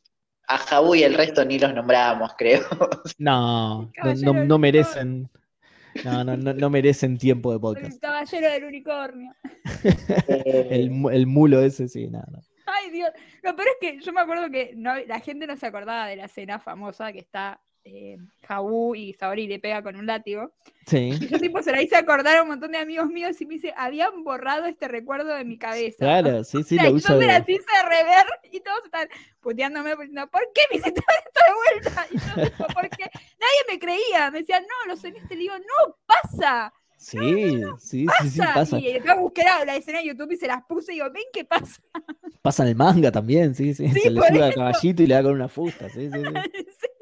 [0.48, 2.62] a Jabu y el resto ni los nombrábamos, creo.
[3.18, 5.30] No, no, no- no merecen.
[6.06, 8.00] No, no, no, no merecen tiempo de El podcast.
[8.02, 9.34] caballero del unicornio.
[10.28, 12.26] Eh, El, el mulo ese, sí, nada.
[12.32, 13.10] No, Ay, Dios.
[13.44, 16.16] Lo peor es que yo me acuerdo que no, la gente no se acordaba de
[16.16, 18.18] la escena famosa que está eh,
[18.48, 20.52] Jabú y Saori le pega con un látigo.
[20.86, 23.46] Sí, Y yo tipo se la hice acordar a un montón de amigos míos y
[23.46, 25.98] me dice, habían borrado este recuerdo de mi cabeza.
[26.00, 29.08] claro, sí, sí, O sea, lo yo uso me las hice rever y todos están
[29.40, 32.08] puteándome diciendo, ¿por qué me hiciste esto de vuelta?
[32.12, 33.04] Y yo tipo, porque
[33.40, 38.30] nadie me creía, me decían, no, los en este digo, no, pasa, Sí, sí, sí,
[38.30, 38.78] sí, pasa.
[38.78, 41.24] Y después busqué la, la escena de YouTube y se las puse y digo, ven
[41.34, 41.82] qué pasa.
[42.44, 43.88] Pasa en el manga también, sí, sí.
[43.90, 46.20] Sí, Se le por sube al caballito y le da con una fusta, sí, sí,
[46.22, 46.88] sí.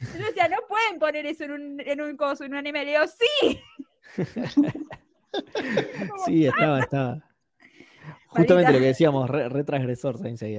[0.00, 0.18] Sí.
[0.18, 2.84] Yo decía, no pueden poner eso en un, en un coso, en un anime.
[2.84, 3.60] Le digo, sí.
[6.26, 7.28] Sí, estaba, estaba.
[8.28, 9.64] Justamente lo que decíamos, re, re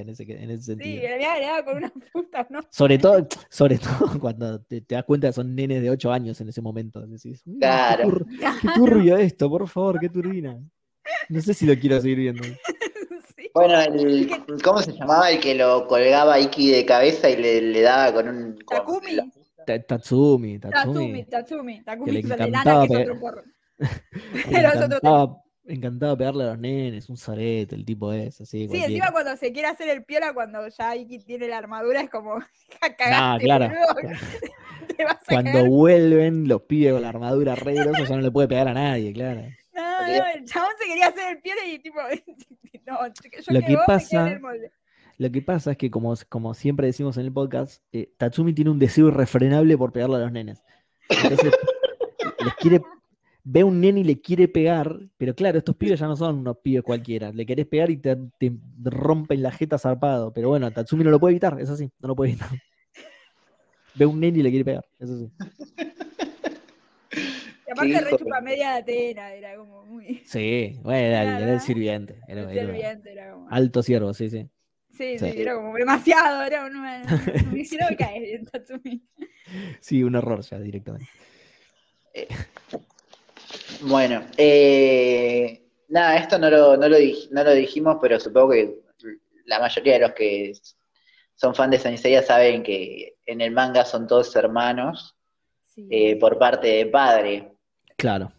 [0.02, 1.02] en ese, en ese Sí, sentido.
[1.02, 2.60] le había agregado con una puta, ¿no?
[2.72, 6.40] Sobre todo, sobre todo cuando te, te das cuenta que son nenes de 8 años
[6.42, 7.06] en ese momento.
[7.06, 8.04] Decís, "Mm, Claro.
[8.04, 10.58] qué, tur- qué turbio esto, por favor, qué turbina.
[11.30, 12.44] No sé si lo quiero seguir viendo.
[13.56, 14.30] Bueno, el,
[14.64, 18.14] ¿cómo se llamaba el que lo colgaba a Iki de cabeza y le, le daba
[18.14, 18.58] con un...
[18.66, 19.12] con Takumi.
[19.14, 19.26] la-
[19.66, 21.26] Tatsumi, Tatsumi, Tatsumi.
[21.26, 23.44] Tatsumi, Que Takumi le de encantaba lana, que es otro porro.
[23.80, 23.88] Le
[24.52, 25.38] Pero es otro tema.
[25.68, 28.60] encantaba pegarle a los nenes, un zarete, el tipo es, así.
[28.64, 28.86] Sí, cualquiera.
[28.94, 32.36] encima cuando se quiere hacer el piola, cuando ya Iki tiene la armadura, es como,
[32.80, 33.70] cagaste, Ah, claro.
[33.70, 34.18] boludo.
[34.98, 35.70] Te vas a Cuando cagar.
[35.70, 39.12] vuelven los pibes con la armadura re grosa, ya no le puede pegar a nadie,
[39.14, 39.42] claro.
[40.08, 42.00] No, el chabón se quería hacer el piola y tipo,
[42.88, 44.72] no, yo Lo que que vos pasa- el molde.
[45.18, 48.70] Lo que pasa es que, como, como siempre decimos en el podcast, eh, Tatsumi tiene
[48.72, 50.62] un deseo irrefrenable por pegarle a los nenes.
[51.08, 51.54] Entonces,
[52.44, 52.82] les quiere,
[53.46, 56.40] ve a un nene y le quiere pegar, pero claro, estos pibes ya no son
[56.40, 57.32] unos pibes cualquiera.
[57.32, 58.52] Le querés pegar y te, te
[58.84, 60.34] rompen la jeta zarpado.
[60.34, 62.50] Pero bueno, Tatsumi no lo puede evitar, es así, no lo puede evitar.
[63.94, 65.32] Ve a un nene y le quiere pegar, eso sí.
[67.76, 71.60] Aparte re chupa media de Atena, era como muy Sí, bueno, era, el- era el
[71.62, 72.20] sirviente.
[72.28, 73.48] Era, era serviente, era como.
[73.50, 74.50] alto siervo, sí, sí.
[74.92, 75.32] Sí, sí.
[75.32, 76.82] sí, era como demasiado, era un.
[77.52, 79.04] Me hicieron caer en Tatsumi.
[79.82, 81.08] Sí, un error ya directamente.
[83.82, 88.80] Bueno, eh, nada, esto no lo, no, lo dij- no lo dijimos, pero supongo que
[89.46, 90.54] la mayoría de los que
[91.36, 95.16] son fan de Saint Seiya saben que en el manga son todos hermanos
[95.64, 95.88] Sí.
[95.92, 97.52] eh, por parte de padre.
[98.06, 98.32] Claro.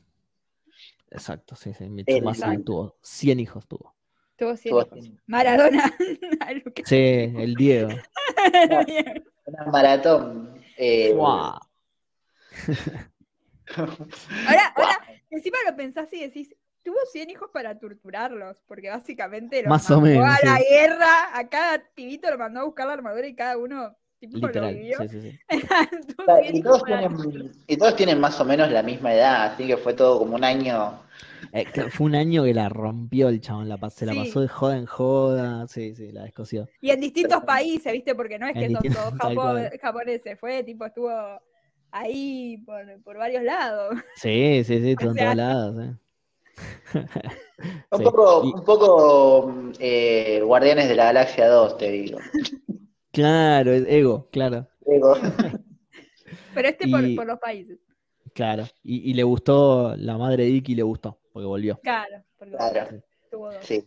[1.11, 1.89] Exacto, sí, sí.
[1.89, 3.95] Mitsumasa tuvo 100 hijos, tuvo.
[4.37, 5.01] Tuvo 100 Tuvo hijos.
[5.05, 5.21] 100.
[5.27, 5.93] Maradona.
[6.85, 6.97] Sí,
[7.37, 7.89] el Diego.
[9.47, 10.61] Una maratón.
[10.77, 11.13] eh.
[13.77, 14.99] Ahora, ahora,
[15.31, 20.01] encima lo pensás y decís, tuvo 100 hijos para torturarlos, porque básicamente los Más o
[20.01, 20.65] mandó menos, a la sí.
[20.71, 24.47] guerra, a cada pibito lo mandó a buscar la armadura y cada uno tipo, lo
[24.49, 24.75] Literal.
[24.75, 24.99] vivió.
[25.01, 25.39] Sí, sí, sí.
[26.17, 29.67] Tuvo 100 y, todos tienen, y todos tienen más o menos la misma edad, así
[29.67, 31.01] que fue todo como un año.
[31.53, 34.19] Eh, fue un año que la rompió el chabón, la, se la Sí.
[34.19, 35.67] pasó de joda en joda.
[35.69, 36.69] Sí, sí, la descoció.
[36.81, 38.15] Y en distintos países, ¿viste?
[38.15, 39.71] Porque no es En que son todos cual.
[39.81, 41.11] japoneses, fue tipo, estuvo
[41.93, 43.95] ahí por, por varios lados.
[44.17, 45.77] Sí, sí, sí, todo en sea- todos lados.
[45.85, 45.95] eh.
[46.95, 47.03] Un
[47.99, 48.05] Sí.
[48.05, 52.19] poco, Y- un poco eh, Guardianes de la Galaxia 2, te digo.
[53.17, 55.15] Claro, es ego, claro, Digo,
[56.55, 57.79] Pero este por, Y- por los países.
[58.35, 58.65] claro.
[58.83, 61.81] Y, y le gustó, la madre de Iki le gustó, porque volvió.
[61.83, 63.65] Claro, porque Claro, tuvo dos.
[63.65, 63.83] sí.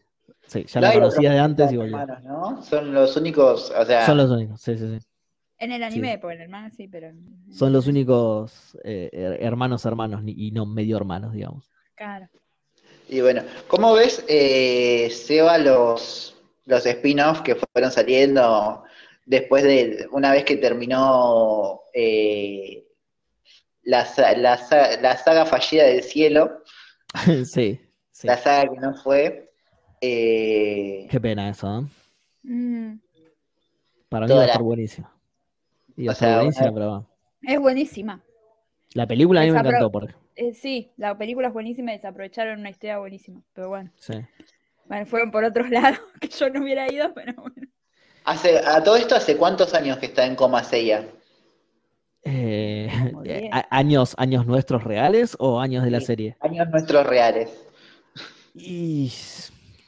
[0.47, 1.99] Sí, ya la hay conocía otros de antes y volvió.
[1.99, 2.63] hermanos, ¿no?
[2.63, 5.05] Son los únicos, o sea, Son los únicos, sí, sí, sí.
[5.59, 7.11] En el anime, porque en el manga sí, pero.
[7.51, 11.69] Son los únicos eh, her- hermanos hermanos y no medio hermanos, digamos.
[11.95, 12.27] Claro.
[13.09, 16.35] y bueno, ¿cómo ves, eh, Seba, los,
[16.65, 18.83] los spin-offs que fueron saliendo
[19.29, 22.83] después de, una vez que terminó eh,
[23.83, 24.07] la,
[24.37, 24.59] la
[25.01, 26.63] la saga fallida del cielo,
[27.45, 27.79] sí,
[28.11, 28.27] sí.
[28.27, 29.51] la saga que no fue,
[30.01, 31.85] eh, Qué pena eso, ¿eh?
[32.43, 32.99] Mm,
[34.09, 35.09] Para mí va a estar buenísimo.
[35.95, 37.07] Y va O sea, buenísima, pero va.
[37.43, 38.23] es buenísima.
[38.93, 40.15] La película a mí me encantó, porque.
[40.35, 43.43] Eh, sí, la película es buenísima y desaprovecharon una historia buenísima.
[43.53, 44.13] Pero bueno, Sí.
[44.85, 47.67] bueno, fueron por otros lados que yo no hubiera ido, pero bueno.
[48.25, 51.07] Hace, a todo esto, ¿hace cuántos años que está en coma Seiya?
[52.23, 52.89] Eh,
[53.51, 56.07] a- ¿años, ¿Años nuestros reales o años de la Sí.
[56.07, 56.37] serie?
[56.41, 57.49] Años nuestros reales.
[58.53, 59.11] Y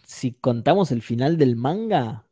[0.05, 2.25] si contamos el final del manga,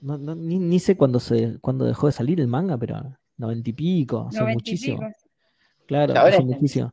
[0.00, 3.70] no, no- ni, ni sé cuándo se cuándo dejó de salir el manga, pero noventa
[3.70, 4.98] y pico, y muchísimo.
[4.98, 5.12] pico.
[5.86, 6.92] Claro, Ahora hace es- muchísimo.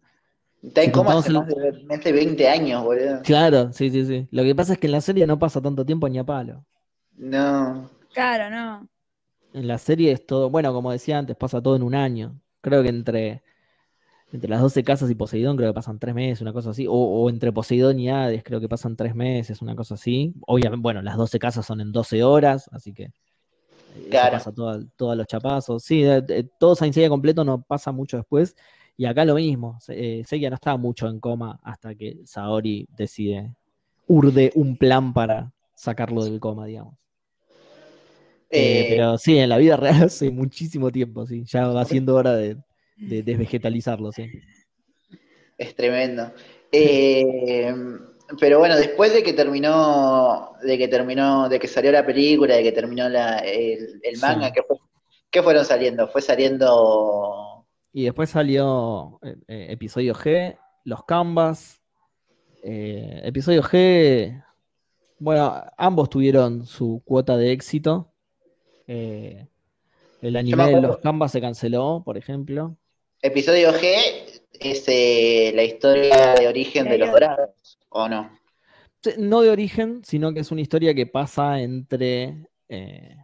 [0.61, 3.21] Está en Si coma hace el- más de, más de 20 años, boludo.
[3.23, 4.27] Claro, sí, sí, sí.
[4.29, 6.65] Lo que pasa es que en la serie no pasa tanto tiempo ni a palo.
[7.15, 7.89] No.
[8.13, 8.87] Claro, no.
[9.53, 12.39] En la serie es todo, bueno, como decía antes, pasa todo en un año.
[12.61, 13.41] Creo que entre,
[14.31, 16.85] entre las 12 casas y Poseidón creo que pasan tres meses, una cosa así.
[16.87, 20.33] O, o entre Poseidón y Hades creo que pasan tres meses, una cosa así.
[20.45, 24.33] Obviamente, bueno, las 12 casas son en 12 horas, así que eso Claro.
[24.33, 25.83] pasa todo- todos los chapazos.
[25.83, 28.55] Sí, de- de- todo Saint Seiya completo no pasa mucho después.
[28.97, 32.87] Y acá lo mismo, Se- eh, Seiya no estaba mucho en coma hasta que Saori
[32.95, 33.55] decide,
[34.07, 36.95] urde un plan para sacarlo del coma, digamos.
[38.51, 41.43] Eh, Eh, pero sí, en la vida real hace muchísimo tiempo, sí.
[41.45, 42.57] Ya va siendo hora de,
[42.99, 44.33] de desvegetalizarlo, sí.
[45.57, 46.31] Es tremendo.
[46.71, 47.73] Eh,
[48.39, 52.63] pero bueno, después de que terminó, de que terminó, de que salió la película, de
[52.63, 54.53] que terminó la, el, el manga, Sí.
[54.53, 54.77] ¿qué, fue-
[55.31, 56.07] qué fueron saliendo?
[56.07, 57.65] Fue saliendo.
[57.91, 61.81] Y después salió eh, episodio G, los Canvas.
[62.63, 64.43] Eh, episodio G,
[65.19, 68.13] bueno, ambos tuvieron su cuota de éxito.
[68.91, 69.47] Eh,
[70.23, 72.75] el anime de los Canvas se canceló, por ejemplo.
[73.21, 73.85] Episodio G
[74.59, 78.31] es eh, la historia de origen de los dorados, ¿o no?
[79.17, 82.47] No de origen, sino que es una historia que pasa entre.
[82.67, 83.15] eh,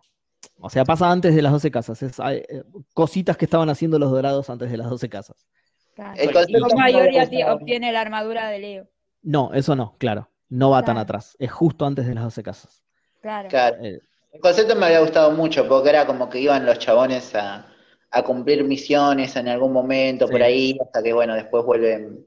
[0.60, 2.02] o sea, pasa antes de las 12 casas.
[2.04, 2.64] Es, hay, eh,
[2.94, 5.48] cositas que estaban haciendo los dorados antes de las 12 casas.
[5.96, 6.14] Claro.
[6.22, 7.54] El ati- gusta.
[7.54, 8.88] obtiene la armadura de Leo.
[9.24, 10.30] No, eso no, claro.
[10.48, 11.36] No va tan atrás.
[11.40, 12.84] Es justo antes de las 12 casas.
[13.22, 13.50] Claro.
[13.50, 13.78] Claro.
[13.84, 14.00] Eh,
[14.36, 17.68] El concepto me había gustado mucho porque era como que iban los chabones a,
[18.12, 22.26] a cumplir misiones en algún momento por ahí, hasta que bueno, después vuelven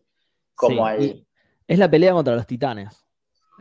[0.55, 1.26] como sí, al.
[1.66, 2.89] Es la pelea contra los titanes.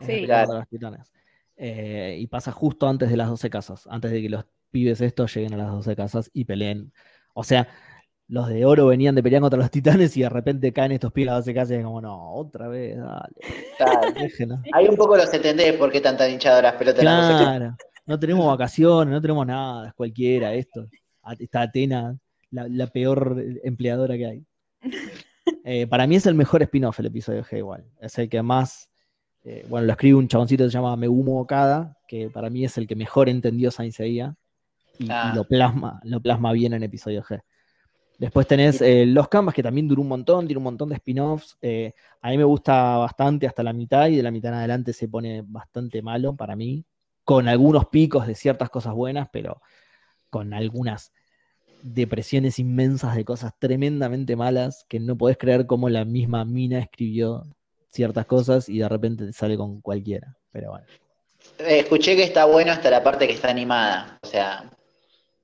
[0.00, 0.12] la Sí.
[0.12, 0.46] pelea Claro.
[0.46, 1.12] contra los titanes.
[1.56, 3.86] Eh, y pasa justo antes de las 12 casas.
[3.90, 6.92] Antes de que los pibes estos lleguen a las 12 casas y peleen.
[7.34, 7.68] O sea,
[8.28, 11.30] los de oro venían de pelear contra los titanes y de repente caen estos pibes
[11.30, 13.34] a las 12 casas y es como, no, otra vez, dale.
[13.76, 14.12] Claro.
[14.20, 14.56] déjenlo".
[14.72, 17.00] Ahí un poco los entendés por qué están tan hinchadas las pelotas.
[17.00, 17.38] en la.
[17.38, 17.76] Claro,
[18.08, 20.86] no tenemos vacaciones, no tenemos nada, es cualquiera esto.
[21.38, 22.18] Está Atena,
[22.50, 24.46] la, la peor empleadora que hay.
[25.64, 27.82] Eh, para mí es el mejor spin-off el episodio G igual.
[28.02, 28.90] Es el que más,
[29.44, 32.76] eh, bueno, lo escribe un chaboncito que se llama Megumo Okada, que para mí es
[32.76, 34.34] el que mejor entendió Saint Seiya
[34.98, 37.40] y, y lo, plasma, lo plasma bien en episodio G.
[38.18, 41.56] Después tenés eh, Los Canvas, que también duró un montón, tiene un montón de spin-offs.
[41.62, 45.08] a mí me gusta bastante hasta la mitad y de la mitad en adelante se
[45.08, 46.84] pone bastante malo para mí,
[47.28, 49.60] con algunos picos de ciertas cosas buenas, pero
[50.30, 51.12] con algunas
[51.82, 57.44] depresiones inmensas de cosas tremendamente malas que no podés creer cómo la misma mina escribió
[57.90, 60.38] ciertas cosas y de repente te sale con cualquiera.
[60.52, 60.86] Pero bueno.
[61.58, 64.18] Escuché que está bueno hasta la parte que está animada.
[64.22, 64.70] O sea,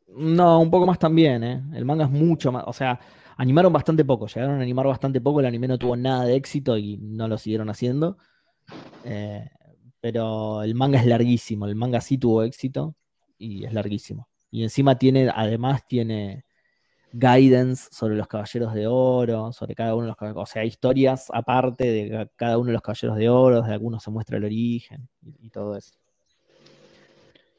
[0.08, 1.62] No, un poco más también, ¿eh?
[1.74, 2.64] El manga es mucho más.
[2.66, 2.98] O sea,
[3.36, 5.40] animaron bastante poco, llegaron a animar bastante poco.
[5.40, 8.16] El anime no tuvo nada de éxito y no lo siguieron haciendo.
[9.04, 9.50] Eh,
[10.04, 11.64] pero el manga es larguísimo.
[11.64, 12.94] El manga sí tuvo éxito
[13.38, 14.28] y es larguísimo.
[14.50, 16.44] Y encima tiene, además tiene
[17.10, 21.28] guidance sobre los caballeros de oro, sobre cada uno de los caballeros, o sea, historias
[21.32, 24.44] aparte de ca- cada uno de los caballeros de oro, de algunos se muestra el
[24.44, 25.94] origen y, y todo eso.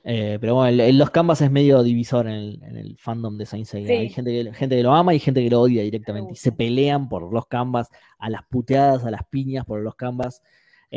[0.04, 3.38] Eh, pero bueno, el- el- los canvas es medio divisor en el, en el fandom
[3.40, 3.88] de Saint Seiya.
[3.88, 3.94] Sí.
[3.94, 6.34] Hay gente que, gente que lo ama y gente que lo odia directamente.
[6.34, 7.90] Y se pelean por los canvas,
[8.20, 10.44] a las puteadas, a las piñas por los canvas.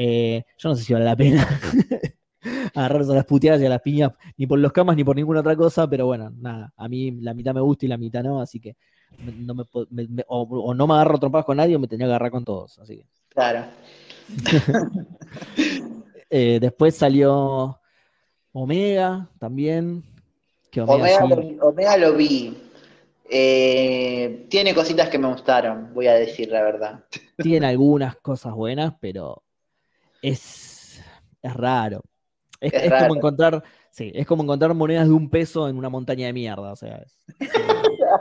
[0.01, 1.45] Eh, yo no sé si vale la pena
[2.75, 5.41] agarrarse a las puteadas y a las piñas, ni por los canvas ni por ninguna
[5.41, 6.73] otra cosa, pero bueno, nada.
[6.77, 8.77] A mí la mitad me gusta y la mitad no, así que
[9.19, 11.89] no me, puedo- me- me- o, o no me agarro trompadas con nadie o me
[11.89, 12.79] tenía que agarrar con todos.
[12.79, 13.07] Así que.
[13.29, 13.65] claro.
[16.31, 17.81] Eh, después salió
[18.53, 20.03] Omega también.
[20.71, 22.55] Que Omega, Omega, sí- lo, Omega lo vi.
[23.31, 27.05] Eh, tiene cositas que me gustaron, voy a decir la verdad.
[27.39, 29.43] tiene algunas cosas buenas, pero
[30.23, 31.03] es,
[31.43, 32.03] es raro.
[32.61, 32.97] Es, Es es raro.
[32.97, 36.73] como encontrar, sí, es como encontrar monedas de un peso en una montaña de mierda.
[36.73, 37.05] O sea,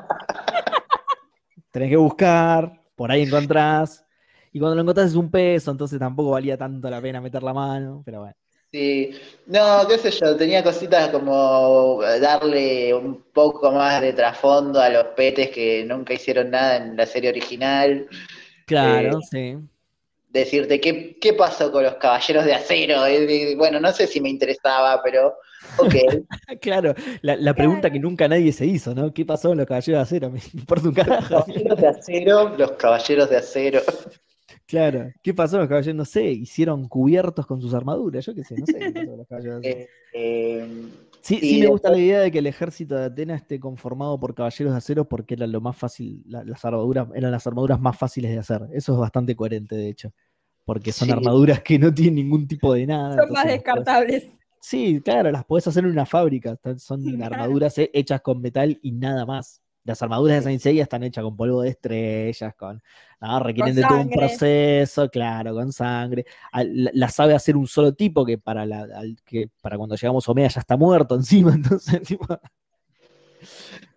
[1.71, 4.05] tenés que buscar, por ahí encontrás.
[4.51, 7.53] Y cuando lo encontrás es un peso, entonces tampoco valía tanto la pena meter la
[7.53, 8.35] mano, pero bueno.
[8.71, 9.11] Sí,
[9.45, 15.05] no, qué sé yo, tenía cositas como darle un poco más de trasfondo a los
[15.15, 18.07] petes que nunca hicieron nada en la serie original.
[18.65, 19.57] Claro, Eh, sí.
[20.29, 23.01] Decirte qué, qué pasó con los caballeros de acero.
[23.57, 25.35] Bueno, no sé si me interesaba, pero
[25.77, 25.95] ok.
[26.61, 29.13] Claro, la, la pregunta que nunca nadie se hizo, ¿no?
[29.13, 30.29] ¿Qué pasó con los caballeros de acero?
[30.31, 31.45] Me importa un carajo.
[31.45, 33.81] Caballeros de acero, los caballeros de acero.
[34.65, 35.95] Claro, ¿qué pasó con los caballeros?
[35.95, 39.17] No sé, hicieron cubiertos con sus armaduras, yo qué sé, no sé qué pasó con
[39.17, 39.87] los caballeros de acero.
[40.13, 40.67] Eh, eh,
[41.21, 44.33] Sí, sí, me gusta la idea de que el ejército de Atenas esté conformado por
[44.33, 47.97] caballeros de acero porque era lo más fácil, la- las armaduras, eran las armaduras más
[47.97, 48.61] fáciles de hacer.
[48.71, 50.13] Eso es bastante coherente, de hecho.
[50.65, 51.11] Porque son Sí.
[51.13, 53.15] armaduras que no tienen ningún tipo de nada.
[53.21, 54.27] Son más podés- descartables.
[54.59, 56.57] Sí, claro, las podés hacer en una fábrica.
[56.77, 57.01] Son
[57.61, 59.61] armaduras he- hechas con metal y nada más.
[59.87, 62.83] Las armaduras de Saint Seiya están hechas con polvo de estrellas, con.
[63.21, 66.25] No, requieren de todo un proceso, claro, con sangre.
[66.51, 69.95] Al- la, la sabe hacer un solo tipo que para, la, al- que para cuando
[69.95, 72.27] llegamos a Omega ya está muerto encima, entonces, tipo.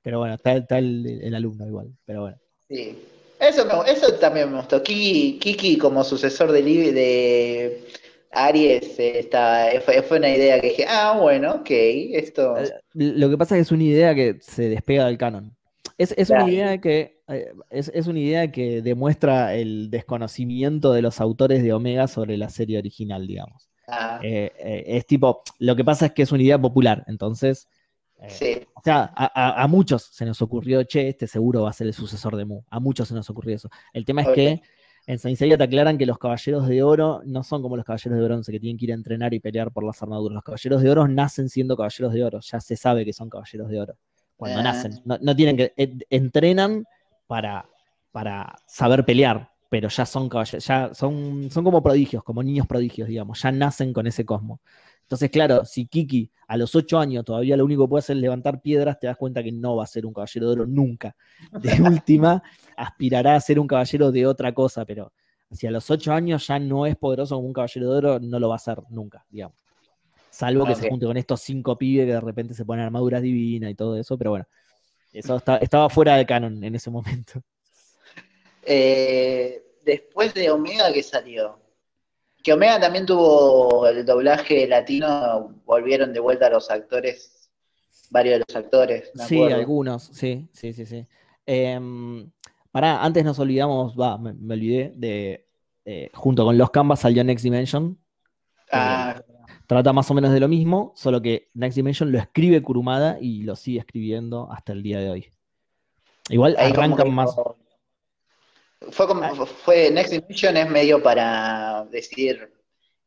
[0.03, 2.39] Pero bueno, está, está el, el alumno igual, pero bueno.
[2.69, 2.97] Sí.
[3.41, 4.83] Eso, me- eso también me gustó.
[4.83, 7.85] Kiki, Kiki como sucesor de, de
[8.31, 12.57] Aries está, fue, fue una idea que dije, ah, bueno, ok, esto...
[12.59, 15.57] Eh, Lo que pasa es que es una idea que se despega del canon.
[16.03, 21.03] Es, es una idea que eh, es, es una idea que demuestra el desconocimiento de
[21.03, 23.69] los autores de Omega sobre la serie original, digamos.
[23.89, 27.69] ah, Eh, eh, es tipo, lo que pasa es que es una idea popular, entonces,
[28.21, 29.27] eh, sí, o sea, a,
[29.61, 32.45] a- a muchos se nos ocurrió, che, este seguro va a ser el sucesor de
[32.47, 32.63] Mu.
[32.71, 33.69] A muchos se nos ocurrió eso.
[33.93, 34.63] El tema es que
[35.07, 38.19] en Saint Seiya te aclaran que los caballeros de oro no son como los caballeros
[38.19, 40.35] de bronce, que tienen que ir a entrenar y pelear por las armaduras.
[40.35, 43.69] Los caballeros de oro nacen siendo caballeros de oro, ya se sabe que son caballeros
[43.69, 43.97] de oro
[44.41, 44.63] cuando Ah.
[44.63, 45.01] nacen.
[45.05, 46.85] No, no tienen que, en- entrenan
[47.27, 47.69] para,
[48.11, 53.07] para saber pelear, pero ya son caballeros, ya son, son como prodigios, como niños prodigios,
[53.09, 54.61] digamos, ya nacen con ese cosmo.
[55.03, 58.23] Entonces, claro, si Kiki a los 8 años todavía lo único que puede hacer es
[58.23, 61.15] levantar piedras, te das cuenta que no va a ser un caballero de oro nunca.
[61.61, 61.71] De
[62.05, 62.43] última,
[62.77, 65.13] aspirará a ser un caballero de otra cosa, pero
[65.51, 68.39] si a los 8 años ya no es poderoso como un caballero de oro, no
[68.39, 69.57] lo va a ser nunca, digamos.
[70.31, 73.71] Salvo que se junte con estos cinco pibes que de repente se ponen armaduras divinas
[73.71, 74.47] y todo eso, pero bueno,
[75.13, 77.43] eso está- estaba fuera de canon en ese momento.
[78.63, 81.59] Eh, después de Omega, ¿qué salió?
[82.43, 87.51] Que Omega también tuvo el doblaje latino, volvieron de vuelta los actores,
[88.11, 91.07] varios de los actores, me Sí, algunos, sí, sí, sí, sí.
[91.47, 92.31] Em,
[92.71, 95.47] pará, antes nos olvidamos, va, me, me olvidé de,
[95.87, 97.99] eh, junto con los Canvas salió Next Dimension.
[98.71, 99.23] Ah,
[99.71, 103.45] Trata más o menos de lo mismo, solo que Next Dimension lo escribe Kurumada y
[103.45, 105.27] lo sigue escribiendo hasta el día de hoy.
[106.29, 107.37] Igual ahí arrancan más.
[108.91, 109.33] Fue como, Ah.
[109.63, 112.53] fue Next Dimension es medio para decir,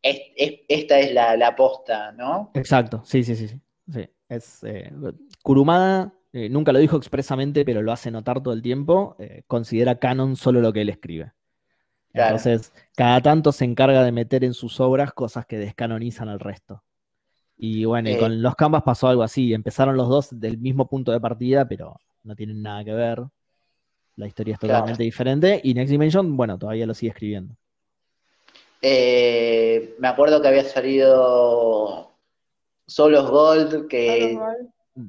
[0.02, 2.52] es- es- esta es la, la posta, ¿no?
[2.54, 3.50] Exacto, sí, sí, sí.
[3.50, 3.60] sí.
[3.92, 4.10] sí.
[4.30, 4.90] Es, eh,
[5.44, 9.18] Kurumada eh, nunca lo dijo expresamente, pero lo hace notar todo el tiempo.
[9.20, 11.34] eh, considera canon solo lo que él escribe.
[12.14, 12.38] Claro.
[12.38, 16.84] Entonces, cada tanto se encarga de meter en sus obras cosas que descanonizan al resto.
[17.58, 18.18] Y bueno, y Eh.
[18.20, 19.54] con los Canvas pasó algo así.
[19.54, 23.24] Empezaron los dos del mismo punto de partida, pero no tienen nada que ver.
[24.16, 24.74] La historia es Claro.
[24.76, 25.60] totalmente diferente.
[25.64, 27.56] Y Next Dimension, bueno, todavía lo sigue escribiendo.
[28.82, 32.12] Eh, me acuerdo que había salido
[32.86, 34.38] Solos Gold, que.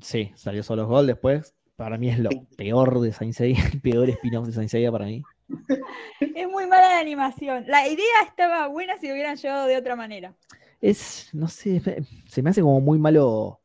[0.00, 1.54] Sí, salió Solos Gold después.
[1.76, 5.06] Para mí es lo peor de Saint Seiya, el peor spin-off de Saint Seiya para
[5.06, 5.22] mí.
[6.34, 7.64] Es muy mala la animación.
[7.66, 10.34] La idea estaba buena si lo hubieran llevado de otra manera.
[10.80, 11.80] Es, no sé,
[12.26, 13.60] se me hace como muy malo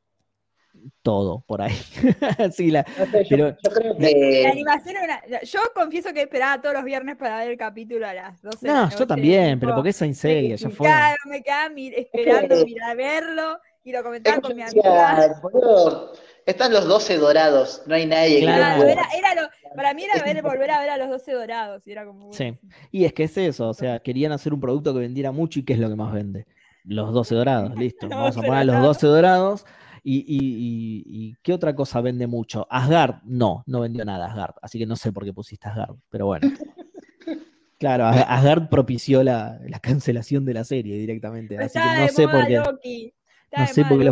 [1.02, 1.74] todo por ahí.
[2.54, 3.96] sí, la, no sé, yo, pero- yo creo
[4.44, 8.08] La animación era una- Yo confieso que esperaba todos los viernes para ver el capítulo
[8.08, 10.88] a las 12 de la no, noche, yo también, pero porque es sí, ya fue.
[10.88, 15.40] Claro, me quedaba mi- esperando mirar verlo y lo comentaba con mi amiga.
[15.42, 16.14] boludo,
[16.50, 18.54] están los 12 dorados, no hay nadie Claro.
[18.56, 18.92] que Claro, lo pueda.
[18.94, 19.04] era,
[19.34, 21.82] era lo- para mí era ver, volver a ver a los 12 dorados.
[21.88, 22.32] Y era como.
[22.34, 22.58] Sí.
[22.92, 25.64] Y es que es eso, o sea, querían hacer un producto que vendiera mucho y
[25.64, 26.46] ¿qué es lo que más vende?
[26.84, 28.08] Los 12 dorados, listo.
[28.10, 28.98] Los Vamos a 12 poner los dorados.
[28.98, 29.66] 12 dorados.
[30.02, 32.66] Y, y- y- y qué otra cosa vende mucho?
[32.70, 34.56] Asgard, no, no vendió nada Asgard.
[34.62, 36.50] Así que no sé por qué pusiste Asgard, pero bueno.
[37.78, 41.58] Claro, As- Asgard propició la, la cancelación de la serie directamente.
[41.58, 42.58] Así que no sé por qué.
[42.58, 43.14] Loki.
[43.56, 44.06] No de sé por qué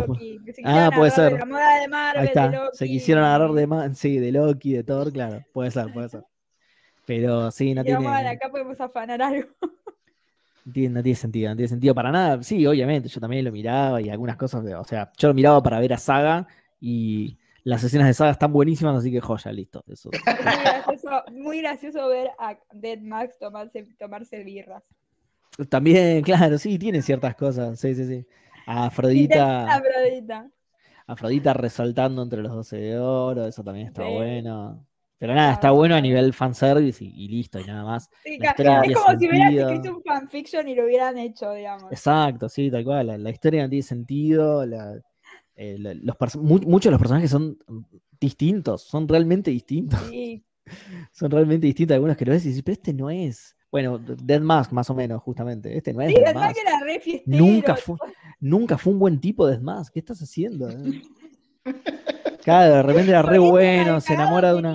[0.64, 1.32] Ah, puede de ser.
[1.32, 2.50] La moda de Marvel, Ahí de está.
[2.50, 2.76] Loki.
[2.76, 5.44] Se quisieron agarrar de, Ma- sí, de Loki, de Thor, claro.
[5.52, 6.24] Puede ser, puede ser.
[7.06, 9.48] Pero sí, no Y tiene, acá podemos afanar algo.
[10.64, 12.42] no tiene, no tiene sentido, no tiene sentido para nada.
[12.42, 15.80] Sí, obviamente, yo también lo miraba y algunas cosas, o sea, yo lo miraba para
[15.80, 16.46] ver a Saga
[16.80, 19.82] y las escenas de Saga están buenísimas, así que joya, listo.
[19.88, 20.10] Eso.
[20.44, 24.82] Muy gracioso, muy gracioso ver a Dead Max tomarse, tomarse birras.
[25.70, 28.26] También, claro, sí, tiene ciertas cosas, sí, sí, sí.
[28.68, 30.50] A Afrodita, Afrodita.
[31.06, 34.12] Afrodita resaltando entre los 12 de oro, eso también está Sí.
[34.12, 34.84] bueno.
[35.16, 38.08] Pero nada, Ah, está bueno a nivel fanservice y, y listo, y nada más.
[38.22, 41.90] Sí, es como si hubieran escrito un fanfiction y lo hubieran hecho, digamos.
[41.90, 43.06] Exacto, sí, tal cual.
[43.08, 44.64] La, la historia no tiene sentido.
[44.64, 45.00] la-
[45.56, 47.58] eh, la- los mu- muchos de los personajes son
[48.20, 49.98] distintos, son realmente distintos.
[50.08, 50.44] Sí,
[51.12, 51.94] Son realmente distintos.
[51.94, 53.56] Algunos que lo ves y dices, pero este no es.
[53.72, 55.76] Bueno, Dead Mask, más o menos, justamente.
[55.76, 56.56] Este no es sí Dead Mask.
[56.60, 57.22] era re.
[57.26, 57.96] Nunca fue,
[58.40, 59.92] nunca fue un buen tipo Dead Mask.
[59.92, 60.68] ¿Qué estás haciendo?
[60.70, 61.02] eh?
[62.42, 64.70] Claro, de repente era re bueno, se enamora de una.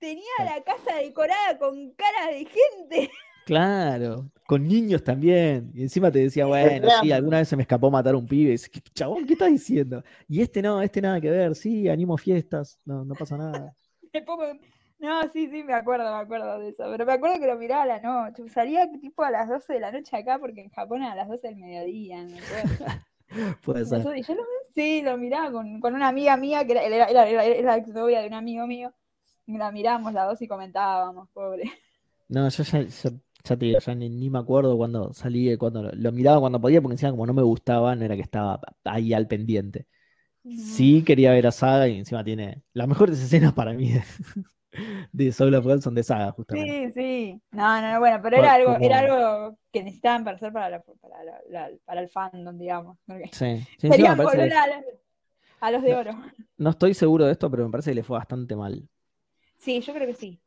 [0.00, 3.10] Tenía, tenía la casa decorada con cara de gente.
[3.44, 5.70] Claro, con niños también.
[5.74, 8.54] Y encima te decía, bueno, sí, alguna vez se me escapó matar a un pibe.
[8.54, 10.02] Y "¿Qué- Chabón, ¿qué estás diciendo?
[10.26, 11.54] Y este no, este nada que ver.
[11.54, 12.80] Sí, animo fiestas.
[12.84, 13.72] No, no pasa nada.
[14.12, 14.58] Me pongo-
[14.98, 16.84] No, sí, sí, me acuerdo, me acuerdo de eso.
[16.90, 18.48] Pero me acuerdo que lo miraba a la noche.
[18.48, 21.48] Salía tipo a las 12 de la noche acá porque en Japón a las 12
[21.48, 22.24] del mediodía.
[22.24, 22.84] me acuerdo.
[23.62, 23.98] Puede ser.
[23.98, 24.42] Nosotros- y yo lo,
[24.74, 27.76] sí, lo miraba con, con una amiga mía que era, era, era, era- era la
[27.76, 28.92] exnovia de un amigo mío.
[29.46, 31.70] Y la mirábamos las dos y comentábamos, pobre.
[32.28, 36.12] No, yo ya, te digo, ya ni, ni me acuerdo cuando salí, cuando lo, lo
[36.12, 39.28] miraba cuando podía, porque encima como no me gustaba, no era que estaba ahí al
[39.28, 39.86] pendiente.
[40.44, 43.92] Sí quería ver a Saga y encima tiene las mejores escenas para mí
[45.12, 46.74] de, Soul of Gold son de Saga, justamente.
[46.74, 47.42] Sí, sí.
[47.52, 50.82] No, no, no, bueno, pero era algo, era algo que necesitaban para hacer para, la-
[50.82, 52.98] para, la- la- para el fandom, digamos.
[53.32, 53.46] Sí,
[53.78, 54.54] sí, Querían me volver que-
[55.60, 56.12] a, los de oro.
[56.58, 58.88] no estoy seguro de esto, pero me parece que le fue bastante mal.
[59.58, 60.40] Sí, yo creo que sí.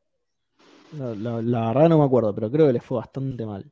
[0.92, 3.72] No, la verdad no me acuerdo, pero creo que le fue bastante mal.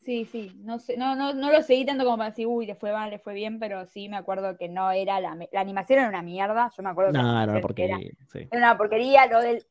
[0.00, 0.50] Sí, sí.
[0.64, 3.10] No sé, no, no, no lo seguí tanto como para decir, uy, le fue mal,
[3.10, 6.22] le fue bien, pero sí me acuerdo que no era la, la animación era una
[6.22, 6.70] mierda.
[6.76, 7.98] Yo me acuerdo que No, no, animación porque era,
[8.32, 8.38] sí.
[8.50, 9.66] era una porquería, lo del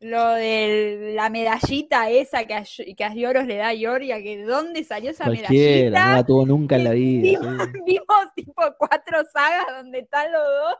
[0.00, 2.62] lo de la medallita esa que a,
[2.96, 6.16] que a Yoros le da a Yoria, que de dónde salió esa Cualquiera, no medallita.
[6.16, 7.40] la tuvo nunca en la vida.
[7.40, 7.80] Vimos, sí.
[7.84, 10.74] vimos tipo cuatro sagas donde están los dos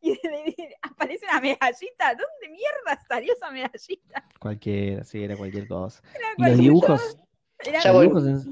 [0.00, 0.18] y
[0.82, 2.08] aparece una medallita.
[2.14, 4.26] ¿Dónde mierda salió esa medallita?
[4.40, 6.02] Cualquiera, sí, era cualquier cosa.
[6.14, 7.24] Era Y los cualquier dibujos, cosa,
[7.64, 8.46] era- Ya los dibujos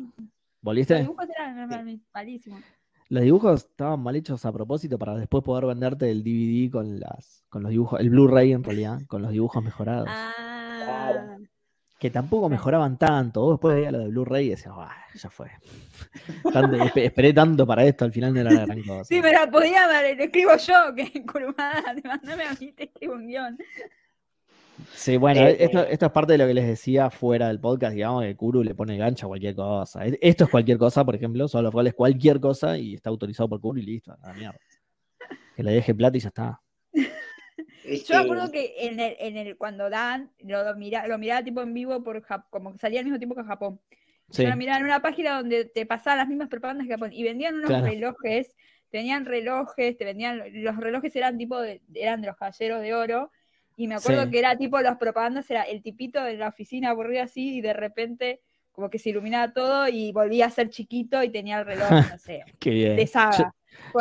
[0.63, 0.95] ¿Volviste?
[0.95, 2.63] los dibujos eran mal- malísimos.
[3.11, 7.45] Los dibujos estaban mal hechos a propósito para después poder venderte el DVD con las
[7.49, 10.07] con los dibujos, el Blu-ray en realidad, con los dibujos mejorados.
[10.09, 11.37] Ah,
[11.99, 13.43] Que tampoco mejoraban tanto.
[13.43, 15.51] Vos después veías lo de Blu-ray y decías, "Ah, ya fue.
[16.55, 19.05] Tanto- esperé tanto para esto, al final no era la gran cosa.
[19.05, 23.15] sí, pero podía ver, lo escribo yo, que curumada, te mandame a mí, te escribo
[23.15, 23.59] un guion.
[24.95, 27.95] Sí, bueno, Eh, esto, esto es parte de lo que les decía fuera del podcast,
[27.95, 30.05] digamos, que Kuru le pone gancho a cualquier cosa.
[30.05, 33.11] Es- Esto es cualquier cosa, por ejemplo, solo lo cual es cualquier cosa y está
[33.11, 34.59] autorizado por Kuru y listo, a la mierda.
[35.57, 36.61] Que le deje plata y ya está.
[37.85, 41.43] Yo me acuerdo que en el, en el, cuando dan, lo, lo mira- lo miraba
[41.43, 43.81] tipo en vivo por Jap- como que salía al mismo tiempo que Japón.
[44.31, 47.13] Sí, Yo lo miraba en una página donde te pasaban las mismas propagandas que Japón
[47.13, 47.87] y vendían unos Claro.
[47.87, 48.55] relojes,
[48.91, 53.33] tenían relojes, te vendían, los relojes eran tipo de, eran de los caballeros de oro,
[53.83, 54.31] y me acuerdo Sí.
[54.31, 57.73] que era tipo las propagandas, era el tipito de la oficina aburrido así, y de
[57.73, 58.41] repente
[58.73, 62.19] como que se iluminaba todo y volvía a ser chiquito y tenía el reloj, no
[62.19, 62.97] sé, qué bien.
[62.97, 63.53] de saga.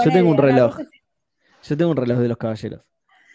[0.05, 0.75] Yo, tengo un reloj.
[0.75, 0.89] cosa
[1.63, 2.81] yo tengo un reloj de los caballeros,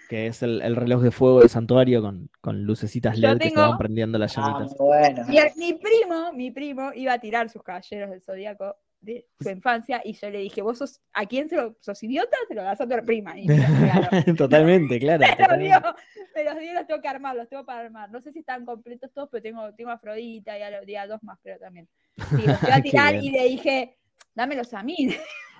[0.08, 3.56] que es el, el reloj de fuego del santuario con, con lucecitas LED que se
[3.56, 4.76] van prendiendo las Ah, llamitas.
[4.78, 5.24] bueno.
[5.28, 10.00] Mi, mi primo, mi primo iba a tirar sus caballeros del zodiaco de su infancia
[10.04, 12.36] y yo le dije, vos sos, ¿a quién se lo, sos idiota?
[12.48, 13.34] Se lo das a tu prima.
[13.38, 13.46] Y
[14.36, 15.20] totalmente, claro.
[15.24, 15.64] me los totalmente.
[15.64, 15.94] dio,
[16.34, 18.10] me los dio, los tengo que armar, los tengo para armar.
[18.10, 21.06] No sé si están completos todos, pero tengo, tengo a Afrodita y a, los- a
[21.06, 21.88] dos más, creo también.
[22.30, 23.96] Sí, los voy a tirar y le dije,
[24.34, 25.14] dámelos a mí.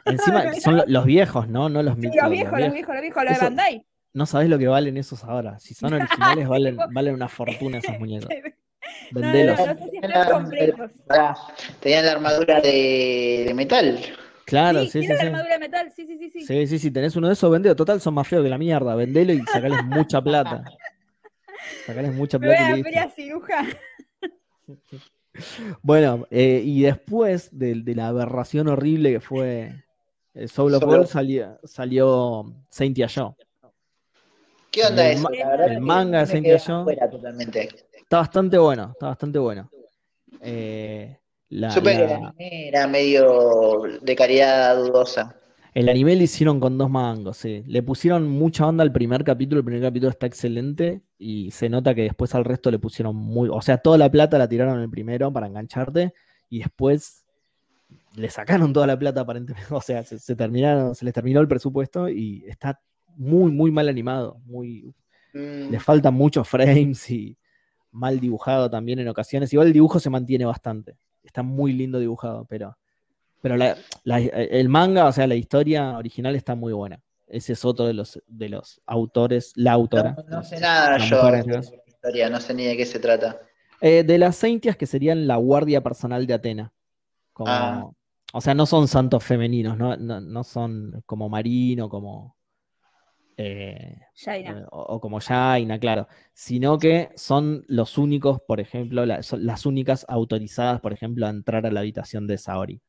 [0.05, 1.69] Encima son lo- los viejos, ¿no?
[1.69, 2.17] No los Sí, mitos.
[2.23, 3.87] los viejos, los viejos, los viejos, los de Bandai.
[4.13, 5.59] No sabés lo que valen esos ahora.
[5.59, 8.29] Si son originales, valen, valen una fortuna esos muñecos.
[9.11, 9.59] No, no, Vendelos.
[11.09, 11.35] no,
[11.81, 13.99] Tenían la armadura de, de metal.
[14.45, 15.27] Claro, sí, sí, sí, sí.
[15.27, 16.47] armadura de metal, sí, sí, sí, sí.
[16.47, 17.77] Sí, sí, sí, tenés uno de esos, vendelo.
[17.77, 18.95] Total, son más feos que la mierda.
[18.95, 20.65] Vendelo y sacales mucha plata.
[21.87, 23.67] Sacales mucha Me voy plata a la ciruja.
[25.83, 29.85] Bueno, eh, y después de, de la aberración horrible que fue
[30.35, 33.35] eh, Soul of Soul salió, salió Saint Joe.
[34.71, 35.29] ¿Qué onda El eso?
[35.31, 37.69] La el manga de Saint afuera totalmente.
[38.05, 39.71] Está bastante bueno, está bastante bueno.
[40.41, 41.19] Eh,
[41.49, 45.37] la- Supe que el la- era medio de calidad dudosa.
[45.75, 47.65] el anime lo hicieron con dos mangos, sí.
[47.67, 51.95] Le pusieron mucha onda al primer capítulo, el primer capítulo está excelente y se nota
[51.95, 54.83] que después al resto le pusieron muy, o sea, toda la plata la tiraron en
[54.83, 56.13] el primero para engancharte
[56.51, 57.25] y después
[58.15, 61.49] le sacaron toda la plata aparentemente, o sea, se, se terminaron, se les terminó el
[61.49, 62.81] presupuesto y está
[63.17, 64.95] muy, muy mal animado, muy,
[65.37, 67.37] Mm, le faltan muchos frames y
[67.95, 69.53] mal dibujado también en ocasiones.
[69.53, 70.97] Igual el dibujo se mantiene bastante.
[71.23, 72.77] Está muy lindo dibujado, pero,
[73.41, 77.01] pero la- la- el manga, o sea, la historia original está muy buena.
[77.27, 80.15] Ese es otro de los, de los autores, la autora.
[80.29, 81.71] no, no sé nada yo mujer, de en caso.
[81.73, 83.39] la historia, no sé ni de qué se trata.
[83.81, 86.73] Eh, de las Saintias que serían la guardia personal de Atena.
[87.33, 87.91] Como, Ah.
[88.37, 92.35] O sea, no son santos femeninos, no, no, no son como Marino, como...
[93.37, 99.23] eh, eh, o, o como Jaina, claro, sino que son los únicos, por ejemplo, la-
[99.23, 102.81] son las únicas autorizadas, por ejemplo, a entrar a la habitación de Saori,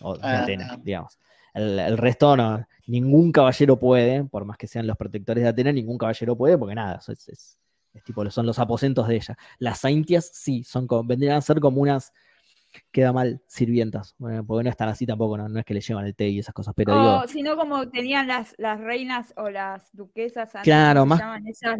[0.00, 0.42] o de Ah.
[0.42, 1.18] Atena, digamos.
[1.54, 5.72] El, el resto no, ningún caballero puede, por más que sean los protectores de Atena,
[5.72, 7.58] ningún caballero puede, porque nada, es, es-
[7.94, 9.36] es tipo, son los aposentos de ella.
[9.58, 12.10] Las Saintias sí, son como, vendrían a ser como unas,
[12.90, 16.06] queda mal, sirvientas, bueno, porque no están así tampoco, no, no es que le llevan
[16.06, 19.50] el té y esas cosas, pero digo, O sino como tenían las, las reinas o
[19.50, 21.22] las duquesas antes, Claro, ¿cómo más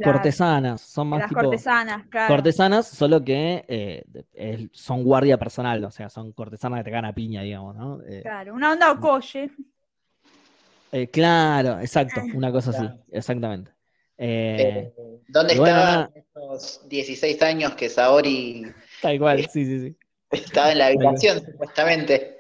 [0.02, 1.40] cortesanas, son más las tipo...
[1.40, 2.35] cortesanas, claro.
[2.35, 7.14] cortesanas, solo que eh, son guardia personal, o sea, son cortesanas que te cagan a
[7.14, 8.01] piña, digamos, ¿no?
[8.02, 9.51] Eh, Claro, una onda ocoye.
[10.93, 13.70] eh, claro, exacto, una cosa así, exactamente.
[14.19, 16.10] Eh, Eh, ¿Dónde bueno, estaban nada.
[16.14, 18.66] esos 16 años que Saori
[19.01, 19.97] tal cual, sí, sí, sí,
[20.33, 22.39] estaba en la habitación, supuestamente?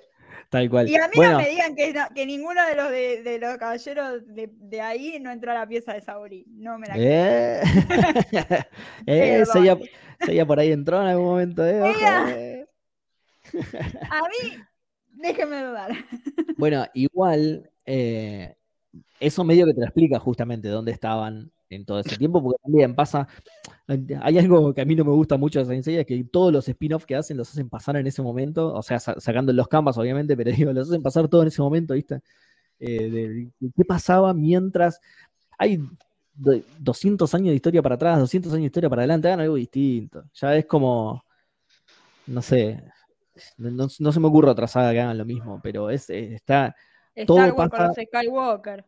[0.50, 0.88] tal cual.
[0.88, 3.38] Y a mí bueno, no me digan que, no- que ninguno de los de, de
[3.38, 6.44] los caballeros de, de ahí no entró a la pieza de Saori.
[6.48, 7.06] No me la creo.
[7.06, 7.62] eh,
[9.06, 9.44] eh,
[10.20, 12.66] Seiya por ahí entró en algún momento, eh, ojo, eh.
[14.10, 14.58] A mí,
[15.14, 15.90] déjenme dudar.
[16.56, 18.54] Bueno, igual, eh,
[19.20, 22.94] eso medio que te lo explica justamente dónde estaban en todo ese tiempo, porque también
[22.94, 23.26] pasa,
[24.20, 26.52] hay algo que a mí no me gusta mucho de Saint Seiya, es que todos
[26.52, 29.68] los spin-offs que hacen los hacen pasar en ese momento, o sea, sa- sacando los
[29.68, 32.20] canvas obviamente, pero digo, los hacen pasar todo en ese momento, ¿viste?
[32.78, 35.00] Eh, de, qué pasaba mientras
[35.58, 35.78] hay
[36.34, 39.54] do- 200 años de historia para atrás, 200 años de historia para adelante, hagan algo
[39.56, 40.24] distinto.
[40.34, 41.24] Ya es como,
[42.26, 42.82] no sé,
[43.58, 46.74] no, se me ocurre otra saga que hagan lo mismo, pero es, eh, está...
[47.26, 48.84] Todo Star Wars pasa- Skywalker.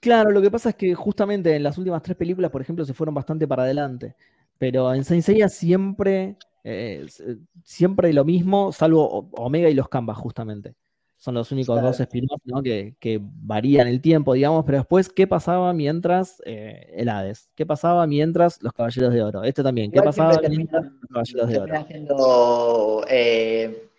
[0.00, 2.94] Claro, lo que pasa es que justamente en las últimas tres películas, por ejemplo, se
[2.94, 4.14] fueron bastante para adelante.
[4.58, 10.16] Pero en Saint Seiya siempre, eh, s- siempre lo mismo, salvo Omega y los Canvas,
[10.18, 10.74] justamente.
[11.16, 11.88] Son los únicos Claro.
[11.88, 12.62] dos spin-offs ¿no?
[12.62, 14.64] que, que varían el tiempo, digamos.
[14.64, 17.50] Pero después, ¿qué pasaba mientras eh, el Hades?
[17.56, 19.42] ¿Qué pasaba mientras los Caballeros de Oro?
[19.42, 19.90] Este también.
[19.90, 21.86] ¿Qué Igual pasaba mientras los Caballeros de Oro?
[21.88, 23.90] siendo eh,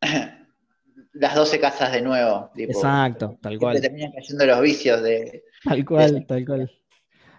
[1.12, 2.50] las 12 casas de nuevo.
[2.54, 3.80] tipo, Exacto, tal cual.
[3.80, 5.44] terminan cayendo los vicios de.
[5.64, 6.70] Tal cual, tal cual.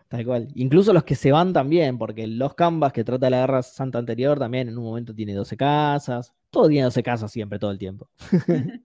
[0.08, 0.48] Tal cual.
[0.56, 4.38] Incluso los que se van también, porque los Canvas que trata la guerra santa anterior
[4.38, 6.32] también en un momento tiene 12 casas.
[6.52, 8.08] Todo tiene 12 casas siempre, todo el tiempo.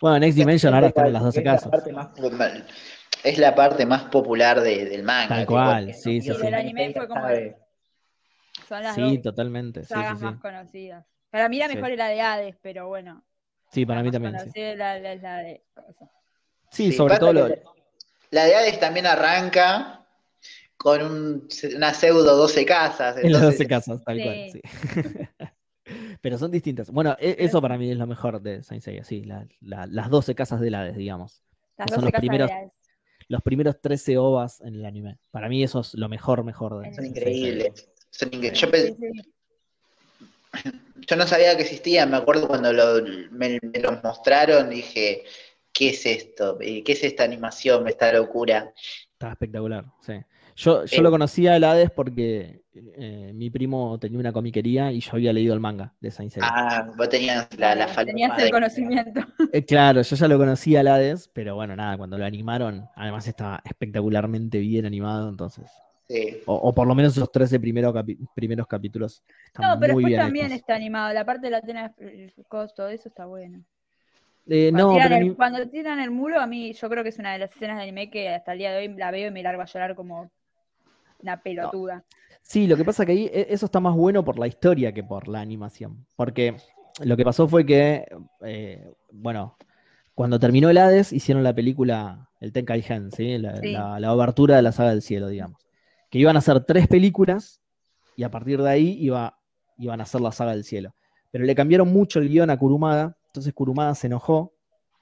[0.00, 1.70] bueno, Next Dimension ahora están en las 12 Es la casas.
[1.70, 2.66] parte más popular-
[3.22, 5.28] Es la parte más popular de- del manga.
[5.36, 6.46] Tal cual, sí, sí, sí.
[6.46, 7.56] El anime fue como- sabe.
[8.68, 9.84] Son las Sí, dos totalmente.
[9.84, 10.24] Sagas sí, sí.
[10.24, 11.04] más conocidas.
[11.30, 11.74] Para mí la Sí.
[11.76, 13.22] mejor es la de Hades, pero bueno.
[13.74, 14.38] Sí, para la mí también.
[14.52, 15.62] Sí, la, la- la de.
[16.70, 17.48] Sí, Sí, sobre todo lo.
[18.30, 20.06] La de Hades también arranca
[20.76, 23.16] con un- una pseudo 12 casas.
[23.16, 24.22] En las entonces- 12 casas, tal Sí.
[24.22, 24.60] cual, sí.
[26.20, 26.90] Pero son distintas.
[26.90, 30.08] Bueno, e- eso para mí es lo mejor de Saint Seiya, sí, la- la- las
[30.10, 31.42] 12 casas del Hades, digamos.
[31.76, 32.72] Las Son 12 los casas de primeros- Hades.
[33.28, 35.18] Los primeros 13 ovas en el anime.
[35.30, 37.88] Para mí eso es lo mejor, mejor de Son Son increíbles.
[38.10, 39.33] Son incre- Sí, Yo pe- sí, sí.
[40.96, 45.24] Yo no sabía que existía, me acuerdo cuando lo, me, me los mostraron, dije,
[45.72, 46.58] ¿qué es esto?
[46.58, 48.72] ¿Qué es esta animación, esta locura?
[49.12, 50.14] Está espectacular, sí.
[50.56, 55.10] Yo, yo lo conocía el Hades porque eh, mi primo tenía una comiquería y yo
[55.14, 56.48] había leído el manga de Saint Seiya.
[56.48, 59.20] Ah, vos tenías la, la falta Tenías el conocimiento.
[59.52, 63.26] Eh, claro, yo ya lo conocía el Hades, pero bueno, nada, cuando lo animaron, además
[63.26, 65.70] estaba espectacularmente bien animado, entonces.
[66.08, 66.38] Sí.
[66.46, 69.22] O, o por lo menos esos 13 primeros, capi- primeros capítulos.
[69.46, 70.58] Están No, pero muy después bien también hechos.
[70.58, 71.12] está animado.
[71.14, 73.62] La parte de la tena, el costo, eso está bueno.
[74.46, 77.02] Eh, Cuando, no, tiran pero el, ni- cuando tiran el muro, a mí yo creo
[77.02, 79.10] que es una de las escenas de anime que hasta el día de hoy la
[79.10, 80.30] veo y me largo a llorar como
[81.22, 82.04] una pelotuda.
[82.42, 85.02] Sí, lo que pasa que ahí e- eso está más bueno por la historia que
[85.02, 86.04] por la animación.
[86.16, 86.54] Porque
[87.02, 88.04] lo que pasó fue que,
[88.44, 89.56] eh, bueno,
[90.14, 93.38] cuando terminó el Hades, hicieron la película El Tenkaigen, ¿sí?
[93.38, 93.72] La, Sí.
[93.72, 95.63] la, la obertura de la saga del cielo, digamos.
[96.14, 97.60] Que iban a hacer tres películas
[98.14, 99.36] y a partir de ahí iba,
[99.78, 100.94] iban a hacer la saga del cielo.
[101.32, 104.52] Pero le cambiaron mucho el guion a Kurumada, entonces Kurumada se enojó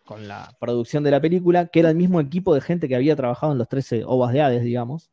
[0.06, 3.14] con la producción de la película, que era el mismo equipo de gente que había
[3.14, 5.10] trabajado en los 13 ovas de Hades, digamos.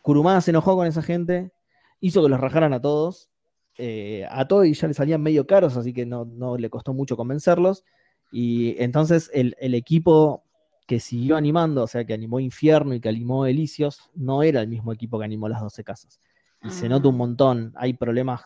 [0.00, 1.52] Kurumada se enojó con esa gente,
[2.00, 3.28] hizo que los rajaran a todos,
[3.76, 6.94] eh, a todos y ya le salían medio caros, así que no, no le costó
[6.94, 7.84] mucho convencerlos.
[8.32, 10.44] Y entonces el, el equipo
[10.86, 14.68] que siguió animando, o sea, que animó Infierno y que animó Elisios, no era el
[14.68, 16.18] mismo equipo que animó las 12 casas.
[16.64, 18.42] Y se nota un montón, hay problemas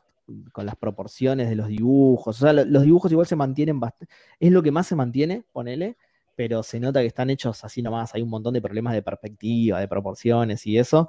[0.53, 4.13] con las proporciones de los dibujos, o sea, lo- los dibujos igual se mantienen bastante,
[4.41, 5.97] es lo que más se mantiene, ponele,
[6.35, 9.81] pero se nota que están hechos así nomás, hay un montón de problemas de perspectiva,
[9.81, 11.09] de proporciones y eso.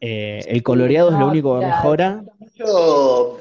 [0.00, 2.24] Eh, el coloreado es lo único que mejora.
[2.38, 3.40] Mucho,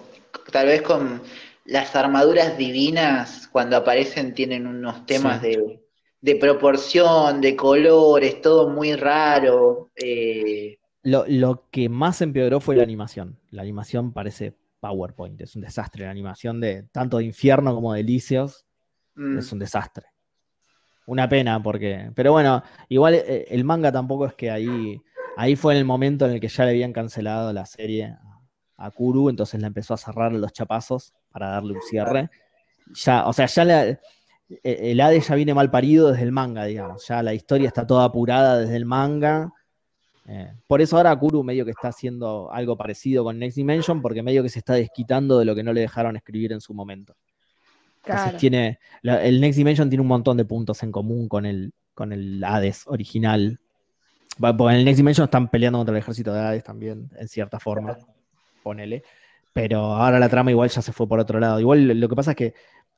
[0.51, 1.21] tal vez con
[1.65, 5.47] las armaduras divinas, cuando aparecen, tienen unos temas Sí.
[5.47, 5.84] de,
[6.25, 9.91] de proporción, de colores, todo muy raro.
[9.95, 13.37] eh, Lo, lo que más empeoró fue la animación.
[13.51, 16.05] La animación parece PowerPoint, es un desastre.
[16.05, 18.65] La animación de tanto de Infierno como de Elíseos
[19.13, 20.07] mm, es un desastre.
[21.05, 24.99] Una pena porque, pero bueno, igual eh, el manga tampoco es que ahí,
[25.37, 28.15] ahí fue en el momento en el que ya le habían cancelado la serie
[28.77, 32.31] a, Kuru, entonces la empezó a cerrar los chapazos para darle un cierre.
[32.95, 33.99] Ya, o sea, ya la-
[34.63, 37.07] el Hades ya viene mal parido desde el manga, digamos.
[37.07, 39.51] Ya la historia está toda apurada desde el manga.
[40.27, 44.23] Eh, por eso ahora Kuru medio que está haciendo algo parecido con Next Dimension, porque
[44.23, 47.15] medio que se está desquitando de lo que no le dejaron escribir en su momento.
[48.03, 48.37] Entonces Claro.
[48.37, 52.11] tiene, la- el Next Dimension tiene un montón de puntos en común con el, con
[52.13, 53.59] el Hades original.
[54.39, 57.59] Porque en el Next Dimension están peleando contra el ejército de Hades también, en cierta
[57.59, 57.97] forma,
[58.63, 59.01] ponele.
[59.53, 61.59] Pero ahora la trama igual ya se fue por otro lado.
[61.59, 62.53] Igual lo que pasa es que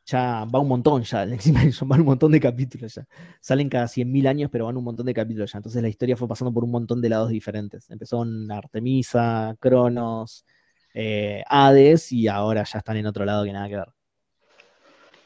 [0.07, 3.05] ya va un montón ya, el Next Dimension va un montón de capítulos ya.
[3.41, 5.57] Salen cada 100.000 años, pero van un montón de capítulos ya.
[5.57, 7.89] Entonces la historia fue pasando por un montón de lados diferentes.
[7.89, 10.45] Empezó en Artemisa, Cronos,
[10.93, 13.89] eh, Hades, y ahora ya están en otro lado que nada que ver.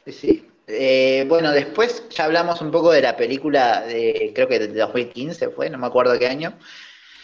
[0.06, 0.48] sí, sí.
[0.74, 5.50] Eh, bueno, después ya hablamos un poco de la película de, creo que de 2015
[5.50, 6.58] fue, no me acuerdo qué año.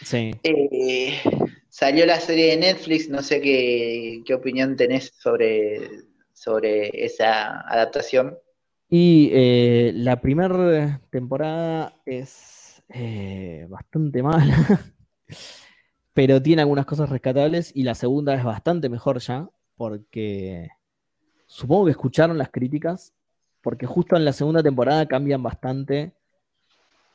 [0.04, 0.32] Sí.
[0.42, 1.18] Eh,
[1.70, 6.07] salió la serie de Netflix, no sé qué, qué opinión tenés sobre,
[6.38, 8.38] sobre esa adaptación.
[8.88, 14.56] Y eh, la primera temporada es eh, bastante mala,
[16.14, 20.68] pero tiene algunas cosas rescatables y la segunda es bastante mejor ya, porque
[21.46, 23.12] supongo que escucharon las críticas,
[23.60, 26.12] porque justo en la segunda temporada cambian bastante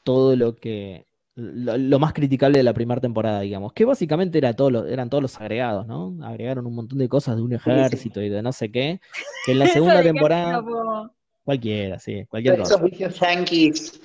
[0.04, 4.54] todo lo que lo, lo más criticable de la primera temporada, digamos, que básicamente era
[4.54, 6.16] todo lo- eran todos los agregados, ¿no?
[6.24, 9.00] Agregaron un montón de cosas de un ejército y de no sé qué,
[9.46, 9.66] que en la
[10.00, 10.62] segunda temporada...
[10.62, 12.82] como- Cualquiera, sí, cualquier cosa.
[12.82, 14.00] vicios yankees.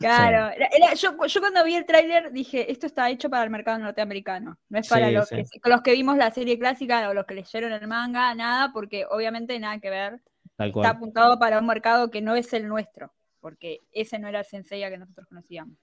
[0.00, 3.50] Claro, era- era- yo, yo cuando vi el tráiler dije, esto está hecho para el
[3.50, 5.36] mercado norteamericano, no es para Sí, los, sí.
[5.62, 9.04] que, los que vimos la serie clásica o los que leyeron el manga, nada, porque
[9.08, 10.20] obviamente nada que ver,
[10.56, 10.86] Tal está cual.
[10.86, 14.90] apuntado para un mercado que no es el nuestro, porque ese no era el Senseiya
[14.90, 15.76] que nosotros conocíamos.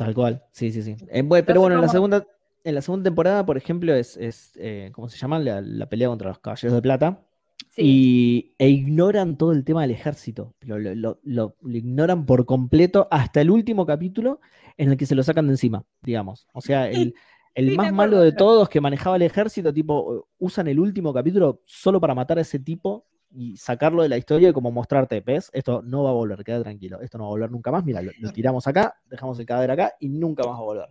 [0.00, 0.42] Tal cual.
[0.52, 0.96] Sí, sí, sí.
[1.08, 2.26] Eh, bueno, pero bueno, en la segunda,
[2.64, 5.38] en la segunda temporada, por ejemplo, es, es eh, ¿cómo se llama?
[5.38, 7.26] La, la pelea contra los caballeros de plata.
[7.68, 10.54] Sí, Y, e ignoran todo el tema del ejército.
[10.60, 14.40] Lo, lo- lo- lo ignoran por completo hasta el último capítulo
[14.76, 16.46] en el que se lo sacan de encima, digamos.
[16.52, 17.14] O sea, el,
[17.54, 21.62] el Sí, más malo de todos que manejaba el ejército, tipo, usan el último capítulo
[21.66, 25.50] solo para matar a ese tipo y sacarlo de la historia y como mostrarte, ¿ves?
[25.52, 27.00] Esto no va a volver, queda tranquilo.
[27.00, 27.84] Esto no va a volver nunca más.
[27.84, 30.88] Mira, lo, lo tiramos acá, dejamos el cadáver acá y nunca más va a volver.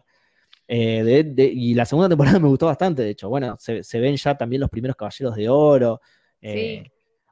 [0.68, 3.28] Eh, de- de- y la segunda temporada me gustó bastante, de hecho.
[3.30, 6.02] Bueno, se, se ven ya también los primeros caballeros de oro.
[6.42, 6.92] eh, Sí.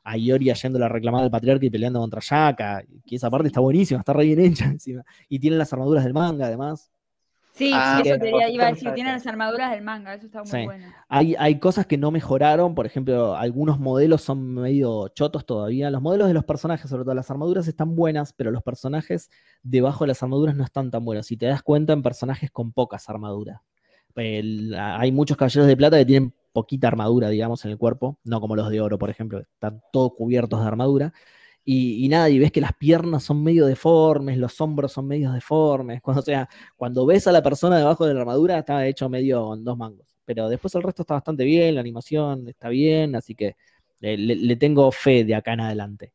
[0.09, 2.81] A Iori yendo a reclamar al patriarca y peleando contra Shaka.
[3.05, 5.03] Que esa parte está buenísima, está re bien hecha encima.
[5.27, 6.89] Y tienen las armaduras del manga, además.
[7.57, 10.47] Sí, Ah, eso vos iba a decir, tienen las armaduras del manga, eso está muy
[10.51, 10.63] Sí.
[10.65, 10.85] bueno.
[11.09, 15.89] Hay, hay cosas que no mejoraron, por ejemplo, algunos modelos son medio chotos todavía.
[15.89, 19.29] Los modelos de los personajes, sobre todo las armaduras, están buenas, pero los personajes
[19.63, 21.25] debajo de las armaduras no están tan buenos.
[21.25, 23.59] Si te das cuenta, en personajes con pocas armaduras.
[24.15, 28.41] El- hay muchos caballeros de plata que tienen poquita armadura, digamos, en el cuerpo, no
[28.41, 31.13] como los de oro, por ejemplo, que están todos cubiertos de armadura.
[31.69, 35.33] Y, y nada, y ves que las piernas son medio deformes, los hombros son medio
[35.33, 36.01] deformes.
[36.03, 39.53] Cuando, o sea, cuando ves a la persona debajo de la armadura, está hecho medio
[39.53, 40.07] en dos mangos.
[40.25, 43.55] Pero después el resto está bastante bien, la animación está bien, así que
[44.01, 46.13] eh, le, le tengo fe de acá en adelante.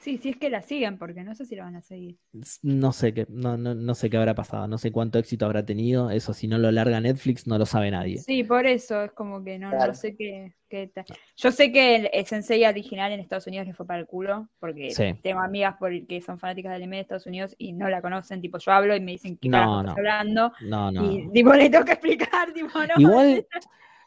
[0.00, 2.16] Sí, sí es que la siguen, porque no sé si la van a seguir.
[2.62, 5.64] No sé qué, no, no, no sé qué habrá pasado, no sé cuánto éxito habrá
[5.64, 6.10] tenido.
[6.10, 8.18] Eso si no lo larga Netflix, no lo sabe nadie.
[8.18, 10.90] Sí, por eso es como que no, no sé qué, qué
[11.36, 14.48] Yo sé que el, el Sensei original en Estados Unidos le fue para el culo,
[14.60, 15.14] porque Sí.
[15.22, 18.40] tengo amigas por, que son fanáticas del anime de Estados Unidos y no la conocen,
[18.40, 21.02] tipo yo hablo y me dicen qué No, estás hablando, No, no.
[21.02, 23.00] y tipo le tengo que explicar, tipo no.
[23.00, 23.46] Igual,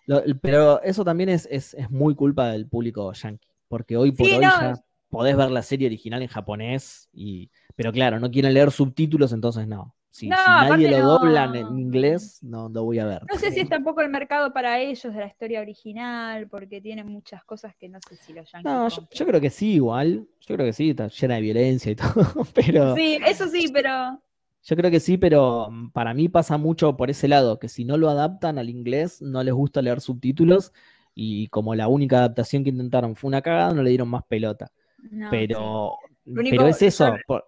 [0.05, 4.27] lo- pero eso también es, es, es muy culpa del público yankee, porque hoy por
[4.27, 4.51] Sí, hoy no.
[4.51, 4.73] ya
[5.11, 9.67] podés ver la serie original en japonés, y, pero claro, no quieren leer subtítulos, entonces
[9.67, 9.95] no.
[10.09, 11.19] Si, No, si nadie lo no.
[11.19, 13.29] doblan en inglés, no lo voy a ver.
[13.29, 17.07] No sé si es tampoco el mercado para ellos de la historia original, porque tienen
[17.07, 20.27] muchas cosas que no sé si los yankees No, yo creo que sí, igual.
[20.41, 22.45] Yo creo que sí, está llena de violencia y todo.
[22.53, 24.21] Pero Sí, eso sí, pero
[24.63, 27.85] yo creo que sí, pero mm, para mí pasa mucho por ese lado, que si
[27.85, 30.73] no lo adaptan al inglés, no les gusta leer subtítulos.
[31.13, 34.71] Y como la única adaptación que intentaron fue una cagada, no le dieron más pelota.
[35.09, 37.45] No, pero, pero es eso, por-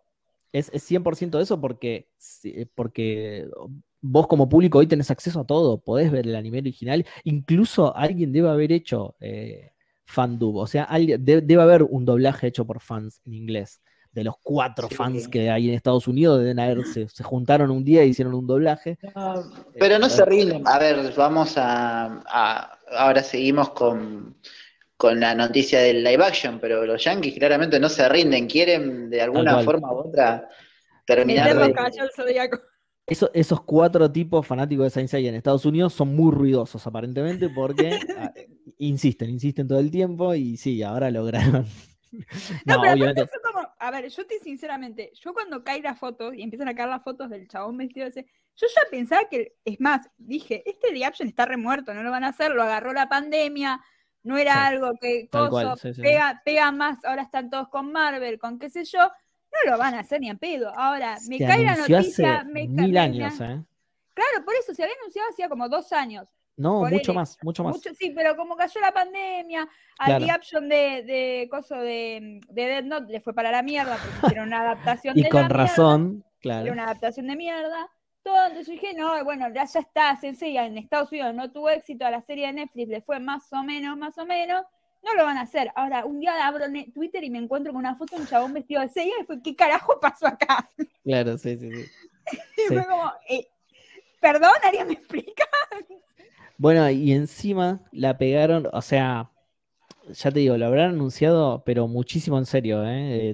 [0.51, 2.07] es, es 100% eso porque,
[2.75, 3.47] porque
[4.01, 8.31] vos como público hoy tenés acceso a todo, podés ver el anime original, incluso alguien
[8.31, 9.71] debe haber hecho eh,
[10.05, 13.81] fandub, o sea, alguien, de- debe haber un doblaje hecho por fans en inglés.
[14.11, 14.93] De los cuatro Sí.
[14.93, 18.35] fans que hay en Estados Unidos, deben haber, se, se juntaron un día e hicieron
[18.35, 18.99] un doblaje.
[19.79, 20.61] Pero no Eh, se rinden.
[20.67, 24.35] A ver, vamos a, a- ahora seguimos con,
[25.03, 29.21] con la noticia del live action, pero los yankees claramente no se rinden, quieren de
[29.21, 30.47] alguna forma u otra
[31.05, 31.73] terminar de...
[33.05, 37.49] Eso- esos cuatro tipos fanáticos de Saint Seiya en Estados Unidos son muy ruidosos aparentemente
[37.49, 38.33] porque ah,
[38.77, 41.65] insisten, insisten todo el tiempo y sí, ahora lograron.
[42.65, 43.29] No, No, pero obviamente.
[43.43, 46.87] como, a ver, yo te sinceramente, yo cuando cae las fotos y empiezan a caer
[46.87, 48.25] las fotos del chabón vestido ese,
[48.55, 52.23] yo ya pensaba que, es más, dije, este The Action está remuerto, no lo van
[52.23, 53.81] a hacer, lo agarró la pandemia,
[54.23, 56.01] no era Sí, algo que coso, cual, sí, sí, sí.
[56.01, 59.93] pega, pega más, ahora están todos con Marvel, con qué sé yo, no lo van
[59.93, 60.69] a hacer ni a pedo.
[60.75, 63.61] Ahora, me Se cae la noticia, hace me mil años, ¿eh?
[64.13, 66.27] Claro, por eso se había anunciado hacía como dos años.
[66.55, 67.75] No, Ponele, mucho más, mucho más.
[67.75, 69.67] Mucho- sí, pero como cayó la pandemia,
[69.97, 70.25] al Claro.
[70.27, 74.27] The Option de, de coso de, de Dead Note le fue para la mierda porque
[74.27, 74.61] hicieron una
[75.01, 76.71] adaptación Y de con la mierda, razón, era claro.
[76.73, 77.89] una adaptación de mierda.
[78.23, 81.69] Todo, entonces yo dije, no, bueno, ya, ya está, Sensei en Estados Unidos no tuvo
[81.69, 84.63] éxito, a la serie de Netflix le fue más o menos, más o menos,
[85.03, 85.71] no lo van a hacer.
[85.75, 88.81] Ahora, un día abro Twitter y me encuentro con una foto de un chabón vestido
[88.81, 90.69] de Seiya y fue, ¿qué carajo pasó acá?
[91.03, 91.85] Claro, sí, sí, sí.
[92.57, 92.67] Y Sí.
[92.67, 93.47] fue como, eh,
[94.21, 95.45] perdón, ¿alguien me explica?
[96.57, 99.31] Bueno, y encima la pegaron, o sea,
[100.07, 103.33] ya te digo, lo habrán anunciado, pero muchísimo en serio, ¿eh?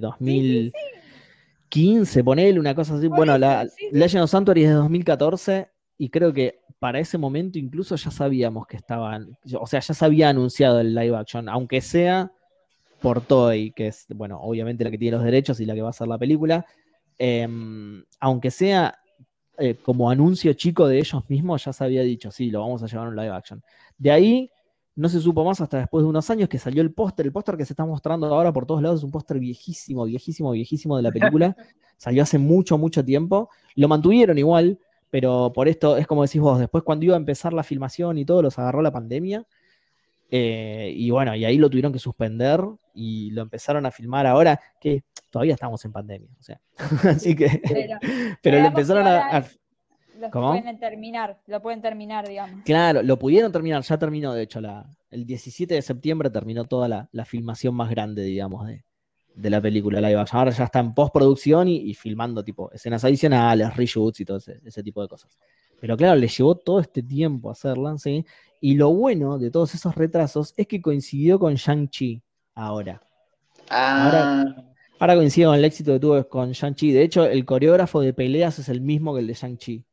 [1.70, 3.06] 2015, ponele una cosa así.
[3.06, 3.88] Bueno, la sí, sí.
[3.92, 5.68] Legend of Sanctuary es de 2014
[5.98, 10.04] y creo que para ese momento incluso ya sabíamos que estaban, o sea, ya se
[10.04, 12.32] había anunciado el live action, aunque sea
[13.00, 15.88] por Toei, que es, bueno, obviamente la que tiene los derechos y la que va
[15.88, 16.66] a hacer la película,
[17.18, 18.98] em, aunque sea
[19.58, 22.86] eh, como anuncio chico de ellos mismos, ya se había dicho, sí, lo vamos a
[22.86, 23.62] llevar a un live action.
[23.98, 24.50] De ahí
[25.00, 27.24] no se supo más hasta después de unos años que salió el póster.
[27.24, 30.50] El póster que se está mostrando ahora por todos lados es un póster viejísimo, viejísimo,
[30.52, 31.56] viejísimo de la película.
[31.96, 33.48] Salió hace mucho, mucho tiempo.
[33.76, 34.78] Lo mantuvieron igual,
[35.10, 38.24] pero por esto es como decís vos, después cuando iba a empezar la filmación y
[38.26, 39.46] todo, los agarró la pandemia.
[40.30, 42.60] Eh, y bueno, y ahí lo tuvieron que suspender
[42.94, 46.28] y lo empezaron a filmar ahora, que todavía estamos en pandemia.
[46.38, 46.60] O sea,
[47.08, 47.98] así que, Pero,
[48.42, 49.44] pero lo empezaron a-
[50.20, 50.50] Lo ¿Cómo?
[50.50, 52.64] pueden terminar, lo pueden terminar, digamos.
[52.64, 56.88] Claro, lo pudieron terminar, ya terminó, de hecho, la, el 17 de septiembre terminó toda
[56.88, 58.84] la, la filmación más grande, digamos, de,
[59.34, 60.38] de la película live action.
[60.38, 64.60] Ahora ya está en postproducción y, y filmando tipo escenas adicionales, reshoots y todo ese,
[64.64, 65.38] ese tipo de cosas.
[65.80, 68.24] Pero claro, le llevó todo este tiempo hacerla, ¿sí?
[68.60, 72.22] Y lo bueno de todos esos retrasos es que coincidió con Shang-Chi
[72.54, 73.00] ahora.
[73.70, 74.44] Ah,
[74.98, 76.92] Ahora coincide con el éxito que tuvo con Shang-Chi.
[76.92, 79.84] De hecho, el coreógrafo de peleas es el mismo que el de Shang-Chi.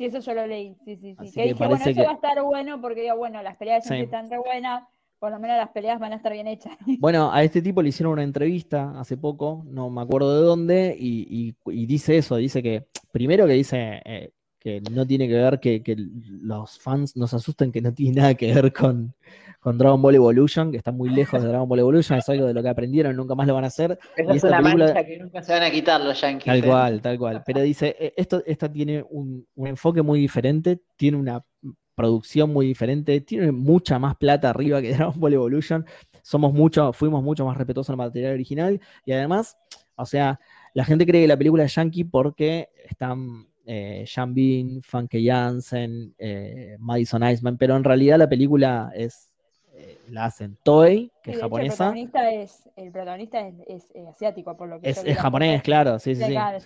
[0.00, 1.26] Sí, eso yo lo leí, sí, sí, sí.
[1.26, 3.56] Que que dije, bueno, parece eso que- va a estar bueno porque digo, bueno, las
[3.58, 3.96] peleas Sí.
[3.96, 4.84] están re buenas,
[5.18, 6.72] por lo menos las peleas van a estar bien hechas.
[7.02, 10.96] Bueno, a este tipo le hicieron una entrevista hace poco, no me acuerdo de dónde,
[10.98, 11.26] y,
[11.66, 15.60] y- y dice eso, dice que, primero que dice, eh, que no tiene que ver
[15.60, 19.14] que, que los fans nos asusten que no tiene nada que ver con,
[19.60, 22.54] con Dragon Ball Evolution, que está muy lejos de Dragon Ball Evolution, es algo de
[22.54, 23.98] lo que aprendieron, nunca más lo van a hacer.
[24.16, 26.46] Esa es una película- mancha que nunca se van a quitar los yankees.
[26.46, 26.66] Tal ¿eh?
[26.66, 27.42] cual, tal cual.
[27.44, 31.44] Pero dice, eh, esto, esta tiene un, un enfoque muy diferente, tiene una
[31.94, 35.84] producción muy diferente, tiene mucha más plata arriba que Dragon Ball Evolution.
[36.22, 38.80] Somos mucho, fuimos mucho más respetuosos al material original.
[39.04, 39.58] Y además,
[39.96, 40.40] o sea,
[40.72, 46.14] la gente cree que la película es yankee porque están eh, Sean Bean, Funke Jansen,
[46.18, 49.29] eh, Madison Iceman, pero en realidad la película es
[50.08, 51.72] la hacen Toei, que Sí, es japonesa.
[51.72, 55.62] El protagonista es, el protagonista es, es, eh, asiático, por lo que Es, es japonés,
[55.62, 56.58] claro, sí, sí, Sí, claro,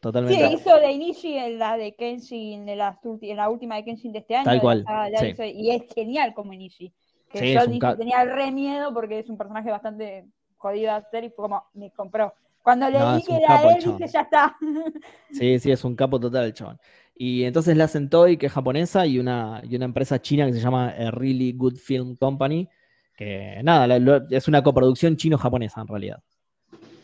[0.00, 0.48] totalmente.
[0.48, 3.84] Sí, hizo de Inishi en la de Kenshin, en la, ulti- en la última de
[3.84, 4.44] Kenshin de este año.
[4.46, 4.84] Tal la cual,
[5.30, 6.92] hizo- y es genial como Inishi.
[7.30, 10.26] Que yo ca- tenía re miedo porque es un personaje bastante
[10.58, 12.34] jodido de hacer y fue como, me compró.
[12.62, 14.56] Cuando No, leí es que era él, dije, ya está.
[15.32, 16.78] Sí, sí, es un capo total el chabón.
[17.16, 20.52] Y entonces la hacen Toei, que es japonesa, y una, y una empresa china que
[20.52, 22.68] se llama A Really Good Film Company,
[23.16, 26.22] que nada, la- es una coproducción chino-japonesa en realidad.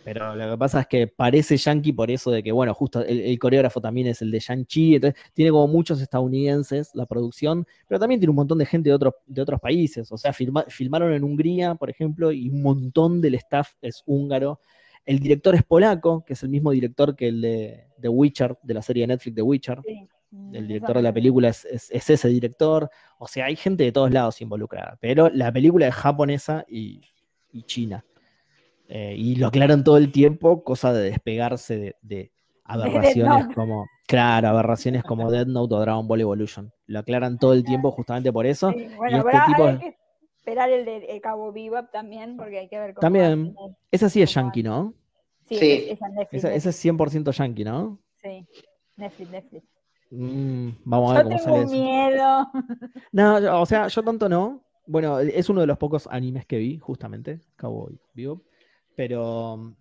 [0.04, 3.20] Pero lo que pasa es que parece yankee por eso de que, bueno, justo el,
[3.20, 8.00] el coreógrafo también es el de Shang-Chi, entonces tiene como muchos estadounidenses la producción, pero
[8.00, 10.10] también tiene un montón de gente de otros, de otros países.
[10.10, 14.60] O sea, filma- filmaron en Hungría, por ejemplo, y un montón del staff es húngaro.
[15.08, 18.74] El director es polaco, que es el mismo director que el de The Witcher, de
[18.74, 19.80] la serie de Netflix The Witcher.
[19.86, 20.06] Sí.
[20.30, 22.90] Mm, El eso director de la película es, es- es ese director.
[23.18, 24.98] O sea, hay gente de todos lados involucrada.
[25.00, 27.00] Pero la película es japonesa y,
[27.50, 28.04] y china.
[28.88, 32.32] Eh, y lo aclaran todo el tiempo, cosa de despegarse de, de
[32.64, 33.86] aberraciones como.
[34.06, 36.72] Claro, aberraciones como Dead Note o Dragon Ball Evolution.
[36.86, 38.70] Lo aclaran todo el tiempo justamente por eso.
[38.72, 39.96] Sí, bueno, este pero tipo- hay que
[40.36, 43.54] esperar el de el Cabo Bebop también, porque hay que ver cómo También.
[43.90, 44.94] Esa sí es yankee, ¿no?
[45.48, 45.72] Sí, Sí.
[45.72, 46.44] esa- esa es Netflix.
[46.44, 47.98] Esa, esa es 100% yankee, ¿no?
[48.22, 48.46] Sí,
[48.96, 49.64] Netflix, Netflix.
[50.10, 51.84] Mm, vamos a ver Yo cómo tengo sale un eso.
[51.84, 52.50] miedo.
[53.12, 54.64] No, yo- o sea, yo tanto no.
[54.86, 58.42] Bueno, es uno de los pocos animes que vi, justamente, Cowboy Bebop.
[58.96, 59.74] Pero.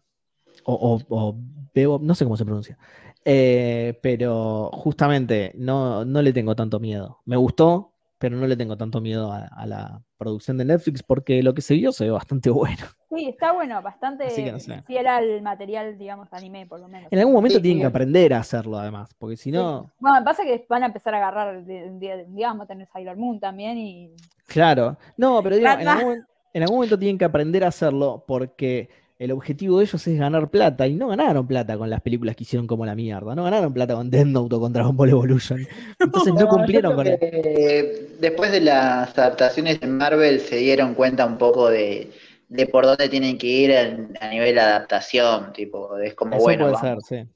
[0.63, 1.35] O, o, o
[1.73, 2.77] Bebop, no sé cómo se pronuncia.
[3.23, 7.19] Eh, pero justamente no, no le tengo tanto miedo.
[7.25, 11.43] Me gustó, pero no le tengo tanto miedo a, a la producción de Netflix porque
[11.43, 12.83] lo que se vio se ve bastante bueno.
[13.15, 14.81] Sí, está bueno, bastante no sé.
[14.83, 17.11] fiel al material, digamos, anime, por lo menos.
[17.11, 17.89] En algún momento Sí, tienen que sí.
[17.89, 19.51] aprender a hacerlo, además, porque si Sí.
[19.51, 19.91] no.
[19.99, 24.11] Bueno, pasa que van a empezar a agarrar, digamos, tener Sailor Moon también y...
[24.47, 28.89] Claro, no, pero digo, en algún, en algún momento tienen que aprender a hacerlo porque
[29.19, 32.43] el objetivo de ellos es ganar plata y no ganaron plata con las películas que
[32.43, 35.65] hicieron como la mierda, no ganaron plata con Death Note o con Dragon Ball Evolution.
[35.99, 41.37] Entonces no cumplieron con eh, después de las adaptaciones de Marvel se dieron cuenta un
[41.37, 42.11] poco de,
[42.47, 46.43] de por dónde tienen que ir en- a nivel de adaptación, tipo, es como Eso
[46.43, 47.29] bueno, puede ser, sí.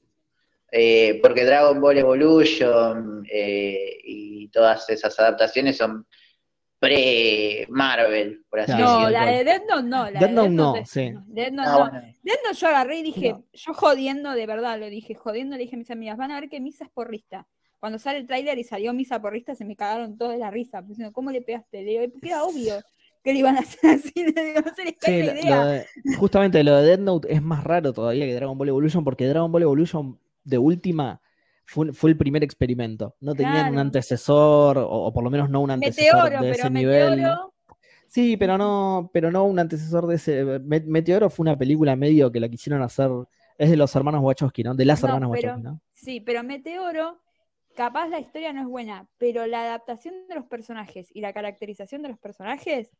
[0.70, 6.06] Eh, porque Dragon Ball Evolution eh, y todas esas adaptaciones son
[6.82, 10.10] pre-Marvel, por así Claro, No, la de Death Note no.
[10.10, 11.10] La Death de Note no, sí.
[11.10, 11.78] Note Ah, no.
[11.92, 13.44] Note yo agarré y dije, No.
[13.52, 16.48] yo jodiendo, de verdad, lo dije, jodiendo, le dije a mis amigas, van a ver
[16.48, 17.46] que Misa es porrista.
[17.80, 20.82] Cuando sale el tráiler y salió Misa porrista, se me cagaron todos de la risa,
[20.82, 21.82] diciendo, ¿cómo le pegaste?
[21.82, 22.74] Le digo, porque era obvio
[23.24, 24.12] que le iban a hacer así,
[24.64, 25.56] no se les cae Sí, la idea.
[25.56, 25.86] lo de-
[26.18, 29.50] justamente lo de Death Note es más raro todavía que Dragon Ball Evolution porque Dragon
[29.50, 31.20] Ball Evolution de última
[31.64, 33.16] fue, fue el primer experimento.
[33.20, 36.62] No tenían un antecesor, o, o por lo menos no un antecesor Meteoro, de pero
[36.64, 37.10] ese nivel.
[37.16, 37.48] Meteoro,
[38.08, 40.44] Sí, pero no, pero no un antecesor de ese.
[40.60, 43.10] Me- Meteoro fue una película medio que la quisieron hacer.
[43.56, 44.74] Es de los hermanos Wachowski, ¿no?
[44.74, 45.80] De las No, hermanas pero- Wachowski, ¿no?
[45.92, 47.20] sí, pero Meteoro,
[47.74, 52.02] capaz la historia no es buena, pero la adaptación de los personajes y la caracterización
[52.02, 52.90] de los personajes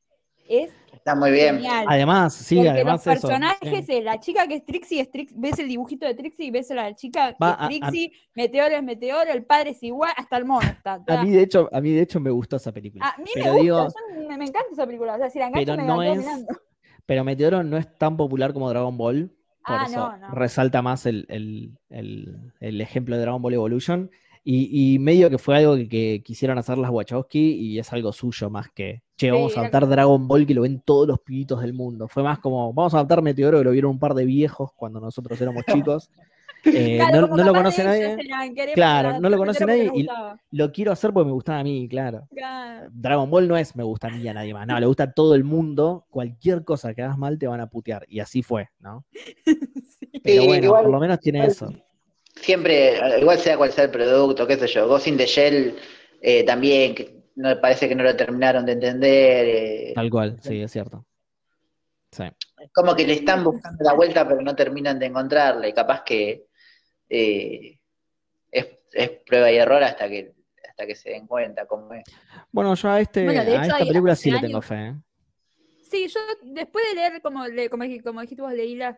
[0.48, 1.56] es Está muy bien.
[1.56, 1.84] genial.
[1.88, 3.26] Además, sí, Porque además los eso.
[3.28, 4.00] personajes, sí.
[4.02, 6.74] la chica que es Trixie es Trixie, ves el dibujito de Trixie y ves a
[6.74, 10.12] la chica que Va, es a- a- Trixie, Meteoro es Meteoro, el padre es igual,
[10.16, 11.02] hasta el mono está.
[11.08, 13.04] A mí, de hecho, a mí de hecho me gustó esa película.
[13.08, 15.48] A mí me gusta, digo, yo me, me encanta esa película, o sea, si la
[15.48, 16.18] engancho pero me no es.
[16.18, 16.46] mirando.
[17.04, 19.32] Pero Meteoro no es tan popular como Dragon Ball.
[19.66, 20.34] Por Ah, eso no, no.
[20.34, 24.08] resalta más el, el- el- el ejemplo de Dragon Ball Evolution.
[24.44, 28.12] Y, y medio que fue algo que, que quisieron hacer las Wachowski y es algo
[28.12, 31.20] suyo más que, che, vamos Sí, a adaptar Dragon Ball que lo ven todos los
[31.20, 32.08] pibitos del mundo.
[32.08, 34.98] Fue más como, vamos a adaptar Meteoro que lo vieron un par de viejos cuando
[35.00, 36.10] nosotros éramos chicos.
[36.64, 38.16] Eh, Claro, no, lo conoce nadie.
[38.74, 40.06] Claro, no lo conoce nadie y-.
[40.52, 42.28] Lo quiero hacer porque me gustaba a mí, claro.
[42.34, 42.88] Claro.
[42.92, 44.66] Dragon Ball no es me gusta a mí a nadie más.
[44.66, 46.04] No, le gusta a todo el mundo.
[46.10, 48.06] Cualquier cosa que hagas mal te van a putear.
[48.08, 49.04] Y así fue, ¿no?
[50.22, 51.72] Pero bueno, igual- por lo menos tiene igual- eso.
[52.34, 55.76] Siempre, igual sea cual sea el producto, qué sé yo, Ghost in the Shell
[56.20, 59.46] eh, también, que no, parece que no lo terminaron de entender.
[59.48, 61.04] eh, Tal cual, sí, es cierto.
[62.10, 62.24] Sí.
[62.74, 65.72] como que le están buscando la vuelta, pero no terminan de encontrarle.
[65.72, 66.44] Capaz que
[67.08, 67.78] eh,
[68.50, 70.34] es- es prueba y error hasta que
[70.68, 72.02] hasta que se den cuenta cómo es.
[72.50, 74.86] Bueno, yo a, este, Bueno, a esta hay- película sí le años- tengo fe.
[74.88, 74.94] ¿eh?
[75.90, 77.40] Sí, yo después de leer, como,
[77.70, 78.96] como, como dijiste vos, leí las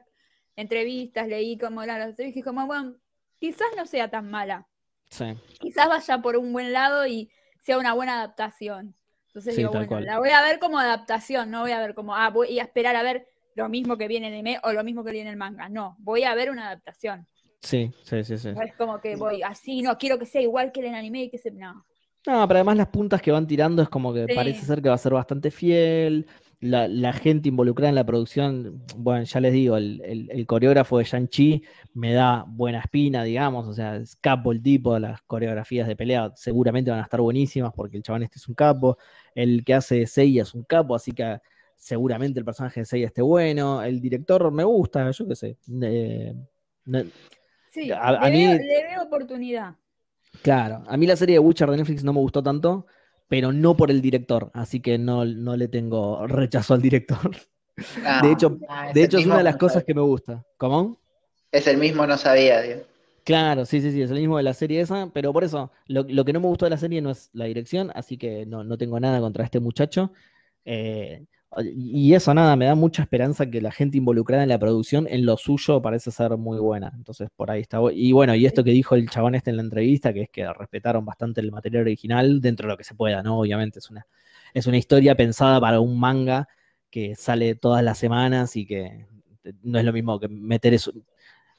[0.56, 2.94] entrevistas, leí como los dije como, bueno,
[3.38, 4.66] quizás no sea tan mala.
[5.10, 5.26] Sí.
[5.60, 7.30] Quizás vaya por un buen lado y
[7.60, 8.94] sea una buena adaptación.
[9.28, 10.04] Entonces Sí, digo, bueno, cual.
[10.04, 12.94] la voy a ver como adaptación, no voy a ver como, ah, voy a esperar
[12.96, 15.32] a ver lo mismo que viene en el anime o lo mismo que viene en
[15.34, 15.68] el manga.
[15.68, 17.26] No, voy a ver una adaptación.
[17.60, 18.52] Sí, sí, sí, sí.
[18.52, 21.30] No es como que voy así, no, quiero que sea igual que el anime y
[21.30, 21.50] que se.
[21.50, 21.84] No.
[22.26, 24.34] No, pero además las puntas que van tirando es como que Sí.
[24.34, 26.26] parece ser que va a ser bastante fiel.
[26.66, 30.96] La, la gente involucrada en la producción, bueno, ya les digo, el, el- el coreógrafo
[30.96, 31.62] de Shang-Chi
[31.92, 36.32] me da buena espina, digamos, o sea, es capo el tipo, las coreografías de pelea
[36.36, 38.96] seguramente van a estar buenísimas porque el chabón este es un capo,
[39.34, 41.38] el que hace de Seiya es un capo, así que
[41.76, 45.58] seguramente el personaje de Seiya esté bueno, el director me gusta, yo qué sé.
[45.82, 46.34] eh,
[47.72, 49.74] Sí, A- a le, mí- veo, le veo oportunidad.
[50.42, 52.86] Claro, a mí la serie de Witcher de Netflix no me gustó tanto,
[53.28, 57.30] pero no por el director, así que no, no le tengo rechazo al director.
[58.02, 59.86] Ah, De hecho, ah, De hecho, es una de las no cosas sabía.
[59.86, 60.44] que me gusta.
[60.58, 61.00] ¿Cómo?
[61.52, 62.82] Es el mismo, no sabía, digo.
[63.24, 66.02] Claro, sí, sí, sí, es el mismo de la serie esa, pero por eso, lo,
[66.06, 68.64] lo que no me gustó de la serie no es la dirección, así que no,
[68.64, 70.12] no tengo nada contra este muchacho.
[70.66, 71.24] Eh,
[71.62, 75.26] y eso, nada, me da mucha esperanza que la gente involucrada en la producción, en
[75.26, 76.92] lo suyo, parece ser muy buena.
[76.96, 77.78] Entonces, por ahí está.
[77.92, 80.50] Y bueno, y esto que dijo el chabón este en la entrevista, que es que
[80.52, 83.38] respetaron bastante el material original dentro de lo que se pueda, ¿no?
[83.40, 84.06] Obviamente es una,
[84.54, 86.48] es una historia pensada para un manga
[86.90, 89.06] que sale todas las semanas y que
[89.62, 90.92] no es lo mismo que meter eso.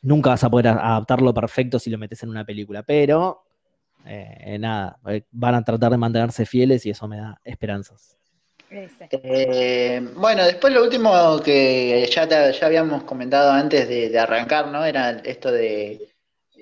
[0.02, 3.44] Nunca vas a poder adaptarlo perfecto si lo metes en una película, pero
[4.06, 8.18] eh, nada, eh, van a tratar de mantenerse fieles y eso me da esperanzas.
[8.70, 9.10] Ese.
[9.12, 14.68] Eh, bueno, después lo último que ya, te- ya habíamos comentado antes de, de arrancar,
[14.68, 14.84] ¿no?
[14.84, 16.10] Era esto de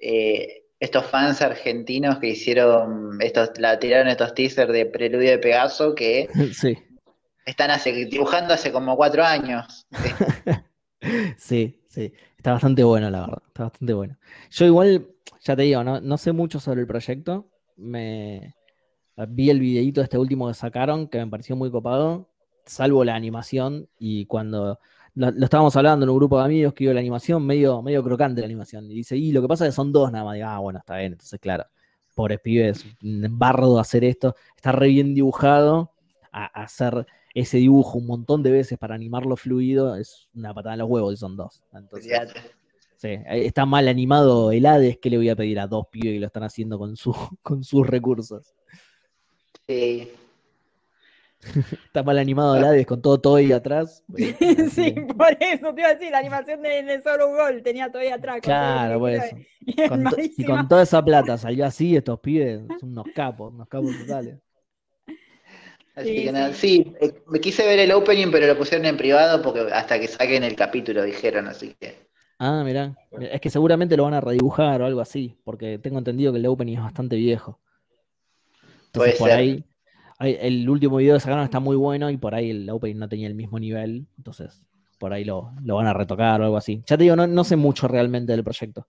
[0.01, 5.95] eh, estos fans argentinos que hicieron estos, la tiraron estos teasers de Preludio de Pegaso
[5.95, 6.77] que sí,
[7.45, 9.85] están hace, dibujando hace como cuatro años.
[11.37, 12.13] sí, sí.
[12.37, 13.43] Está bastante bueno, la verdad.
[13.47, 14.17] Está bastante bueno.
[14.51, 15.07] Yo igual,
[15.41, 17.49] ya te digo, no, no sé mucho sobre el proyecto.
[17.75, 18.55] Me
[19.29, 22.29] vi el videíto este último que sacaron, que me pareció muy copado,
[22.65, 24.79] salvo la animación, y cuando
[25.15, 28.41] lo, lo estábamos hablando en un grupo de amigos que la animación, medio, medio crocante
[28.41, 28.89] la animación.
[28.89, 30.35] Y dice, y lo que pasa es que son dos nada más.
[30.35, 31.13] Digo, ah, bueno, está bien.
[31.13, 31.65] Entonces, claro,
[32.15, 34.35] pobres pibes, bardo hacer esto.
[34.55, 35.91] Está re bien dibujado.
[36.35, 40.73] A, a hacer ese dibujo un montón de veces para animarlo fluido es una patada
[40.73, 41.63] en los huevos y son dos.
[41.73, 42.11] Entonces,
[42.97, 46.19] sí, está mal animado el Hades, que le voy a pedir a dos pibes que
[46.19, 48.53] lo están haciendo con, su, con sus recursos?
[49.67, 50.11] Sí.
[51.85, 54.03] Está mal animado el Hades con todo Toy atrás.
[54.13, 54.35] así
[54.75, 57.89] Sí, por eso te iba a decir, la animación de, de solo un gol tenía
[57.91, 58.41] todavía atrás.
[58.41, 59.45] Claro, por eso.
[59.85, 63.95] y to- con toda esa plata salió así, estos pibes son unos capos, unos capos
[63.97, 64.39] totales.
[65.95, 66.53] Así Sí, que nada, sí.
[66.53, 70.07] sí, eh, me quise ver el opening, pero lo pusieron en privado porque hasta que
[70.07, 72.07] saquen el capítulo dijeron, así que.
[72.39, 72.99] Ah, mirá.
[73.11, 76.45] Es que seguramente lo van a redibujar o algo así, porque tengo entendido que el
[76.47, 77.59] opening es bastante viejo.
[78.93, 79.37] Entonces por ser.
[79.37, 79.65] ahí,
[80.19, 83.27] el último video que sacaron está muy bueno y por ahí el opening no tenía
[83.27, 84.65] el mismo nivel, entonces
[84.99, 86.81] por ahí lo, lo van a retocar o algo así.
[86.85, 88.87] Ya te digo, no, no sé mucho realmente del proyecto.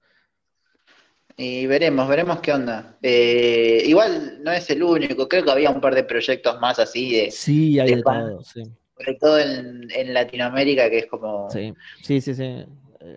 [1.37, 2.97] Y veremos, veremos qué onda.
[3.03, 7.13] Eh, igual no es el único, creo que había un par de proyectos más así,
[7.17, 8.63] de, Sí, hay de todo, sí.
[8.97, 11.51] sobre todo en, en Latinoamérica, que es como.
[11.51, 12.65] Sí, sí, sí, sí.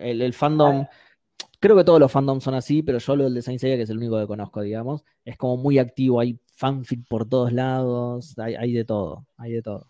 [0.00, 0.86] El, el fandom,
[1.60, 3.82] creo que todos los fandoms son así, pero yo lo del de Saint Seiya, que
[3.82, 8.36] es el único que conozco, digamos, es como muy activo, hay fanfic por todos lados,
[8.38, 9.86] hay, hay de todo, hay de todo.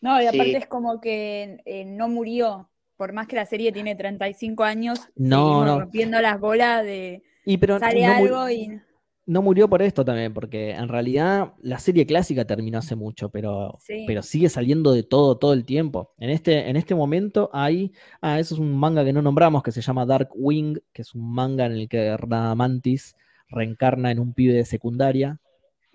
[0.00, 0.56] No, y aparte Sí.
[0.56, 2.70] es como que eh, no murió.
[2.96, 5.80] Por más que la serie tiene 35 años, No, no.
[5.80, 8.80] rompiendo las bolas de Y pero sale no, algo y.
[9.26, 13.76] no murió por esto también, porque en realidad la serie clásica terminó hace mucho, pero,
[13.80, 14.04] Sí.
[14.06, 16.14] pero sigue saliendo de todo, todo el tiempo.
[16.18, 19.72] En este, en este momento hay, ah, eso es un manga que no nombramos, que
[19.72, 23.14] se llama Dark Wing, que es un manga en el que Radamantis
[23.48, 25.38] reencarna en un pibe de secundaria.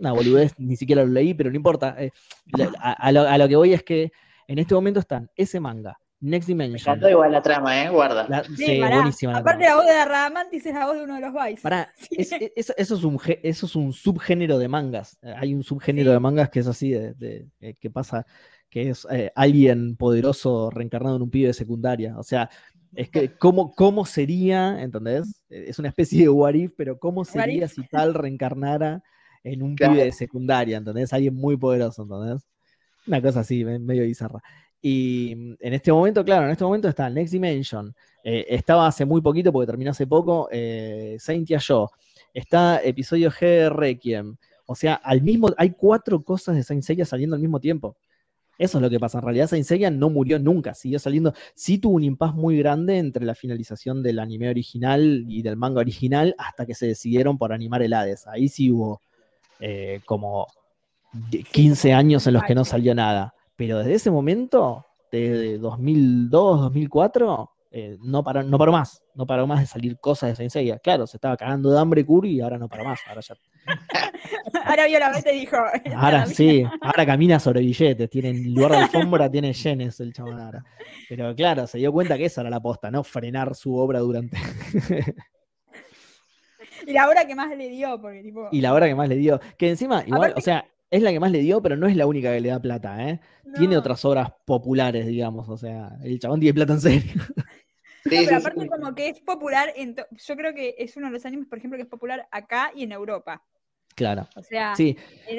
[0.01, 1.95] Una boludez, ni siquiera lo leí, pero no importa.
[1.97, 2.11] eh,
[2.79, 4.11] a, a lo, a lo que voy es que
[4.47, 6.81] en este momento están ese manga, Next Me Dimension.
[6.95, 7.89] encantó igual la trama, ¿eh?
[7.89, 8.27] Guarda.
[8.27, 8.95] la- Sí, sí, pará.
[8.97, 9.75] buenísima la Aparte, trama.
[9.75, 11.61] la voz de Radamantis es la voz de uno de los Vice.
[11.61, 15.17] Pará, es- es- eso, eso es un, eso es un subgénero de mangas.
[15.37, 16.13] Hay un subgénero Sí.
[16.13, 18.25] de mangas que es así, de, de- eh, que pasa,
[18.69, 22.17] que es eh, alguien poderoso reencarnado en un pibe de secundaria.
[22.17, 22.49] O sea,
[22.95, 25.43] es que, ¿cómo, cómo sería, ¿entendés?
[25.49, 29.01] Es una especie de what if, pero ¿cómo sería si tal reencarnara
[29.43, 29.93] en un Claro.
[29.93, 31.11] pibe de secundaria, ¿entendés?
[31.13, 32.47] Alguien muy poderoso, ¿entendés?
[33.07, 34.41] Una cosa así, me- medio bizarra.
[34.81, 37.93] Y mm, en este momento, claro, en este momento está Next Dimension.
[38.23, 41.89] eh, estaba hace muy poquito, porque terminó hace poco, eh, Saint Yo.
[42.33, 44.35] está episodio G de Requiem.
[44.67, 47.97] O sea, al mismo, hay cuatro cosas de Saint Seiya saliendo al mismo tiempo.
[48.59, 49.17] Eso es lo que pasa.
[49.17, 51.33] En realidad, Saint Seiya no murió nunca, siguió saliendo.
[51.55, 55.79] Sí tuvo un impasse muy grande entre la finalización del anime original y del manga
[55.81, 58.27] original hasta que se decidieron por animar el Hades.
[58.27, 59.01] Ahí sí hubo
[59.61, 60.47] eh, como
[61.51, 63.33] 15 años en los que no salió nada.
[63.55, 69.01] Pero desde ese momento, desde 2002, 2004, eh, no, paró, no paró más.
[69.15, 70.79] No paró más de salir cosas de Saint Seiya.
[70.79, 72.99] Claro, se estaba cagando de hambre Kuri y ahora no paró más.
[73.07, 73.35] Ahora ya
[74.65, 75.57] ahora vio la y dijo.
[75.95, 80.39] Ahora sí, ahora camina sobre billetes, tiene en lugar de alfombra, tiene yenes el chabón
[80.39, 80.63] ahora.
[81.07, 83.03] Pero claro, se dio cuenta que esa era la posta, ¿no?
[83.03, 84.37] Frenar su obra durante.
[86.87, 88.49] y la hora que más le dio, porque tipo.
[88.51, 89.39] Y la hora que más le dio.
[89.57, 92.05] Que encima, igual, o sea, es la que más le dio, pero no es la
[92.05, 93.19] única que le da plata, ¿eh?
[93.55, 97.11] Tiene otras obras populares, digamos, o sea, el chabón tiene plata en serio.
[98.03, 101.47] pero aparte como que es popular, en yo creo que es uno de los animes,
[101.47, 103.41] por ejemplo, que es popular acá y en Europa.
[104.01, 104.27] Claro.
[104.35, 104.97] O sea, sí.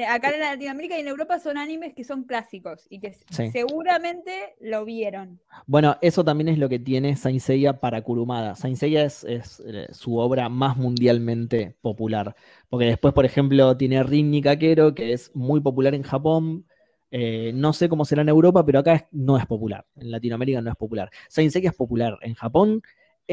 [0.08, 3.12] acá en Latinoamérica y en Europa son animes que son clásicos y que
[3.50, 5.40] seguramente lo vieron.
[5.66, 8.54] Bueno, eso también es lo que tiene Saint Seiya para Kurumada.
[8.54, 12.36] Saint Seiya es, eh, su obra más mundialmente popular.
[12.68, 16.64] Porque después, por ejemplo, tiene Rin Nikakero, que es muy popular en Japón.
[17.10, 19.84] Eh, no sé cómo será en Europa, pero acá no es popular.
[19.96, 21.10] En Latinoamérica no es popular.
[21.28, 22.80] Saint Seiya es popular en Japón,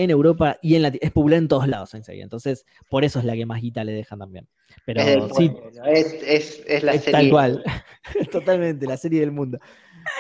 [0.04, 3.46] en Europa y en es popular en todos lados Entonces, por eso es la que
[3.46, 4.48] más guita le dejan también.
[4.86, 5.52] Pero es sí.
[5.86, 7.12] Es, la serie.
[7.12, 7.64] Tal cual.
[8.32, 9.60] Totalmente, la serie del mundo.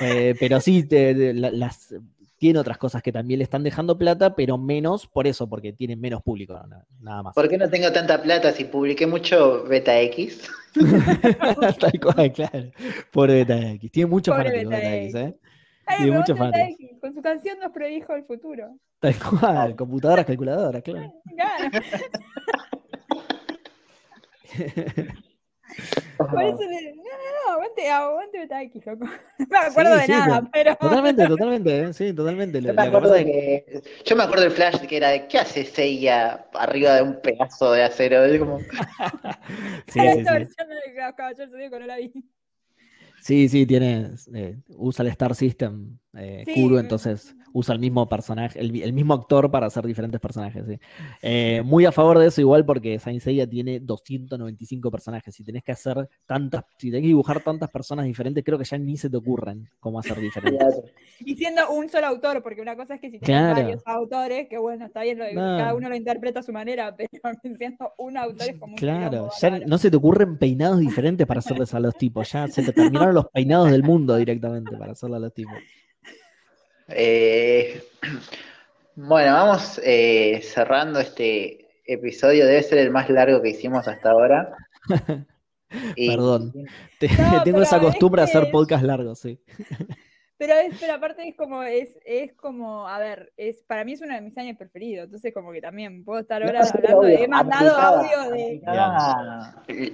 [0.01, 1.93] Eh, pero sí, las,
[2.37, 5.95] tiene otras cosas que también le están dejando plata, pero menos por eso, porque tiene
[5.95, 6.59] menos público,
[6.99, 7.35] nada más.
[7.35, 10.49] ¿Por qué no tengo tanta plata si publiqué mucho Beta X?
[11.79, 12.71] Tal cual, claro.
[13.11, 13.91] Por Beta X.
[13.91, 15.35] Tiene mucho fanáticos Beta X, ¿eh?
[15.97, 16.99] Tiene muchos fanáticos.
[16.99, 18.77] Con su canción nos predijo el futuro.
[18.99, 21.13] Tal cual, computadoras, calculadoras, claro.
[21.35, 21.69] Claro.
[26.17, 26.95] Por eso le...
[26.95, 29.05] No, no, no, aguante, aguante aquí, loco.
[29.39, 30.75] No me acuerdo de nada, pero.
[30.75, 31.93] Totalmente, totalmente, ¿eh?
[31.93, 32.61] sí, totalmente.
[32.61, 33.83] Yo me, acuerdo de que...
[34.03, 37.71] Yo me acuerdo del flash que era de ¿qué hace Seiya arriba de un pedazo
[37.71, 38.25] de acero?
[38.25, 38.59] Es como.
[38.59, 42.11] sí, esta versión de Caballeros no la vi.
[43.21, 44.11] Sí, sí, tiene.
[44.33, 49.49] Eh, usa el Star System eh, Kuro, entonces usa el mismo personaje, el, mismo actor
[49.51, 50.63] para hacer diferentes personajes.
[51.21, 55.33] Eh, muy a favor de eso, igual porque Saint Seiya tiene 295 personajes.
[55.33, 58.77] Si tenés que hacer tantas, si tenés que dibujar tantas personas diferentes, creo que ya
[58.77, 60.81] ni se te ocurren cómo hacer diferentes.
[61.19, 64.57] y siendo un solo autor, porque una cosa es que si tenés varios autores, que
[64.57, 67.09] bueno, está bien, cada uno lo interpreta a su manera, pero
[67.57, 71.73] siendo un autor es como Claro, ya no se te ocurren peinados diferentes para hacerles
[71.73, 75.19] a los tipos, ya se te terminaron los peinados del mundo directamente para hacerle a
[75.19, 75.55] los tipos.
[76.91, 77.83] Eh,
[78.95, 82.45] bueno, vamos eh, cerrando este episodio.
[82.45, 84.55] Debe ser el más largo que hicimos hasta ahora.
[85.95, 86.53] Perdón.
[87.43, 89.39] tengo esa costumbre de hacer podcast largos, sí.
[90.39, 94.01] Pero, es, pero aparte es como, es, es como, a ver, es, para mí es
[94.01, 97.27] uno de mis años preferidos, entonces como que también puedo estar ahora hablando de, he
[97.27, 98.61] mandado audio de...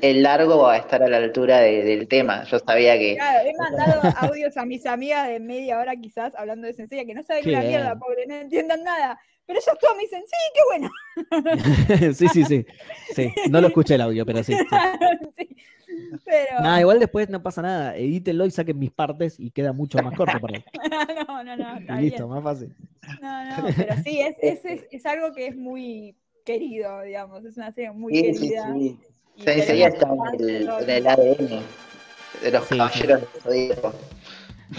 [0.03, 3.15] El largo va a estar a la altura del tema, yo sabía que...
[3.15, 4.01] Claro, he mandado
[4.31, 7.61] audios a mis amigas de media hora quizás hablando de sencilla, que no saben una
[7.61, 9.19] mierda, pobre, no entiendan nada.
[9.47, 12.13] Pero ellos todos me dicen, sí, qué bueno.
[12.13, 12.65] sí, sí, sí,
[13.15, 13.34] sí.
[13.49, 14.55] No lo escuché el audio, pero sí.
[15.35, 15.55] sí.
[16.26, 16.61] Pero...
[16.61, 17.95] Nada, igual después no pasa nada.
[17.95, 20.65] Edítenlo y saquen mis partes y queda mucho más corto para él.
[21.27, 22.01] no, no, no.
[22.01, 22.76] listo, más fácil.
[23.22, 27.45] No, no, pero sí, es, es, es, es, algo que es muy querido, digamos.
[27.45, 28.73] Es una serie muy querida.
[28.73, 28.99] Sí,
[29.38, 29.43] sí.
[29.43, 31.63] Se está en el, el ADN
[32.41, 33.93] de los caballeros de Zodíaco.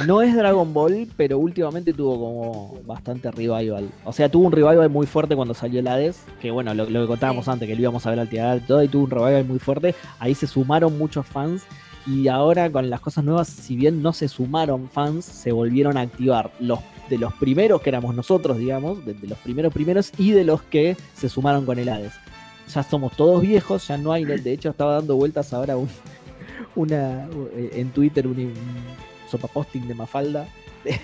[0.05, 3.89] No es Dragon Ball, pero últimamente tuvo como bastante revival.
[4.05, 7.07] O sea, tuvo un revival muy fuerte cuando salió el Hades, que bueno, lo, que
[7.07, 9.45] contábamos antes, que lo íbamos a ver al teatro y todo, y tuvo un revival
[9.45, 9.95] muy fuerte.
[10.19, 11.65] Ahí se sumaron muchos fans
[12.05, 16.03] y ahora con las cosas nuevas, si bien no se sumaron fans, se volvieron a
[16.03, 16.51] activar.
[16.59, 20.63] Los de los primeros que éramos nosotros, digamos, de, los primeros primeros y de los
[20.63, 22.13] que se sumaron con el Hades.
[22.75, 25.77] Ya somos todos viejos, ya no hay, de hecho estaba dando vueltas ahora
[26.75, 28.53] una en Twitter un
[29.29, 30.47] sopa posting de Mafalda.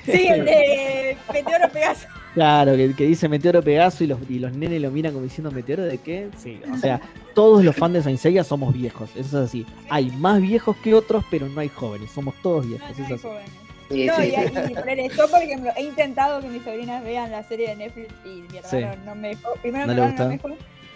[0.05, 2.07] Sí, el de Meteoro Pegaso.
[2.35, 5.82] Claro, que, dice Meteoro Pegaso y los, y los nenes lo miran como diciendo ¿Meteoro
[5.82, 6.28] de qué?
[6.39, 7.01] Sí, o sea,
[7.35, 9.66] todos los fans de Saint Seiya somos viejos, eso es así.
[9.90, 13.51] Hay más viejos que otros, pero no hay jóvenes, somos todos viejos, no, no Jóvenes.
[13.90, 17.43] Sí, no, sí, y, y, yo, por ejemplo, he intentado que mis sobrinas vean la
[17.43, 19.53] serie de Netflix y mi hermano no me dejó.
[19.61, 20.49] Primero ¿No mi hermano no me dejó.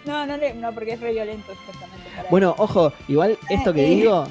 [0.05, 2.09] No, no, no, porque es re violento exactamente.
[2.31, 4.25] bueno, ojo, igual esto que digo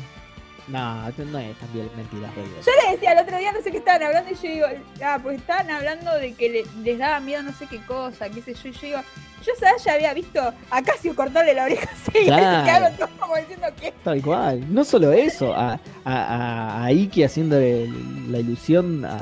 [0.68, 2.28] no, no es también mentira.
[2.34, 4.66] Yo le decía el otro día, no sé qué estaban hablando, y yo digo,
[5.05, 8.55] ah, pues estaban hablando de que les daba miedo no sé qué cosa, qué sé
[8.55, 8.98] yo, y yo digo,
[9.44, 9.84] yo ¿sabes?
[9.84, 10.40] ya había visto
[10.70, 12.64] a Casio cortarle la oreja así, y se Claro.
[12.64, 14.74] quedaron todos como diciendo que Tal cual.
[14.74, 17.88] No solo eso, a, a, a, Iki haciéndole
[18.28, 19.20] la ilusión a,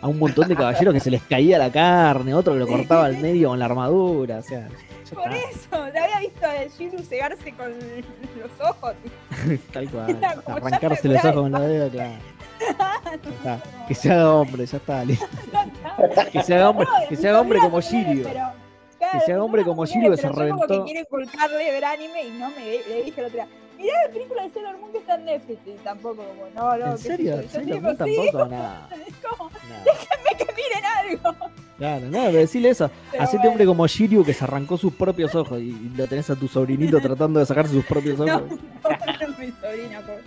[0.00, 3.04] a un montón de caballeros que se les caía la carne, otro que lo cortaba
[3.06, 4.68] al medio con la armadura, o sea.
[5.14, 8.94] Por eso, le había visto a Shiru cegarse con los ojos.
[9.72, 10.18] Tal cual.
[10.46, 12.14] Arrancarse los ojos con la dedo, claro.
[13.12, 13.62] Está.
[13.86, 15.04] Que se haga hombre, ya está.
[15.04, 15.26] listo.
[16.32, 18.24] Que se haga hombre, que se haga hombre como Shiryu.
[18.24, 20.66] Que se haga hombre como que se reventó.
[20.66, 23.48] que quiere inculcarle ver anime y no me le dije otro día.
[23.76, 26.92] Mirá la película de Sailor Moon que está en Netflix y tampoco como, no, no.
[26.92, 27.42] ¿En serio?
[27.42, 27.48] yo.
[27.48, 28.88] Sailor Moon sí, tampoco, nada.
[29.06, 29.84] es como, nada.
[29.84, 30.84] déjenme que miren
[31.30, 31.50] algo.
[31.78, 32.90] Claro, no, pero decirle eso.
[33.10, 33.50] Pero Hacete bueno.
[33.50, 36.98] hombre como Shiryu que se arrancó sus propios ojos y lo tenés a tu sobrinito
[37.02, 38.50] tratando de sacarse sus propios No, ojos.
[38.50, 40.22] no, mi sobrina, pobre.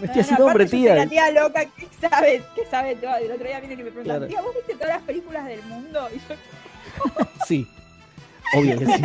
[0.00, 1.06] Me No, estoy no, haciendo hombre, soy La tía.
[1.08, 3.16] tía loca que sabe, que sabe todo.
[3.16, 4.26] El otro día viene y me preguntan, Claro.
[4.28, 6.08] tía, ¿vos viste todas las películas del mundo?
[6.14, 7.66] Y yo, Sí,
[8.56, 9.02] obvio que sí.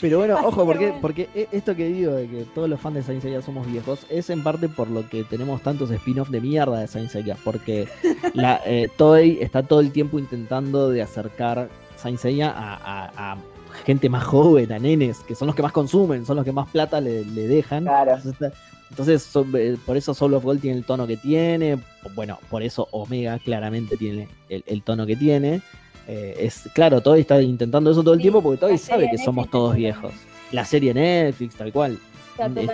[0.00, 2.96] Pero bueno, ojo, que porque, porque e- esto que digo de que todos los fans
[2.96, 6.40] de Saint Seiya somos viejos es en parte por lo que tenemos tantos spin-off de
[6.40, 7.88] mierda de Saint Seiya, porque
[8.34, 13.36] la, eh, Toei está todo el tiempo intentando de acercar Saint Seiya a, a- a
[13.84, 16.68] gente más joven, a nenes, que son los que más consumen, son los que más
[16.70, 17.84] plata le, le dejan.
[17.84, 18.12] Claro.
[18.16, 18.52] Entonces, está-
[18.90, 21.76] Entonces, son- eh, por eso Soul of Gold tiene el tono que tiene.
[22.14, 25.60] Bueno, por eso Omega claramente tiene el, el tono que tiene.
[26.08, 29.18] Eh, es claro, Toei está intentando eso todo el Sí, tiempo porque la sabe que
[29.18, 30.12] somos todos es viejos.
[30.52, 31.98] La serie Netflix, tal cual.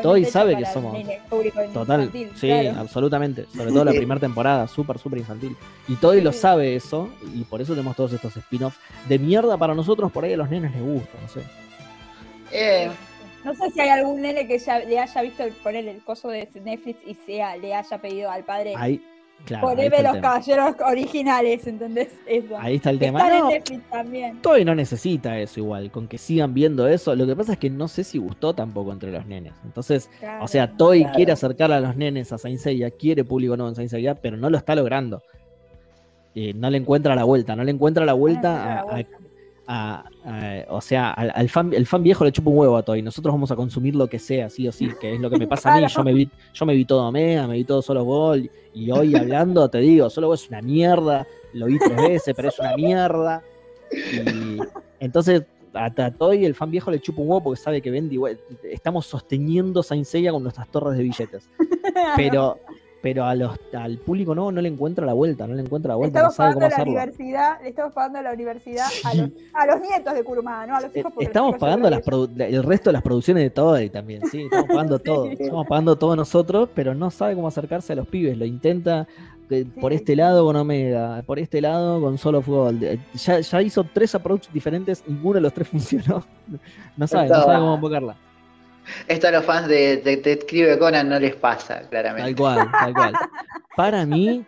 [0.02, 0.96] Toei hecho sabe que somos-
[1.72, 2.80] Total, infantil, sí, claro.
[2.80, 3.46] absolutamente.
[3.56, 5.56] Sobre todo la primera temporada, súper, súper infantil.
[5.88, 6.38] Y Toei lo Sí.
[6.40, 8.78] sabe eso, y por eso tenemos todos estos spin-offs
[9.08, 11.40] de mierda para nosotros, por ahí a los nenes les gusta, no sé.
[12.50, 12.90] Eh,
[13.44, 16.28] No sé si hay algún nene que ya le haya visto el, poner el coso
[16.28, 19.02] de Netflix y sea, le haya pedido al padre Ahí,
[19.44, 20.20] claro, poneme los tema.
[20.20, 22.08] caballeros originales, ¿entendés?
[22.26, 22.56] Eso.
[22.58, 23.20] Ahí está el tema.
[23.20, 24.42] están No, en Netflix también.
[24.42, 27.14] Toei no necesita eso igual, con que sigan viendo eso.
[27.14, 29.52] Lo que pasa es que no sé si gustó tampoco entre los nenes.
[29.64, 30.44] Entonces, Claro.
[30.44, 30.66] o sea,
[31.02, 31.14] Claro.
[31.16, 34.36] quiere acercar a los nenes a Saint Seiya, quiere público nuevo en Saint Seiya, pero
[34.36, 35.22] no lo está logrando.
[36.34, 39.16] Eh, no le encuentra la vuelta, no le encuentra la vuelta a, la a- vuelta.
[39.66, 42.82] A- a- o sea, al, al fan, el fan viejo le chupa un huevo a
[42.82, 43.02] Toei.
[43.02, 45.46] Nosotros vamos a consumir lo que sea, sí o sí, que es lo que me
[45.46, 45.86] pasa a mí.
[45.88, 49.14] Yo me vi, yo me vi todo Omega, me vi todo Solo Gol, y hoy
[49.16, 52.74] hablando te digo, Solo Gol es una mierda, lo vi tres veces, pero es una
[52.76, 53.42] mierda.
[53.92, 54.58] Y
[55.00, 55.42] entonces
[55.74, 58.18] a, a Toei el fan viejo le chupa un huevo porque sabe que vende.
[58.64, 61.48] Estamos sosteniendo Saint Seiya con nuestras torres de billetes.
[62.16, 62.58] Pero,
[63.02, 65.94] pero a los, al público no, no le encuentra la vuelta, no le encuentra la
[65.94, 66.92] Le vuelta, no estamos sabe cómo pagando la hacerlo.
[66.92, 70.80] universidad, le estamos pagando la universidad a, los, a los nietos de Kurumada, no a
[70.80, 71.12] los Eh, hijos.
[71.16, 72.00] los Estamos hijos pagando las
[72.38, 75.04] el resto de las producciones de Toei también, sí, estamos pagando Sí.
[75.04, 79.06] todo, estamos pagando todo nosotros, pero no sabe cómo acercarse a los pibes, lo intenta
[79.50, 79.96] eh, por Sí.
[79.96, 82.82] este lado con Omega, por este lado con Solo Fútbol.
[82.82, 86.24] Eh, Ya, ya hizo tres approaches diferentes, ninguno de los tres funcionó.
[86.96, 88.16] No sabe, no sabe cómo enfocarla.
[89.08, 92.34] Esto a los fans de Detective Conan no les pasa, Tal claramente.
[92.34, 93.14] cual, tal cual.
[93.76, 94.44] Para mí,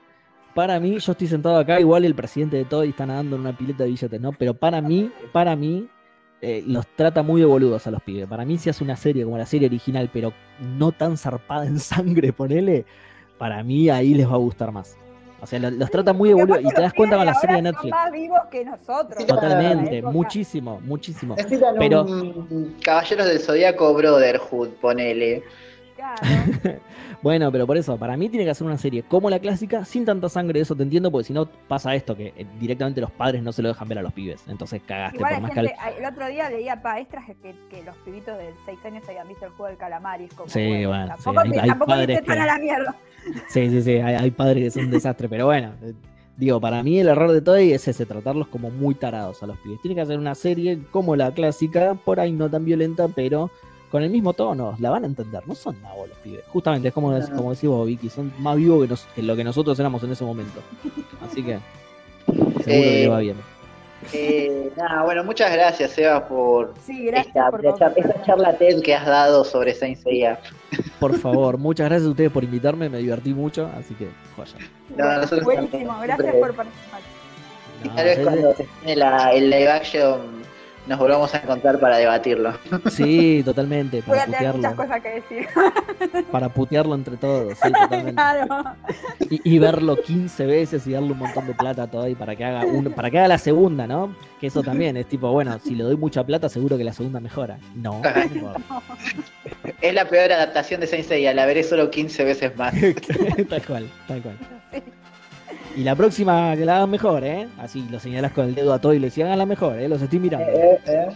[0.55, 3.57] para mí, yo estoy sentado acá, igual el presidente de Toei está nadando en una
[3.57, 4.33] pileta de billetes, ¿no?
[4.33, 5.89] Pero para mí, para mí,
[6.41, 8.27] eh, los trata muy de boludos a los pibes.
[8.27, 11.79] Para mí, si hace una serie como la serie original, pero no tan zarpada en
[11.81, 12.85] sangre, ponele,
[13.39, 14.97] para mí ahí les va a gustar más.
[15.45, 16.61] O sea, lo- los trata muy boludos.
[16.61, 17.91] Y te das los cuenta con la serie de Netflix.
[17.95, 19.27] Son más vivos que nosotros.
[19.27, 20.13] Totalmente, época.
[20.13, 21.37] muchísimo, muchísimo.
[21.37, 25.43] Necesitan Pero- un Caballeros del Zodíaco Brotherhood, ponele.
[25.97, 26.21] Claro.
[27.23, 30.05] Bueno, pero por eso, para mí tiene que hacer una serie como la clásica, sin
[30.05, 33.43] tanta sangre, eso te entiendo, porque si no pasa esto, que eh, directamente los padres
[33.43, 34.43] no se lo dejan ver a los pibes.
[34.47, 38.37] Entonces cagaste, Igual por más gente, el otro día leía paestras que, que los pibitos
[38.37, 41.25] de 6 años habían visto el juego del calamar y es como, Sí, bueno, sí,
[41.25, 42.95] tampoco, hay- tampoco padres que- a la mierda.
[43.49, 45.93] Sí, sí, sí, hay, hay padres que son un desastre, pero bueno, eh,
[46.37, 49.57] digo, para mí el error de Toei es ese, tratarlos como muy tarados a los
[49.59, 49.81] pibes.
[49.83, 53.51] Tiene que hacer una serie como la clásica, por ahí no tan violenta, pero
[53.91, 56.41] con el mismo tono, la van a entender, no son nabos los pibes.
[56.49, 57.37] Justamente, es como, No.
[57.37, 60.11] como decís vos, Vicky, son más vivos que, nos- que lo que nosotros éramos en
[60.13, 60.61] ese momento.
[61.25, 61.59] Así que
[62.27, 63.37] seguro que le va bien.
[64.13, 68.95] Eh, nada, bueno, muchas gracias, Seba, por, Sí, gracias esta, por esta- charla TED que
[68.95, 70.39] has dado sobre Saint Seiya.
[71.01, 74.53] Por favor, muchas gracias a ustedes por invitarme, me divertí mucho, así que joya.
[74.97, 77.01] No, nosotros Buenísimo, gracias siempre- por participar.
[77.85, 80.44] No, Tal vez cuando se estrene la, el live action
[80.87, 82.53] nos volvamos a encontrar para debatirlo.
[82.91, 86.25] sí, totalmente, Voy para a tener muchas putearlo, cosas que decir.
[86.31, 88.13] para putearlo entre todos, sí, totalmente.
[88.13, 88.47] claro.
[89.31, 92.37] y, y verlo 15 veces y darle un montón de plata a todo y para
[92.37, 94.15] que haga un- para que haga la segunda, ¿no?
[94.41, 97.21] Que eso también es tipo, bueno, si le doy mucha plata, seguro que la segunda
[97.21, 97.59] mejora.
[97.75, 98.03] No.
[99.81, 102.73] Es la peor adaptación de Saint Seiya, la veré solo 15 veces más.
[103.49, 104.39] tal cual, tal cual.
[104.73, 104.83] Sí.
[105.77, 107.49] Y la próxima que la hagan mejor, ¿eh?
[107.59, 109.89] Así lo señalas con el dedo a todo y le decís, hagan la mejor, ¿eh?
[109.89, 110.47] Los estoy mirando.
[110.49, 111.09] Eh, eh.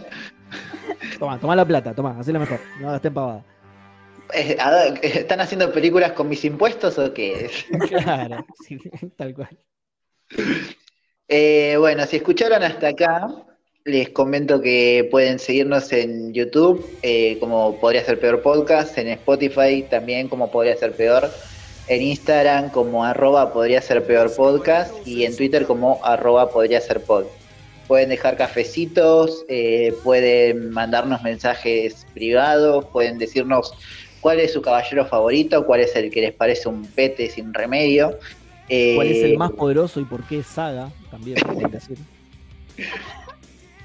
[1.17, 2.59] Toma, toma la plata, toma, hacela mejor.
[2.81, 3.43] No estén pavada.
[4.33, 4.57] Eh,
[5.01, 7.49] ¿Están haciendo películas con mis impuestos o qué?
[7.87, 8.77] Claro, sí,
[9.15, 9.57] tal cual.
[11.27, 13.27] Eh, bueno, si escucharon hasta acá,
[13.85, 19.85] les comento que pueden seguirnos en YouTube, eh, como Podría Ser Peor Podcast, en Spotify
[19.89, 21.29] también como Podría Ser Peor,
[21.89, 27.01] en Instagram como arroba Podría Ser Peor Podcast y en Twitter como arroba Podría Ser
[27.01, 27.25] Pod.
[27.87, 33.73] Pueden dejar cafecitos, eh, pueden mandarnos mensajes privados, pueden decirnos
[34.21, 38.11] cuál es su caballero favorito, cuál es el que les parece un pete sin remedio.
[38.67, 40.91] ¿Cuál es el Eh, más poderoso y por qué es Saga?
[41.09, 41.97] También pueden decir.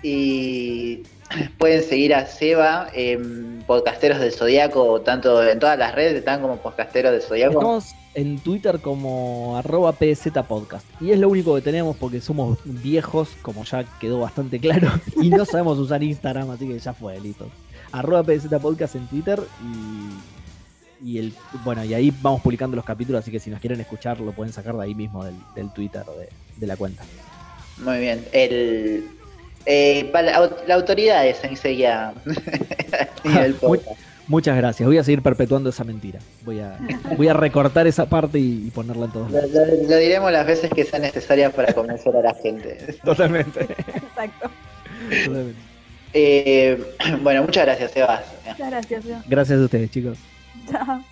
[0.06, 1.02] Y
[1.58, 6.56] pueden seguir a Seba en Podcasteros del Zodíaco, tanto en todas las redes están como
[6.56, 7.54] Podcasteros del Zodíaco.
[7.54, 10.86] Estamos en Twitter como arroba PZ Podcast.
[11.00, 14.90] Y es lo único que tenemos porque somos viejos, como ya quedó bastante claro,
[15.20, 17.48] y no sabemos usar Instagram, así que ya fue, listo.
[17.92, 19.40] Arroba PZ Podcast en Twitter
[21.02, 21.34] y, y el
[21.64, 24.52] bueno, y ahí vamos publicando los capítulos, así que si nos quieren escuchar lo pueden
[24.52, 27.04] sacar de ahí mismo del, del Twitter de, de la cuenta.
[27.78, 28.24] Muy bien.
[28.32, 29.08] El,
[29.66, 32.12] eh, la, au- la autoridad es enseguida.
[34.26, 34.86] Muchas gracias.
[34.86, 36.18] Voy a seguir perpetuando esa mentira.
[36.46, 36.78] Voy a,
[37.16, 39.52] voy a recortar esa parte y, y ponerla en todos Lo, lados.
[39.52, 42.96] lo- lo diremos las veces que sean necesarias para convencer a la gente.
[43.04, 43.60] Totalmente.
[43.64, 44.50] Exacto.
[45.26, 45.58] Totalmente.
[46.14, 46.82] Eh,
[47.22, 48.22] bueno, muchas gracias, Sebas.
[48.46, 49.04] Muchas gracias.
[49.04, 49.22] Seba.
[49.26, 50.16] Gracias a ustedes, chicos.
[50.70, 51.04] Chao.